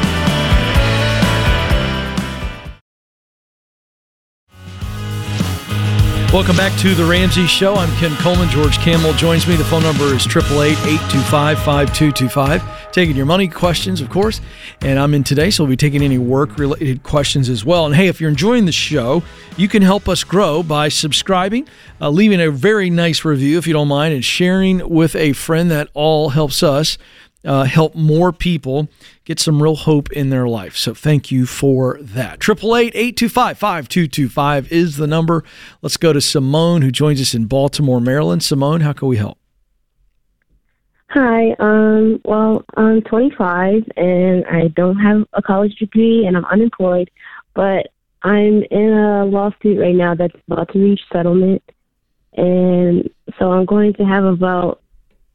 Welcome 6.32 6.58
back 6.58 6.80
to 6.82 6.94
the 6.94 7.06
Ramsey 7.06 7.48
Show. 7.48 7.74
I'm 7.74 7.90
Ken 7.96 8.16
Coleman. 8.18 8.50
George 8.50 8.78
Kamel 8.78 9.14
joins 9.14 9.48
me. 9.48 9.56
The 9.56 9.64
phone 9.64 9.82
number 9.82 10.14
is 10.14 10.28
888-825-5225. 10.28 12.92
Taking 12.92 13.16
your 13.16 13.26
money 13.26 13.48
questions, 13.48 14.00
of 14.00 14.12
course. 14.12 14.40
And 14.82 15.00
I'm 15.00 15.16
in 15.16 15.24
today, 15.24 15.50
so 15.50 15.64
we'll 15.64 15.72
be 15.72 15.76
taking 15.76 16.04
any 16.04 16.20
work-related 16.20 17.02
questions 17.02 17.50
as 17.50 17.66
well. 17.66 17.88
And 17.88 17.96
hey, 17.96 18.10
if 18.10 18.22
you're 18.22 18.30
enjoying 18.30 18.66
the 18.66 18.72
show, 18.72 19.24
you 19.58 19.68
can 19.68 19.82
help 19.82 20.08
us 20.08 20.24
grow 20.24 20.62
by 20.62 20.90
subscribing, 20.90 21.68
uh, 22.00 22.12
leaving 22.12 22.40
a 22.40 22.52
very 22.52 22.92
nice 22.92 23.26
review 23.26 23.58
if 23.58 23.66
you 23.66 23.74
don't 23.74 23.88
mind, 23.88 24.14
and 24.14 24.24
sharing 24.24 24.88
with 24.88 25.16
a 25.16 25.34
friend. 25.34 25.72
That 25.72 25.90
all 25.96 26.30
helps 26.30 26.62
us 26.62 27.00
uh, 27.46 27.64
help 27.64 27.96
more 27.96 28.32
people 28.32 28.88
get 29.24 29.40
some 29.40 29.64
real 29.64 29.76
hope 29.76 30.12
in 30.12 30.30
their 30.30 30.48
life. 30.48 30.76
So 30.76 30.94
thank 30.94 31.32
you 31.32 31.46
for 31.46 31.98
that. 32.02 32.40
888-825-5225 32.40 34.72
is 34.72 34.98
the 34.98 35.08
number. 35.08 35.44
Let's 35.82 35.98
go 35.98 36.14
to 36.14 36.22
Simone 36.22 36.82
who 36.82 36.92
joins 36.92 37.22
us 37.22 37.34
in 37.34 37.46
Baltimore, 37.46 38.02
Maryland. 38.02 38.44
Simone, 38.44 38.82
how 38.82 38.94
can 38.94 39.08
we 39.08 39.18
help? 39.18 39.38
Hi. 41.12 41.56
Um, 41.58 42.22
well, 42.24 42.64
I'm 42.78 43.02
25 43.02 43.84
and 43.98 44.46
I 44.46 44.68
don't 44.68 44.98
have 44.98 45.26
a 45.34 45.42
college 45.42 45.74
degree 45.76 46.28
and 46.28 46.38
I'm 46.38 46.46
unemployed, 46.46 47.10
but 47.56 47.88
I'm 48.22 48.62
in 48.70 48.94
a 48.94 49.26
lawsuit 49.26 49.80
right 49.80 49.96
now 49.96 50.14
that's 50.14 50.36
about 50.48 50.72
to 50.74 50.80
reach 50.80 51.02
settlement. 51.12 51.64
And 52.34 53.10
so 53.40 53.52
I'm 53.52 53.66
going 53.66 53.94
to 53.94 54.06
have 54.06 54.24
about 54.24 54.84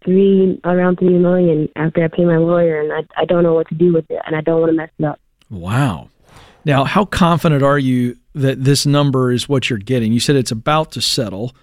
three 0.04 0.60
around 0.64 0.98
three 0.98 1.18
million 1.18 1.68
after 1.76 2.04
I 2.04 2.08
pay 2.08 2.24
my 2.24 2.36
lawyer, 2.36 2.80
and 2.80 2.92
I 2.92 3.22
I 3.22 3.24
don't 3.24 3.42
know 3.42 3.54
what 3.54 3.68
to 3.68 3.74
do 3.74 3.92
with 3.92 4.10
it, 4.10 4.20
and 4.26 4.36
I 4.36 4.40
don't 4.40 4.60
want 4.60 4.70
to 4.70 4.76
mess 4.76 4.90
it 4.98 5.04
up. 5.04 5.18
Wow. 5.50 6.08
Now, 6.64 6.84
how 6.84 7.04
confident 7.04 7.62
are 7.62 7.78
you 7.78 8.16
that 8.34 8.64
this 8.64 8.86
number 8.86 9.32
is 9.32 9.48
what 9.48 9.68
you're 9.68 9.78
getting? 9.78 10.12
You 10.12 10.20
said 10.20 10.36
it's 10.36 10.50
about 10.50 10.92
to 10.92 11.00
settle. 11.00 11.54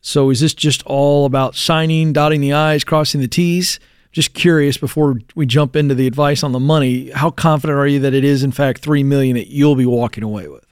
So 0.00 0.30
is 0.30 0.40
this 0.40 0.54
just 0.54 0.82
all 0.84 1.24
about 1.24 1.54
signing, 1.54 2.12
dotting 2.12 2.40
the 2.40 2.52
I's, 2.52 2.84
crossing 2.84 3.20
the 3.20 3.28
T's? 3.28 3.80
Just 4.12 4.34
curious 4.34 4.76
before 4.76 5.16
we 5.34 5.46
jump 5.46 5.74
into 5.74 5.94
the 5.94 6.06
advice 6.06 6.44
on 6.44 6.52
the 6.52 6.60
money, 6.60 7.10
how 7.10 7.30
confident 7.30 7.78
are 7.78 7.86
you 7.86 7.98
that 8.00 8.14
it 8.14 8.22
is 8.22 8.44
in 8.44 8.52
fact 8.52 8.80
three 8.82 9.02
million 9.02 9.34
that 9.36 9.48
you'll 9.48 9.76
be 9.76 9.86
walking 9.86 10.22
away 10.22 10.46
with? 10.46 10.64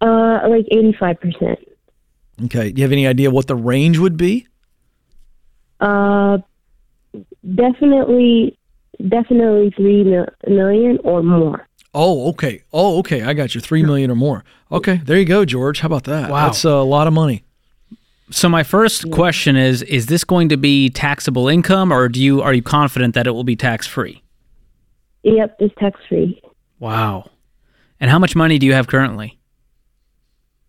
Uh 0.00 0.40
like 0.48 0.66
eighty 0.70 0.94
five 0.98 1.20
percent. 1.20 1.58
Okay. 2.44 2.72
Do 2.72 2.80
you 2.80 2.84
have 2.84 2.92
any 2.92 3.06
idea 3.06 3.30
what 3.30 3.46
the 3.46 3.56
range 3.56 3.98
would 3.98 4.16
be? 4.16 4.47
Uh, 5.80 6.38
definitely, 7.54 8.58
definitely 9.08 9.72
three 9.76 10.04
mil- 10.04 10.28
million 10.46 10.98
or 11.04 11.22
more. 11.22 11.66
Oh, 11.94 12.28
okay. 12.30 12.62
Oh, 12.72 12.98
okay. 12.98 13.22
I 13.22 13.32
got 13.32 13.54
you. 13.54 13.60
Three 13.60 13.82
million 13.82 14.10
or 14.10 14.16
more. 14.16 14.44
Okay, 14.70 15.00
there 15.04 15.16
you 15.16 15.24
go, 15.24 15.44
George. 15.44 15.80
How 15.80 15.86
about 15.86 16.04
that? 16.04 16.30
Wow. 16.30 16.46
That's 16.46 16.64
a 16.64 16.76
lot 16.76 17.06
of 17.06 17.12
money. 17.12 17.44
So 18.30 18.48
my 18.48 18.62
first 18.62 19.10
question 19.10 19.56
is: 19.56 19.82
Is 19.82 20.06
this 20.06 20.22
going 20.24 20.50
to 20.50 20.56
be 20.56 20.90
taxable 20.90 21.48
income, 21.48 21.92
or 21.92 22.08
do 22.08 22.22
you 22.22 22.42
are 22.42 22.52
you 22.52 22.62
confident 22.62 23.14
that 23.14 23.26
it 23.26 23.30
will 23.30 23.44
be 23.44 23.56
tax 23.56 23.86
free? 23.86 24.22
Yep, 25.22 25.56
it's 25.60 25.74
tax 25.78 25.98
free. 26.08 26.40
Wow. 26.78 27.30
And 28.00 28.10
how 28.10 28.18
much 28.18 28.36
money 28.36 28.58
do 28.58 28.66
you 28.66 28.74
have 28.74 28.86
currently? 28.86 29.38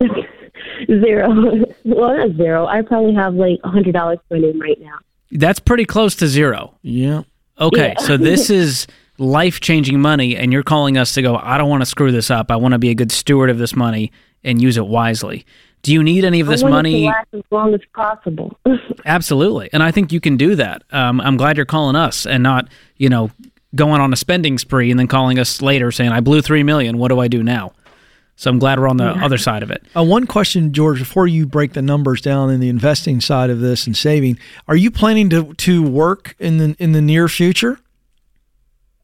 zero. 1.00 1.28
well, 1.84 2.16
not 2.16 2.36
zero. 2.36 2.66
I 2.66 2.82
probably 2.82 3.14
have 3.14 3.34
like 3.34 3.58
a 3.64 3.68
hundred 3.68 3.92
dollars 3.92 4.18
going 4.28 4.44
in 4.44 4.58
right 4.58 4.80
now. 4.80 4.98
That's 5.32 5.60
pretty 5.60 5.84
close 5.84 6.14
to 6.16 6.26
zero. 6.26 6.74
Yeah. 6.82 7.22
Okay, 7.60 7.94
Yeah. 7.98 8.06
so 8.06 8.16
this 8.16 8.50
is 8.62 8.86
life 9.18 9.60
changing 9.60 10.00
money, 10.00 10.36
and 10.36 10.52
you're 10.52 10.62
calling 10.62 10.96
us 10.98 11.14
to 11.14 11.22
go. 11.22 11.36
I 11.36 11.58
don't 11.58 11.68
want 11.68 11.82
to 11.82 11.86
screw 11.86 12.10
this 12.10 12.30
up. 12.30 12.50
I 12.50 12.56
want 12.56 12.72
to 12.72 12.78
be 12.78 12.90
a 12.90 12.94
good 12.94 13.12
steward 13.12 13.50
of 13.50 13.58
this 13.58 13.76
money 13.76 14.10
and 14.42 14.60
use 14.60 14.76
it 14.76 14.86
wisely. 14.86 15.44
Do 15.82 15.92
you 15.92 16.02
need 16.02 16.24
any 16.24 16.40
of 16.40 16.46
this 16.46 16.62
I 16.62 16.68
want 16.68 16.72
it 16.86 16.90
money? 16.90 17.00
to 17.02 17.06
last 17.06 17.28
as 17.34 17.42
long 17.50 17.74
as 17.74 17.80
possible. 17.94 18.58
Absolutely, 19.04 19.70
and 19.72 19.82
I 19.82 19.90
think 19.90 20.12
you 20.12 20.20
can 20.20 20.36
do 20.36 20.54
that. 20.56 20.82
Um, 20.90 21.20
I'm 21.20 21.36
glad 21.36 21.56
you're 21.56 21.66
calling 21.66 21.96
us 21.96 22.26
and 22.26 22.42
not, 22.42 22.68
you 22.96 23.08
know, 23.08 23.30
going 23.74 24.00
on 24.00 24.12
a 24.12 24.16
spending 24.16 24.58
spree 24.58 24.90
and 24.90 24.98
then 24.98 25.06
calling 25.06 25.38
us 25.38 25.62
later 25.62 25.90
saying 25.92 26.10
I 26.10 26.20
blew 26.20 26.42
three 26.42 26.62
million. 26.62 26.98
What 26.98 27.08
do 27.08 27.20
I 27.20 27.28
do 27.28 27.42
now? 27.42 27.72
So 28.40 28.48
I'm 28.48 28.58
glad 28.58 28.80
we're 28.80 28.88
on 28.88 28.96
the 28.96 29.10
other 29.22 29.36
side 29.36 29.62
of 29.62 29.70
it. 29.70 29.84
Uh, 29.94 30.02
one 30.02 30.26
question, 30.26 30.72
George, 30.72 30.98
before 30.98 31.26
you 31.26 31.44
break 31.44 31.74
the 31.74 31.82
numbers 31.82 32.22
down 32.22 32.48
in 32.48 32.58
the 32.58 32.70
investing 32.70 33.20
side 33.20 33.50
of 33.50 33.60
this 33.60 33.86
and 33.86 33.94
saving, 33.94 34.38
are 34.66 34.76
you 34.76 34.90
planning 34.90 35.28
to 35.28 35.52
to 35.52 35.82
work 35.82 36.36
in 36.38 36.56
the 36.56 36.74
in 36.78 36.92
the 36.92 37.02
near 37.02 37.28
future? 37.28 37.78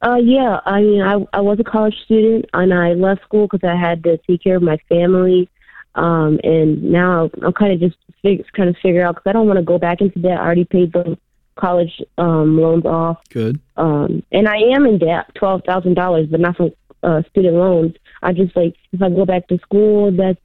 uh, 0.01 0.15
yeah. 0.17 0.61
I 0.65 0.81
mean, 0.81 1.03
I 1.03 1.17
I 1.35 1.41
was 1.43 1.61
a 1.61 1.65
college 1.65 1.95
student 2.05 2.47
and 2.55 2.73
I 2.73 2.95
left 2.95 3.25
school 3.25 3.47
because 3.51 3.69
I 3.69 3.77
had 3.77 4.03
to 4.05 4.17
take 4.27 4.43
care 4.43 4.57
of 4.57 4.63
my 4.63 4.79
family. 4.89 5.51
Um, 5.97 6.41
and 6.43 6.83
now 6.85 7.29
I'm 7.43 7.53
kind 7.53 7.73
of 7.75 7.81
just 7.81 7.97
fig- 8.23 8.51
kind 8.53 8.71
of 8.71 8.77
figure 8.83 9.05
out 9.05 9.17
because 9.17 9.29
I 9.29 9.33
don't 9.33 9.47
want 9.47 9.59
to 9.59 9.65
go 9.65 9.79
back 9.79 10.01
into 10.01 10.19
debt. 10.19 10.39
I 10.41 10.45
already 10.45 10.65
paid 10.65 10.95
the 10.95 11.19
college 11.57 12.03
um, 12.17 12.59
loans 12.59 12.87
off. 12.87 13.19
Good. 13.29 13.61
um 13.77 14.23
and 14.33 14.49
i 14.49 14.57
am 14.57 14.87
in 14.87 14.97
debt 14.99 15.27
twelve 15.35 15.63
thousand 15.67 15.95
dollars 15.95 16.27
but 16.31 16.41
not 16.41 16.57
from 16.57 16.71
uh 17.07 17.23
student 17.31 17.55
loans 17.57 17.95
i 18.23 18.33
just 18.33 18.55
like 18.55 18.75
if 18.93 19.01
i 19.01 19.09
go 19.09 19.25
back 19.25 19.47
to 19.49 19.57
school 19.59 20.11
that's 20.13 20.39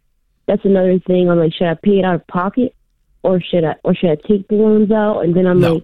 that's 0.48 0.64
another 0.64 0.98
thing 1.00 1.30
i'm 1.30 1.38
like 1.40 1.54
should 1.54 1.68
i 1.68 1.74
pay 1.74 2.00
it 2.00 2.06
out 2.06 2.16
of 2.16 2.26
pocket 2.28 2.74
or 3.24 3.42
should 3.42 3.64
i 3.66 3.76
or 3.84 3.94
should 3.94 4.10
i 4.12 4.16
take 4.28 4.48
the 4.48 4.56
loans 4.56 4.90
out 4.92 5.20
and 5.22 5.36
then 5.36 5.46
i'm 5.48 5.60
No. 5.60 5.74
like 5.76 5.84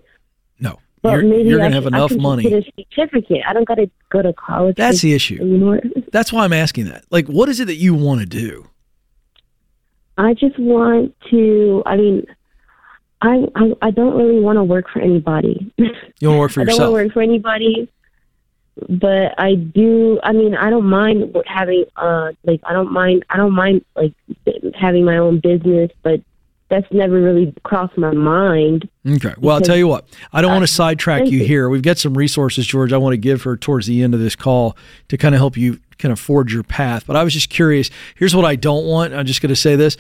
No. 0.60 0.80
but 1.02 1.12
you're 1.14 1.24
maybe 1.24 1.50
you're 1.50 1.60
going 1.60 1.72
to 1.72 1.76
have 1.76 1.86
I 1.86 1.98
enough 1.98 2.16
money. 2.16 2.44
get 2.44 2.54
a 2.54 2.72
certificate 2.96 3.42
i 3.48 3.54
don't 3.54 3.68
gotta 3.68 3.90
go 4.10 4.22
to 4.22 4.32
college 4.34 4.76
That's 4.78 5.02
the 5.02 5.14
issue. 5.14 5.38
anymore 5.42 5.82
That's 6.14 6.32
why 6.32 6.46
I'm 6.46 6.54
asking 6.54 6.86
that. 6.86 7.04
Like, 7.12 7.28
what 7.28 7.50
is 7.50 7.60
it 7.60 7.66
that 7.66 7.76
you 7.76 7.94
want 7.94 8.22
to 8.22 8.26
do? 8.26 8.70
i 10.18 10.34
just 10.34 10.58
want 10.58 11.16
to 11.30 11.84
i 11.86 11.96
mean 11.96 12.26
i 13.22 13.46
i, 13.56 13.72
I 13.84 13.92
don't 13.92 14.16
really 14.16 14.40
want 14.40 14.58
to 14.58 14.64
work 14.64 14.86
for 14.92 15.00
anybody 15.00 15.72
You 16.20 16.30
want 16.30 16.38
to 16.38 16.40
work 16.40 16.52
for 16.52 16.62
yourself? 16.62 16.80
I 16.80 16.84
don't 16.84 16.92
want 16.94 17.00
to 17.02 17.06
work 17.08 17.14
for 17.14 17.22
anybody, 17.22 17.88
but 18.90 19.34
I 19.38 19.56
do. 19.56 20.20
I 20.24 20.32
mean, 20.32 20.56
I 20.56 20.70
don't 20.70 20.86
mind 20.86 21.36
having 21.46 21.86
uh 21.96 22.32
like 22.44 22.62
I 22.64 22.74
don't 22.74 22.92
mind 22.92 23.26
I 23.30 23.38
don't 23.38 23.54
mind 23.54 23.84
like 23.96 24.14
having 24.80 25.06
my 25.06 25.18
own 25.18 25.40
business, 25.40 25.92
but 26.04 26.22
that's 26.70 26.92
never 26.92 27.22
really 27.22 27.54
crossed 27.64 27.98
my 27.98 28.12
mind. 28.12 28.90
Okay. 29.08 29.34
Well, 29.38 29.56
I'll 29.56 29.62
tell 29.62 29.78
you 29.78 29.88
what. 29.88 30.06
I 30.34 30.42
don't 30.42 30.52
want 30.52 30.64
to 30.64 30.72
sidetrack 30.72 31.26
you 31.28 31.40
you. 31.40 31.46
here. 31.46 31.70
We've 31.70 31.82
got 31.82 31.98
some 31.98 32.18
resources, 32.18 32.68
George. 32.68 32.92
I 32.92 32.98
want 32.98 33.14
to 33.14 33.18
give 33.18 33.44
her 33.44 33.56
towards 33.56 33.88
the 33.88 34.04
end 34.04 34.14
of 34.14 34.20
this 34.20 34.36
call 34.36 34.76
to 35.08 35.18
kind 35.18 35.34
of 35.34 35.40
help 35.40 35.56
you 35.56 35.80
kind 35.98 36.12
of 36.12 36.20
forge 36.20 36.54
your 36.54 36.64
path. 36.64 37.06
But 37.08 37.16
I 37.16 37.24
was 37.24 37.34
just 37.34 37.50
curious. 37.50 37.90
Here's 38.16 38.36
what 38.36 38.46
I 38.46 38.56
don't 38.56 38.86
want. 38.86 39.14
I'm 39.14 39.26
just 39.26 39.42
going 39.42 39.50
to 39.50 39.56
say 39.56 39.76
this. 39.76 39.98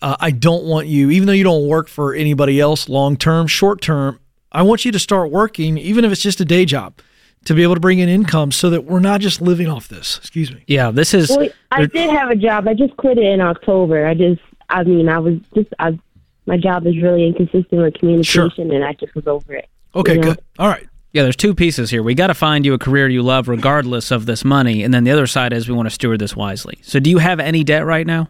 Uh, 0.00 0.16
I 0.18 0.30
don't 0.30 0.64
want 0.64 0.86
you, 0.86 1.10
even 1.10 1.26
though 1.26 1.32
you 1.32 1.44
don't 1.44 1.66
work 1.66 1.88
for 1.88 2.14
anybody 2.14 2.60
else 2.60 2.88
long 2.88 3.16
term, 3.16 3.46
short 3.46 3.80
term. 3.82 4.18
I 4.50 4.62
want 4.62 4.84
you 4.84 4.92
to 4.92 4.98
start 4.98 5.30
working, 5.30 5.76
even 5.76 6.04
if 6.04 6.12
it's 6.12 6.22
just 6.22 6.40
a 6.40 6.44
day 6.44 6.64
job, 6.64 6.94
to 7.44 7.54
be 7.54 7.62
able 7.62 7.74
to 7.74 7.80
bring 7.80 7.98
in 7.98 8.08
income, 8.08 8.52
so 8.52 8.70
that 8.70 8.84
we're 8.84 9.00
not 9.00 9.20
just 9.20 9.40
living 9.40 9.68
off 9.68 9.88
this. 9.88 10.18
Excuse 10.18 10.52
me. 10.52 10.64
Yeah, 10.66 10.90
this 10.90 11.14
is. 11.14 11.30
Well, 11.30 11.48
I 11.70 11.86
did 11.86 12.10
have 12.10 12.30
a 12.30 12.36
job. 12.36 12.68
I 12.68 12.74
just 12.74 12.96
quit 12.96 13.18
it 13.18 13.24
in 13.24 13.40
October. 13.40 14.06
I 14.06 14.14
just, 14.14 14.40
I 14.68 14.82
mean, 14.84 15.08
I 15.08 15.18
was 15.18 15.38
just, 15.54 15.68
I, 15.78 15.98
my 16.46 16.56
job 16.56 16.86
is 16.86 17.00
really 17.00 17.26
inconsistent 17.26 17.80
with 17.80 17.94
communication, 17.94 18.70
and 18.72 18.84
I 18.84 18.92
just 18.94 19.14
was 19.14 19.26
over 19.26 19.54
it. 19.54 19.68
Okay. 19.94 20.16
Yeah. 20.16 20.22
Good. 20.22 20.40
All 20.58 20.68
right. 20.68 20.86
Yeah, 21.12 21.22
there's 21.22 21.36
two 21.36 21.54
pieces 21.54 21.90
here. 21.90 22.02
We 22.02 22.14
got 22.14 22.26
to 22.26 22.34
find 22.34 22.66
you 22.66 22.74
a 22.74 22.78
career 22.78 23.08
you 23.08 23.22
love, 23.22 23.48
regardless 23.48 24.10
of 24.10 24.26
this 24.26 24.44
money, 24.44 24.82
and 24.82 24.92
then 24.92 25.04
the 25.04 25.10
other 25.10 25.26
side 25.26 25.54
is 25.54 25.66
we 25.66 25.74
want 25.74 25.86
to 25.86 25.90
steward 25.90 26.20
this 26.20 26.36
wisely. 26.36 26.78
So, 26.82 27.00
do 27.00 27.08
you 27.08 27.16
have 27.16 27.40
any 27.40 27.64
debt 27.64 27.86
right 27.86 28.06
now? 28.06 28.28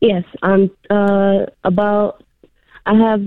Yes, 0.00 0.24
I'm 0.42 0.70
uh 0.90 1.46
about. 1.62 2.24
I 2.84 2.94
have. 2.94 3.22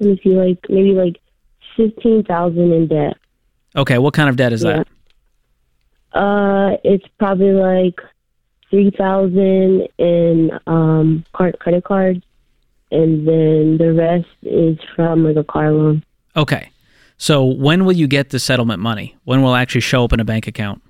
me 0.00 0.20
see, 0.22 0.30
like 0.30 0.58
maybe 0.68 0.92
like 0.92 1.18
fifteen 1.76 2.24
thousand 2.24 2.72
in 2.72 2.88
debt. 2.88 3.16
Okay, 3.76 3.98
what 3.98 4.14
kind 4.14 4.28
of 4.28 4.36
debt 4.36 4.52
is 4.52 4.60
that? 4.62 4.86
Uh, 6.12 6.76
it's 6.84 7.04
probably 7.18 7.52
like 7.52 7.98
three 8.70 8.90
thousand 8.90 9.88
in 9.98 10.50
um 10.66 11.24
card, 11.32 11.58
credit 11.58 11.84
cards, 11.84 12.22
and 12.90 13.26
then 13.26 13.78
the 13.78 13.92
rest 13.92 14.28
is 14.42 14.78
from 14.94 15.24
like 15.24 15.36
a 15.36 15.44
car 15.44 15.72
loan. 15.72 16.04
Okay. 16.36 16.70
So, 17.16 17.44
when 17.44 17.84
will 17.84 17.92
you 17.92 18.08
get 18.08 18.30
the 18.30 18.40
settlement 18.40 18.80
money? 18.80 19.16
When 19.24 19.42
will 19.42 19.54
it 19.54 19.58
actually 19.58 19.82
show 19.82 20.04
up 20.04 20.12
in 20.12 20.20
a 20.20 20.24
bank 20.24 20.46
account? 20.46 20.82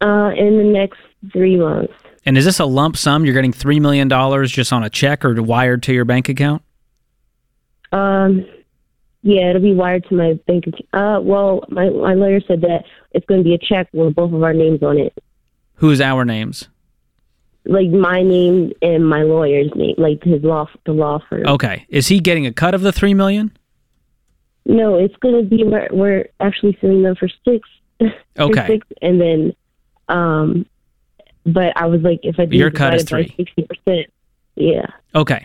Uh, 0.00 0.30
in 0.36 0.58
the 0.58 0.64
next 0.64 0.98
three 1.32 1.56
months. 1.56 1.92
And 2.26 2.36
is 2.36 2.44
this 2.44 2.58
a 2.58 2.64
lump 2.64 2.96
sum? 2.96 3.24
You're 3.24 3.34
getting 3.34 3.52
$3 3.52 3.80
million 3.80 4.08
just 4.48 4.72
on 4.72 4.82
a 4.82 4.90
check 4.90 5.24
or 5.24 5.40
wired 5.40 5.84
to 5.84 5.94
your 5.94 6.04
bank 6.04 6.28
account? 6.28 6.62
Um, 7.92 8.44
yeah, 9.26 9.50
it'll 9.50 9.60
be 9.62 9.74
wired 9.74 10.06
to 10.08 10.14
my 10.14 10.34
bank. 10.46 10.64
Uh, 10.92 11.18
well, 11.22 11.64
my 11.68 11.88
my 11.90 12.14
lawyer 12.14 12.40
said 12.46 12.60
that 12.60 12.84
it's 13.10 13.26
going 13.26 13.40
to 13.40 13.44
be 13.44 13.54
a 13.54 13.58
check 13.58 13.88
with 13.92 14.14
both 14.14 14.32
of 14.32 14.42
our 14.42 14.52
names 14.54 14.82
on 14.82 14.98
it, 14.98 15.12
Who's 15.76 16.00
our 16.00 16.24
names? 16.24 16.68
like 17.68 17.88
my 17.90 18.22
name 18.22 18.70
and 18.80 19.04
my 19.04 19.22
lawyer's 19.24 19.72
name, 19.74 19.96
like 19.98 20.22
his 20.22 20.40
law 20.44 20.68
the 20.84 20.92
law 20.92 21.18
firm. 21.28 21.44
Okay. 21.46 21.84
Is 21.88 22.06
he 22.06 22.20
getting 22.20 22.46
a 22.46 22.52
cut 22.52 22.74
of 22.74 22.82
the 22.82 22.92
3 22.92 23.12
million? 23.14 23.50
No, 24.66 24.94
it's 24.96 25.16
going 25.16 25.34
to 25.34 25.42
be 25.42 25.64
we're, 25.64 25.88
we're 25.90 26.28
actually 26.38 26.78
suing 26.80 27.02
them 27.02 27.16
for 27.16 27.28
six. 27.44 27.68
for 27.98 28.12
Okay. 28.42 28.66
six, 28.68 28.86
and 29.02 29.20
then, 29.20 29.52
um, 30.08 30.64
but 31.44 31.72
I 31.76 31.86
was 31.86 32.02
like, 32.02 32.20
if 32.22 32.38
I 32.38 32.44
do 32.44 32.56
Your 32.56 32.70
cut 32.70 32.94
is 32.94 33.04
divide 33.04 33.30
it 33.30 33.36
by 33.36 33.44
three. 33.56 33.64
percent, 33.66 34.06
Yeah. 34.54 34.86
Okay. 35.16 35.44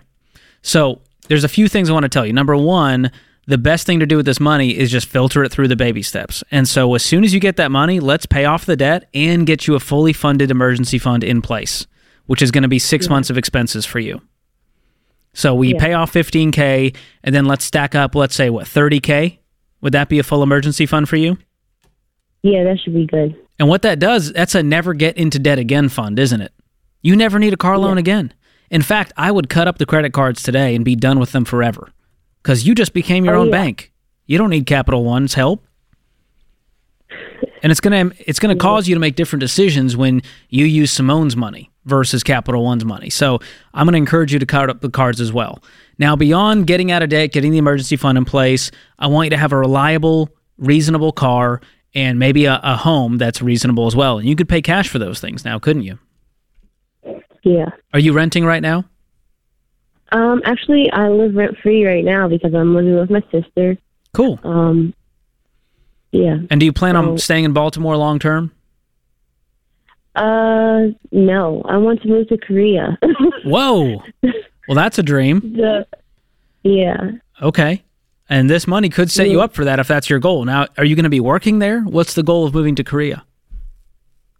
So 0.62 1.02
there's 1.28 1.44
a 1.44 1.50
few 1.50 1.68
things 1.68 1.90
I 1.90 1.94
want 1.94 2.04
to 2.04 2.10
tell 2.10 2.26
you. 2.28 2.34
Number 2.34 2.56
one, 2.56 3.12
the 3.52 3.58
best 3.58 3.86
thing 3.86 4.00
to 4.00 4.06
do 4.06 4.18
with 4.18 4.26
this 4.26 4.40
money 4.40 4.78
is 4.78 4.92
just 4.92 5.08
filter 5.08 5.44
it 5.44 5.52
through 5.52 5.68
the 5.68 5.76
baby 5.76 6.02
steps. 6.02 6.44
And 6.52 6.68
so 6.68 6.94
as 6.96 7.04
soon 7.04 7.24
as 7.24 7.34
you 7.34 7.40
get 7.40 7.56
that 7.58 7.72
money, 7.72 8.00
let's 8.00 8.26
pay 8.26 8.46
off 8.46 8.66
the 8.66 8.76
debt 8.76 9.10
and 9.14 9.46
get 9.48 9.68
you 9.68 9.76
a 9.76 9.80
fully 9.80 10.14
funded 10.14 10.52
emergency 10.52 10.98
fund 11.00 11.24
in 11.24 11.42
place, 11.42 11.88
which 12.26 12.42
is 12.42 12.52
going 12.52 12.64
to 12.64 12.68
be 12.68 12.80
six 12.80 13.10
months 13.10 13.30
of 13.30 13.38
expenses 13.38 13.86
for 13.86 14.00
you. 14.00 14.22
So 15.34 15.56
we 15.56 15.74
Yeah. 15.74 15.80
pay 15.80 15.94
off 15.94 16.12
15K 16.12 16.94
and 17.24 17.34
then 17.34 17.46
let's 17.46 17.64
stack 17.66 17.96
up, 17.96 18.16
let's 18.16 18.36
say, 18.36 18.50
what, 18.50 18.68
30K? 18.68 19.40
Would 19.82 19.94
that 19.94 20.10
be 20.10 20.20
a 20.20 20.24
full 20.24 20.44
emergency 20.44 20.86
fund 20.86 21.08
for 21.10 21.16
you? 21.16 21.38
Yeah, 22.44 22.64
that 22.64 22.80
should 22.84 22.94
be 22.94 23.06
good. 23.06 23.36
And 23.60 23.70
what 23.70 23.82
that 23.84 24.00
does, 24.00 24.34
that's 24.34 24.56
a 24.56 24.64
never 24.64 24.94
get 24.94 25.18
into 25.18 25.40
debt 25.40 25.60
again 25.60 25.90
fund, 25.90 26.20
isn't 26.20 26.42
it? 26.42 26.52
You 27.02 27.16
never 27.16 27.40
need 27.40 27.54
a 27.54 27.58
car 27.58 27.78
loan 27.78 27.98
again. 27.98 28.34
In 28.70 28.82
fact, 28.82 29.14
I 29.18 29.32
would 29.32 29.50
cut 29.50 29.68
up 29.68 29.78
the 29.78 29.86
credit 29.86 30.14
cards 30.14 30.42
today 30.42 30.76
and 30.76 30.84
be 30.86 30.96
done 30.96 31.20
with 31.20 31.32
them 31.32 31.46
forever 31.46 31.90
because 32.42 32.66
you 32.66 32.76
just 32.76 32.94
became 32.94 33.26
your 33.26 33.36
Oh, 33.36 33.42
own 33.42 33.48
yeah. 33.48 33.52
bank. 33.52 33.92
You 34.26 34.38
don't 34.38 34.50
need 34.50 34.66
Capital 34.66 35.04
One's 35.04 35.34
help. 35.34 35.66
And 37.64 37.72
it's 37.72 37.80
gonna 37.80 38.12
it's 38.20 38.40
gonna 38.40 38.56
mm-hmm. 38.56 38.62
cause 38.62 38.88
you 38.88 38.96
to 38.96 39.00
make 39.02 39.16
different 39.16 39.42
decisions 39.42 39.96
when 39.96 40.22
you 40.50 40.66
use 40.66 40.92
Simone's 40.92 41.36
money 41.36 41.70
versus 41.86 42.24
Capital 42.24 42.64
One's 42.64 42.86
money. 42.86 43.10
So 43.10 43.40
I'm 43.74 43.86
gonna 43.86 43.98
encourage 43.98 44.34
you 44.34 44.40
to 44.40 44.46
cut 44.46 44.70
up 44.70 44.82
the 44.82 44.90
cards 44.90 45.22
as 45.22 45.32
well. 45.32 45.62
Now, 46.00 46.16
beyond 46.16 46.66
getting 46.66 46.92
out 46.92 47.04
of 47.04 47.10
debt, 47.10 47.32
getting 47.32 47.52
the 47.52 47.60
emergency 47.60 47.96
fund 47.98 48.18
in 48.18 48.26
place, 48.26 48.72
I 48.98 49.08
want 49.08 49.28
you 49.28 49.30
to 49.32 49.38
have 49.38 49.52
a 49.52 49.58
reliable, 49.58 50.30
reasonable 50.58 51.12
car 51.12 51.62
and 51.94 52.18
maybe 52.18 52.46
a, 52.46 52.60
a 52.64 52.76
home 52.76 53.18
that's 53.18 53.42
reasonable 53.42 53.86
as 53.86 53.96
well. 53.96 54.18
And 54.18 54.28
you 54.28 54.36
could 54.36 54.50
pay 54.50 54.62
cash 54.62 54.90
for 54.90 54.98
those 54.98 55.20
things 55.20 55.46
now, 55.46 55.60
couldn't 55.60 55.84
you? 55.84 56.00
Yeah. 57.44 57.70
Are 57.94 58.00
you 58.00 58.14
renting 58.14 58.46
right 58.46 58.62
now? 58.62 58.86
Um, 60.12 60.42
actually, 60.46 60.92
I 60.92 61.08
live 61.10 61.36
rent 61.36 61.58
free 61.64 61.86
right 61.86 62.04
now 62.04 62.28
because 62.28 62.54
I'm 62.54 62.76
living 62.76 62.96
with 62.96 63.10
my 63.10 63.24
sister. 63.32 63.78
Cool. 64.14 64.40
Um, 64.44 64.94
yeah. 66.12 66.38
And 66.50 66.60
do 66.60 66.66
you 66.66 66.74
plan 66.74 66.96
on 66.96 67.18
staying 67.18 67.46
in 67.46 67.54
Baltimore 67.54 67.96
long 67.96 68.20
term? 68.20 68.52
Uh, 70.16 70.88
no, 71.12 71.62
I 71.64 71.78
want 71.78 72.02
to 72.02 72.10
move 72.10 72.28
to 72.28 72.38
Korea. 72.38 72.98
Whoa. 73.46 74.04
Well, 74.68 74.76
that's 74.76 75.00
a 75.00 75.04
dream. 75.04 75.40
the, 75.56 75.88
yeah. 76.64 77.12
Okay. 77.42 77.84
And 78.30 78.50
this 78.50 78.68
money 78.68 78.90
could 78.90 79.12
set 79.12 79.30
you 79.30 79.42
up 79.42 79.54
for 79.54 79.66
that 79.66 79.80
if 79.80 79.88
that's 79.88 80.10
your 80.10 80.20
goal. 80.20 80.46
Now, 80.46 80.68
are 80.78 80.86
you 80.86 80.96
going 80.96 81.04
to 81.04 81.10
be 81.10 81.20
working 81.20 81.60
there? 81.60 81.82
What's 81.82 82.14
the 82.14 82.24
goal 82.24 82.46
of 82.46 82.54
moving 82.54 82.76
to 82.76 82.84
Korea? 82.84 83.26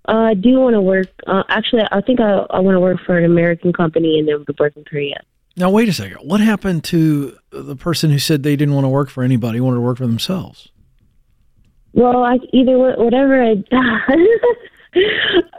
Uh, 0.08 0.18
I 0.18 0.34
do 0.34 0.60
want 0.60 0.74
to 0.74 0.82
work. 0.82 1.08
Uh, 1.28 1.44
actually, 1.50 1.84
I 1.92 2.02
think 2.02 2.20
I, 2.20 2.46
I 2.50 2.60
want 2.60 2.76
to 2.76 2.80
work 2.80 3.00
for 3.06 3.18
an 3.18 3.26
American 3.26 3.72
company 3.74 4.20
and 4.20 4.28
then 4.28 4.46
work 4.60 4.76
in 4.76 4.84
Korea. 4.84 5.22
Now, 5.58 5.70
wait 5.70 5.90
a 5.90 5.94
second. 5.94 6.18
What 6.18 6.40
happened 6.40 6.84
to 6.86 7.38
the 7.52 7.76
person 7.76 8.10
who 8.10 8.20
said 8.20 8.44
they 8.44 8.56
didn't 8.56 8.74
want 8.74 8.86
to 8.86 8.90
work 8.90 9.10
for 9.10 9.24
anybody, 9.24 9.60
wanted 9.60 9.76
to 9.76 9.82
work 9.82 9.98
for 9.98 10.08
themselves? 10.08 10.70
Well, 11.94 12.24
I 12.24 12.40
either 12.54 12.78
wha- 12.78 12.96
whatever 12.96 13.44
I. 13.44 13.52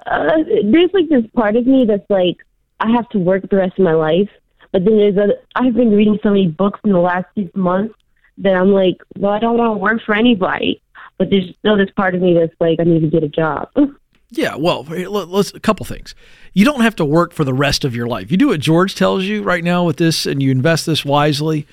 uh, 0.07 0.37
there's 0.65 0.91
like 0.95 1.09
this 1.09 1.27
part 1.35 1.57
of 1.57 1.67
me 1.67 1.85
that's 1.85 2.09
like 2.09 2.39
I 2.81 2.91
have 2.91 3.09
to 3.11 3.19
work 3.19 3.49
the 3.51 3.57
rest 3.57 3.79
of 3.79 3.85
my 3.85 3.93
life, 3.93 4.31
but 4.73 4.85
then 4.85 4.97
there's 4.97 5.17
a. 5.17 5.35
I've 5.55 5.75
been 5.75 5.95
reading 5.95 6.19
so 6.23 6.31
many 6.31 6.49
books 6.49 6.81
in 6.85 6.93
the 6.93 6.99
last 6.99 7.27
six 7.35 7.55
months 7.55 7.95
that 8.39 8.55
I'm 8.55 8.73
like, 8.73 8.97
well, 9.19 9.33
I 9.33 9.39
don't 9.39 9.59
want 9.59 9.75
to 9.75 9.79
work 9.79 10.03
for 10.05 10.15
anybody, 10.15 10.83
but 11.19 11.29
there's 11.29 11.55
still 11.59 11.77
this 11.77 11.91
part 11.91 12.15
of 12.15 12.23
me 12.23 12.35
that's 12.35 12.55
like, 12.61 12.81
I 12.81 12.85
need 12.85 13.01
to 13.01 13.09
get 13.09 13.23
a 13.23 13.29
job. 13.29 13.69
Yeah, 14.35 14.57
well, 14.57 14.85
let- 14.85 15.29
let's 15.29 15.53
a 15.53 15.61
couple 15.61 15.85
things. 15.85 16.15
You 16.55 16.65
don't 16.65 16.81
have 16.81 16.97
to 16.97 17.05
work 17.05 17.35
for 17.35 17.45
the 17.45 17.53
rest 17.53 17.85
of 17.85 17.95
your 17.95 18.07
life. 18.07 18.31
You 18.31 18.39
do 18.39 18.49
what 18.49 18.61
George 18.61 18.95
tells 18.95 19.25
you 19.25 19.43
right 19.43 19.63
now 19.63 19.85
with 19.85 19.99
this, 19.99 20.25
and 20.25 20.43
you 20.43 20.51
invest 20.51 20.87
this 20.87 21.05
wisely. 21.05 21.67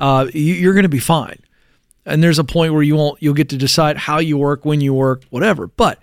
Uh, 0.00 0.26
you, 0.32 0.54
you're 0.54 0.72
going 0.72 0.84
to 0.84 0.88
be 0.88 0.98
fine. 0.98 1.38
And 2.06 2.22
there's 2.22 2.38
a 2.38 2.44
point 2.44 2.72
where 2.72 2.82
you 2.82 2.96
won't. 2.96 3.22
You'll 3.22 3.34
get 3.34 3.50
to 3.50 3.56
decide 3.58 3.98
how 3.98 4.18
you 4.18 4.38
work, 4.38 4.64
when 4.64 4.80
you 4.80 4.94
work, 4.94 5.24
whatever. 5.28 5.66
But 5.66 5.98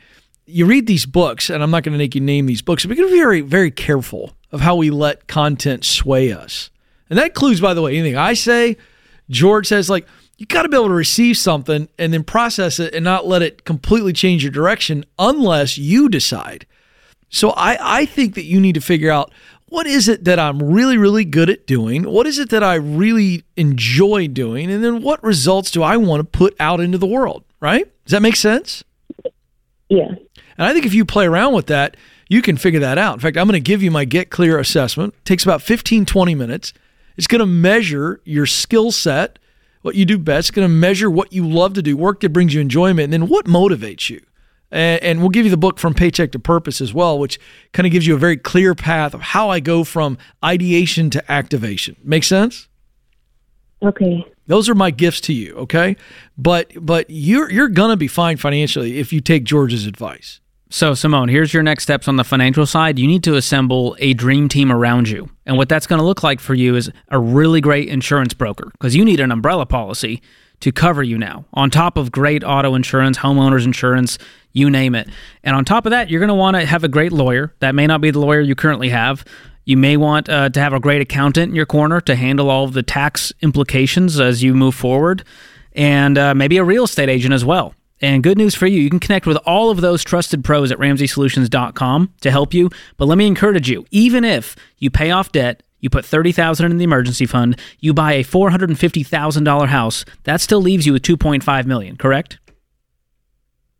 you 0.45 0.66
read 0.68 0.86
these 0.86 1.05
books, 1.05 1.49
and 1.49 1.64
I'm 1.64 1.72
not 1.72 1.84
going 1.84 1.93
to 1.93 1.97
make 1.97 2.14
you 2.14 2.22
name 2.22 2.45
these 2.45 2.61
books. 2.61 2.86
But 2.86 2.95
be 2.97 3.03
very, 3.03 3.41
very 3.41 3.72
careful 3.72 4.34
of 4.51 4.61
how 4.61 4.76
we 4.76 4.91
let 4.91 5.28
content 5.28 5.84
sway 5.84 6.32
us. 6.32 6.70
And 7.09 7.18
that 7.18 7.28
includes, 7.28 7.59
by 7.59 7.74
the 7.74 7.82
way, 7.82 7.97
anything 7.97 8.18
I 8.18 8.34
say, 8.34 8.78
George 9.30 9.68
says, 9.68 9.89
like, 9.89 10.05
you 10.43 10.47
got 10.47 10.63
to 10.63 10.69
be 10.69 10.75
able 10.75 10.89
to 10.89 10.93
receive 10.93 11.37
something 11.37 11.87
and 11.97 12.13
then 12.13 12.21
process 12.25 12.77
it 12.77 12.93
and 12.93 13.05
not 13.05 13.25
let 13.25 13.41
it 13.41 13.63
completely 13.63 14.11
change 14.11 14.43
your 14.43 14.51
direction 14.51 15.05
unless 15.17 15.77
you 15.77 16.09
decide. 16.09 16.65
So 17.29 17.51
I, 17.51 17.77
I 17.79 18.05
think 18.05 18.35
that 18.35 18.43
you 18.43 18.59
need 18.59 18.75
to 18.75 18.81
figure 18.81 19.09
out 19.09 19.31
what 19.67 19.87
is 19.87 20.09
it 20.09 20.25
that 20.25 20.39
I'm 20.39 20.61
really, 20.61 20.97
really 20.97 21.23
good 21.23 21.49
at 21.49 21.65
doing? 21.65 22.03
What 22.03 22.27
is 22.27 22.39
it 22.39 22.49
that 22.49 22.61
I 22.61 22.75
really 22.75 23.45
enjoy 23.55 24.27
doing? 24.27 24.69
And 24.69 24.83
then 24.83 25.01
what 25.01 25.23
results 25.23 25.71
do 25.71 25.81
I 25.81 25.95
want 25.95 26.19
to 26.19 26.25
put 26.25 26.57
out 26.59 26.81
into 26.81 26.97
the 26.97 27.07
world? 27.07 27.45
Right? 27.61 27.89
Does 28.03 28.11
that 28.11 28.21
make 28.21 28.35
sense? 28.35 28.83
yeah. 29.87 30.09
And 30.09 30.67
I 30.67 30.73
think 30.73 30.85
if 30.85 30.93
you 30.93 31.05
play 31.05 31.25
around 31.25 31.53
with 31.53 31.67
that, 31.67 31.95
you 32.27 32.41
can 32.41 32.57
figure 32.57 32.81
that 32.81 32.97
out. 32.97 33.13
In 33.13 33.21
fact, 33.21 33.37
I'm 33.37 33.47
going 33.47 33.53
to 33.53 33.61
give 33.61 33.81
you 33.81 33.91
my 33.91 34.03
Get 34.03 34.29
Clear 34.29 34.59
assessment. 34.59 35.13
It 35.19 35.25
takes 35.25 35.45
about 35.45 35.61
15, 35.61 36.05
20 36.05 36.35
minutes. 36.35 36.73
It's 37.15 37.27
going 37.27 37.39
to 37.39 37.45
measure 37.45 38.19
your 38.25 38.45
skill 38.45 38.91
set, 38.91 39.39
what 39.84 39.95
you 39.95 40.05
do 40.05 40.17
best. 40.17 40.49
It's 40.49 40.55
going 40.55 40.67
to 40.67 40.73
measure 40.73 41.09
what 41.09 41.31
you 41.31 41.47
love 41.47 41.73
to 41.75 41.84
do, 41.84 41.95
work 41.95 42.21
that 42.21 42.29
brings 42.29 42.53
you 42.53 42.61
enjoyment, 42.61 43.03
and 43.03 43.13
then 43.13 43.27
what 43.29 43.45
motivates 43.45 44.09
you. 44.09 44.21
And, 44.71 45.03
and 45.03 45.19
we'll 45.19 45.29
give 45.29 45.45
you 45.45 45.51
the 45.51 45.57
book 45.57 45.77
From 45.77 45.93
Paycheck 45.93 46.31
to 46.31 46.39
Purpose 46.39 46.81
as 46.81 46.93
well, 46.93 47.19
which 47.19 47.39
kind 47.73 47.86
of 47.86 47.91
gives 47.91 48.07
you 48.07 48.15
a 48.15 48.17
very 48.17 48.38
clear 48.38 48.73
path 48.73 49.13
of 49.13 49.21
how 49.21 49.49
I 49.49 49.59
go 49.59 49.84
from 49.84 50.17
ideation 50.43 51.11
to 51.11 51.31
activation. 51.31 51.95
Make 52.03 52.23
sense? 52.23 52.67
Okay. 53.84 54.25
Those 54.47 54.69
are 54.69 54.75
my 54.75 54.91
gifts 54.91 55.21
to 55.21 55.34
you, 55.34 55.53
okay? 55.55 55.95
But 56.38 56.71
but 56.79 57.05
you're 57.09 57.51
you're 57.51 57.69
gonna 57.69 57.97
be 57.97 58.07
fine 58.07 58.38
financially 58.38 58.99
if 58.99 59.13
you 59.13 59.21
take 59.21 59.43
George's 59.43 59.86
advice. 59.86 60.39
So, 60.76 60.95
Simone, 60.95 61.30
here's 61.30 61.53
your 61.53 61.61
next 61.61 61.84
steps 61.84 62.07
on 62.07 62.15
the 62.15 62.24
financial 62.24 62.65
side. 62.65 62.97
You 62.97 63.05
need 63.05 63.24
to 63.26 63.36
assemble 63.36 63.95
a 63.99 64.15
dream 64.15 64.49
team 64.49 64.71
around 64.71 65.07
you. 65.07 65.30
And 65.45 65.55
what 65.55 65.69
that's 65.69 65.86
going 65.86 65.99
to 65.99 66.03
look 66.03 66.24
like 66.24 66.39
for 66.39 66.55
you 66.55 66.76
is 66.76 66.89
a 67.09 67.19
really 67.19 67.61
great 67.61 67.89
insurance 67.89 68.34
broker 68.34 68.71
because 68.71 68.95
you 68.95 69.05
need 69.05 69.19
an 69.19 69.32
umbrella 69.32 69.67
policy 69.67 70.19
to 70.61 70.71
cover 70.71 71.03
you 71.03 71.15
now, 71.15 71.45
on 71.53 71.69
top 71.69 71.95
of 71.95 72.11
great 72.11 72.43
auto 72.43 72.74
insurance, 72.74 73.19
homeowners 73.19 73.65
insurance, 73.65 74.17
you 74.51 74.67
name 74.67 74.95
it. 74.95 75.09
And 75.43 75.55
on 75.55 75.63
top 75.63 75.86
of 75.86 75.91
that, 75.91 76.09
you're 76.09 76.19
going 76.19 76.30
to 76.30 76.34
want 76.34 76.57
to 76.57 76.65
have 76.65 76.84
a 76.84 76.88
great 76.88 77.11
lawyer. 77.11 77.53
That 77.59 77.76
may 77.76 77.86
not 77.86 78.01
be 78.01 78.09
the 78.09 78.19
lawyer 78.19 78.41
you 78.41 78.55
currently 78.55 78.89
have. 78.89 79.24
You 79.65 79.78
may 79.78 79.95
want 79.95 80.28
uh, 80.28 80.49
to 80.49 80.59
have 80.59 80.74
a 80.74 80.80
great 80.80 81.03
accountant 81.03 81.49
in 81.49 81.55
your 81.55 81.67
corner 81.67 82.01
to 82.01 82.15
handle 82.15 82.49
all 82.49 82.63
of 82.63 82.74
the 82.74 82.82
tax 82.82 83.32
implications 83.43 84.19
as 84.19 84.41
you 84.41 84.55
move 84.55 84.74
forward, 84.74 85.24
and 85.74 86.17
uh, 86.17 86.34
maybe 86.34 86.57
a 86.57 86.63
real 86.63 86.86
estate 86.86 87.09
agent 87.09 87.36
as 87.36 87.45
well. 87.45 87.76
And 88.04 88.22
good 88.22 88.38
news 88.38 88.54
for 88.54 88.68
you, 88.68 88.82
you 88.82 88.89
can 88.89 88.99
connect 88.99 89.26
with 89.26 89.38
all 89.45 89.70
of 89.70 89.80
those 89.80 90.04
trusted 90.04 90.43
pros 90.43 90.74
at 90.74 90.78
ramseysolutions.com 90.78 92.14
to 92.20 92.32
help 92.32 92.54
you. 92.54 92.70
But 92.97 93.06
let 93.06 93.18
me 93.18 93.26
encourage 93.26 93.70
you, 93.70 93.86
even 93.91 94.26
if 94.26 94.58
you 94.78 94.91
pay 94.91 95.12
off 95.12 95.32
debt, 95.32 95.64
you 95.80 95.89
put 95.89 96.04
30,000 96.04 96.70
in 96.70 96.78
the 96.78 96.84
emergency 96.84 97.26
fund, 97.26 97.58
you 97.80 97.93
buy 97.93 98.12
a 98.14 98.24
$450,000 98.26 99.68
house, 99.68 100.04
that 100.24 100.41
still 100.41 100.62
leaves 100.62 100.86
you 100.86 100.91
with 100.91 101.01
2.5 101.01 101.66
million, 101.66 101.95
correct? 101.95 102.39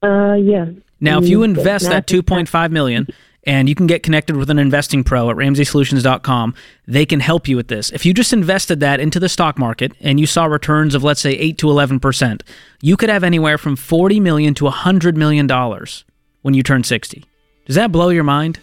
Uh, 0.02 0.36
yeah. 0.36 0.68
Now, 1.02 1.20
if 1.20 1.28
you 1.28 1.40
Mm, 1.40 1.44
invest 1.58 1.84
that 1.90 2.10
math- 2.10 2.24
2.5 2.26 2.72
million 2.72 3.08
and 3.46 3.68
you 3.68 3.76
can 3.76 3.88
get 3.88 4.04
connected 4.04 4.36
with 4.38 4.50
an 4.50 4.60
investing 4.60 5.04
pro 5.04 5.30
at 5.30 5.36
ramseysolutions.com, 5.36 6.56
they 6.88 7.06
can 7.06 7.20
help 7.20 7.48
you 7.48 7.56
with 7.56 7.68
this. 7.68 7.90
If 7.92 8.06
you 8.06 8.14
just 8.14 8.34
invested 8.34 8.80
that 8.80 9.00
into 9.00 9.20
the 9.20 9.30
stock 9.30 9.58
market 9.58 9.94
and 10.00 10.20
you 10.20 10.26
saw 10.26 10.46
returns 10.46 10.96
of 10.96 11.04
let's 11.04 11.22
say 11.22 11.32
8 11.32 11.58
to 11.60 11.68
11%, 11.68 12.42
you 12.82 12.98
could 12.98 13.10
have 13.10 13.24
anywhere 13.24 13.58
from 13.58 13.76
40 13.76 14.20
million 14.20 14.54
to 14.56 14.66
100 14.66 15.18
million 15.18 15.48
dollars 15.48 16.06
when 16.42 16.54
you 16.54 16.64
turn 16.64 16.84
60. 16.84 17.24
Does 17.66 17.76
that 17.76 17.92
blow 17.92 18.10
your 18.10 18.24
mind? 18.24 18.60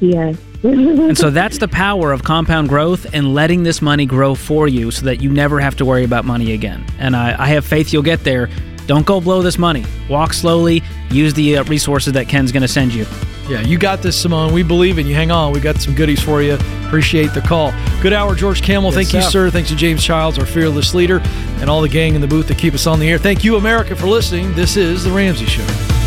Yeah. 0.00 0.34
And 0.62 1.16
so 1.16 1.30
that's 1.40 1.58
the 1.58 1.68
power 1.68 2.12
of 2.12 2.22
compound 2.24 2.68
growth 2.68 3.06
and 3.12 3.34
letting 3.34 3.62
this 3.62 3.80
money 3.80 4.06
grow 4.06 4.34
for 4.34 4.68
you 4.68 4.90
so 4.90 5.04
that 5.06 5.22
you 5.22 5.30
never 5.30 5.60
have 5.60 5.76
to 5.76 5.84
worry 5.84 6.04
about 6.04 6.24
money 6.24 6.52
again. 6.52 6.84
And 6.98 7.14
I, 7.14 7.42
I 7.42 7.48
have 7.48 7.64
faith 7.64 7.92
you'll 7.92 8.02
get 8.02 8.24
there. 8.24 8.48
Don't 8.86 9.04
go 9.04 9.20
blow 9.20 9.42
this 9.42 9.58
money. 9.58 9.84
Walk 10.08 10.32
slowly. 10.32 10.82
Use 11.10 11.34
the 11.34 11.58
uh, 11.58 11.64
resources 11.64 12.14
that 12.14 12.26
Ken's 12.28 12.52
going 12.52 12.62
to 12.62 12.68
send 12.68 12.94
you. 12.94 13.04
Yeah, 13.48 13.60
you 13.60 13.78
got 13.78 14.02
this, 14.02 14.20
Simone. 14.20 14.52
We 14.52 14.62
believe 14.62 14.98
in 14.98 15.06
you. 15.06 15.14
Hang 15.14 15.30
on. 15.30 15.52
We 15.52 15.60
got 15.60 15.76
some 15.76 15.94
goodies 15.94 16.20
for 16.22 16.42
you. 16.42 16.54
Appreciate 16.86 17.28
the 17.28 17.40
call. 17.40 17.72
Good 18.02 18.12
hour, 18.12 18.34
George 18.34 18.62
Kamel. 18.62 18.92
Thank 18.92 19.12
you, 19.12 19.22
sir. 19.22 19.30
sir. 19.30 19.50
Thanks 19.50 19.68
to 19.70 19.76
James 19.76 20.02
Childs, 20.02 20.38
our 20.38 20.46
fearless 20.46 20.94
leader, 20.94 21.20
and 21.60 21.70
all 21.70 21.82
the 21.82 21.88
gang 21.88 22.14
in 22.14 22.20
the 22.20 22.26
booth 22.26 22.48
that 22.48 22.58
keep 22.58 22.74
us 22.74 22.86
on 22.86 22.98
the 22.98 23.08
air. 23.08 23.18
Thank 23.18 23.44
you, 23.44 23.56
America, 23.56 23.94
for 23.94 24.06
listening. 24.06 24.54
This 24.54 24.76
is 24.76 25.04
The 25.04 25.10
Ramsey 25.10 25.46
Show. 25.46 25.97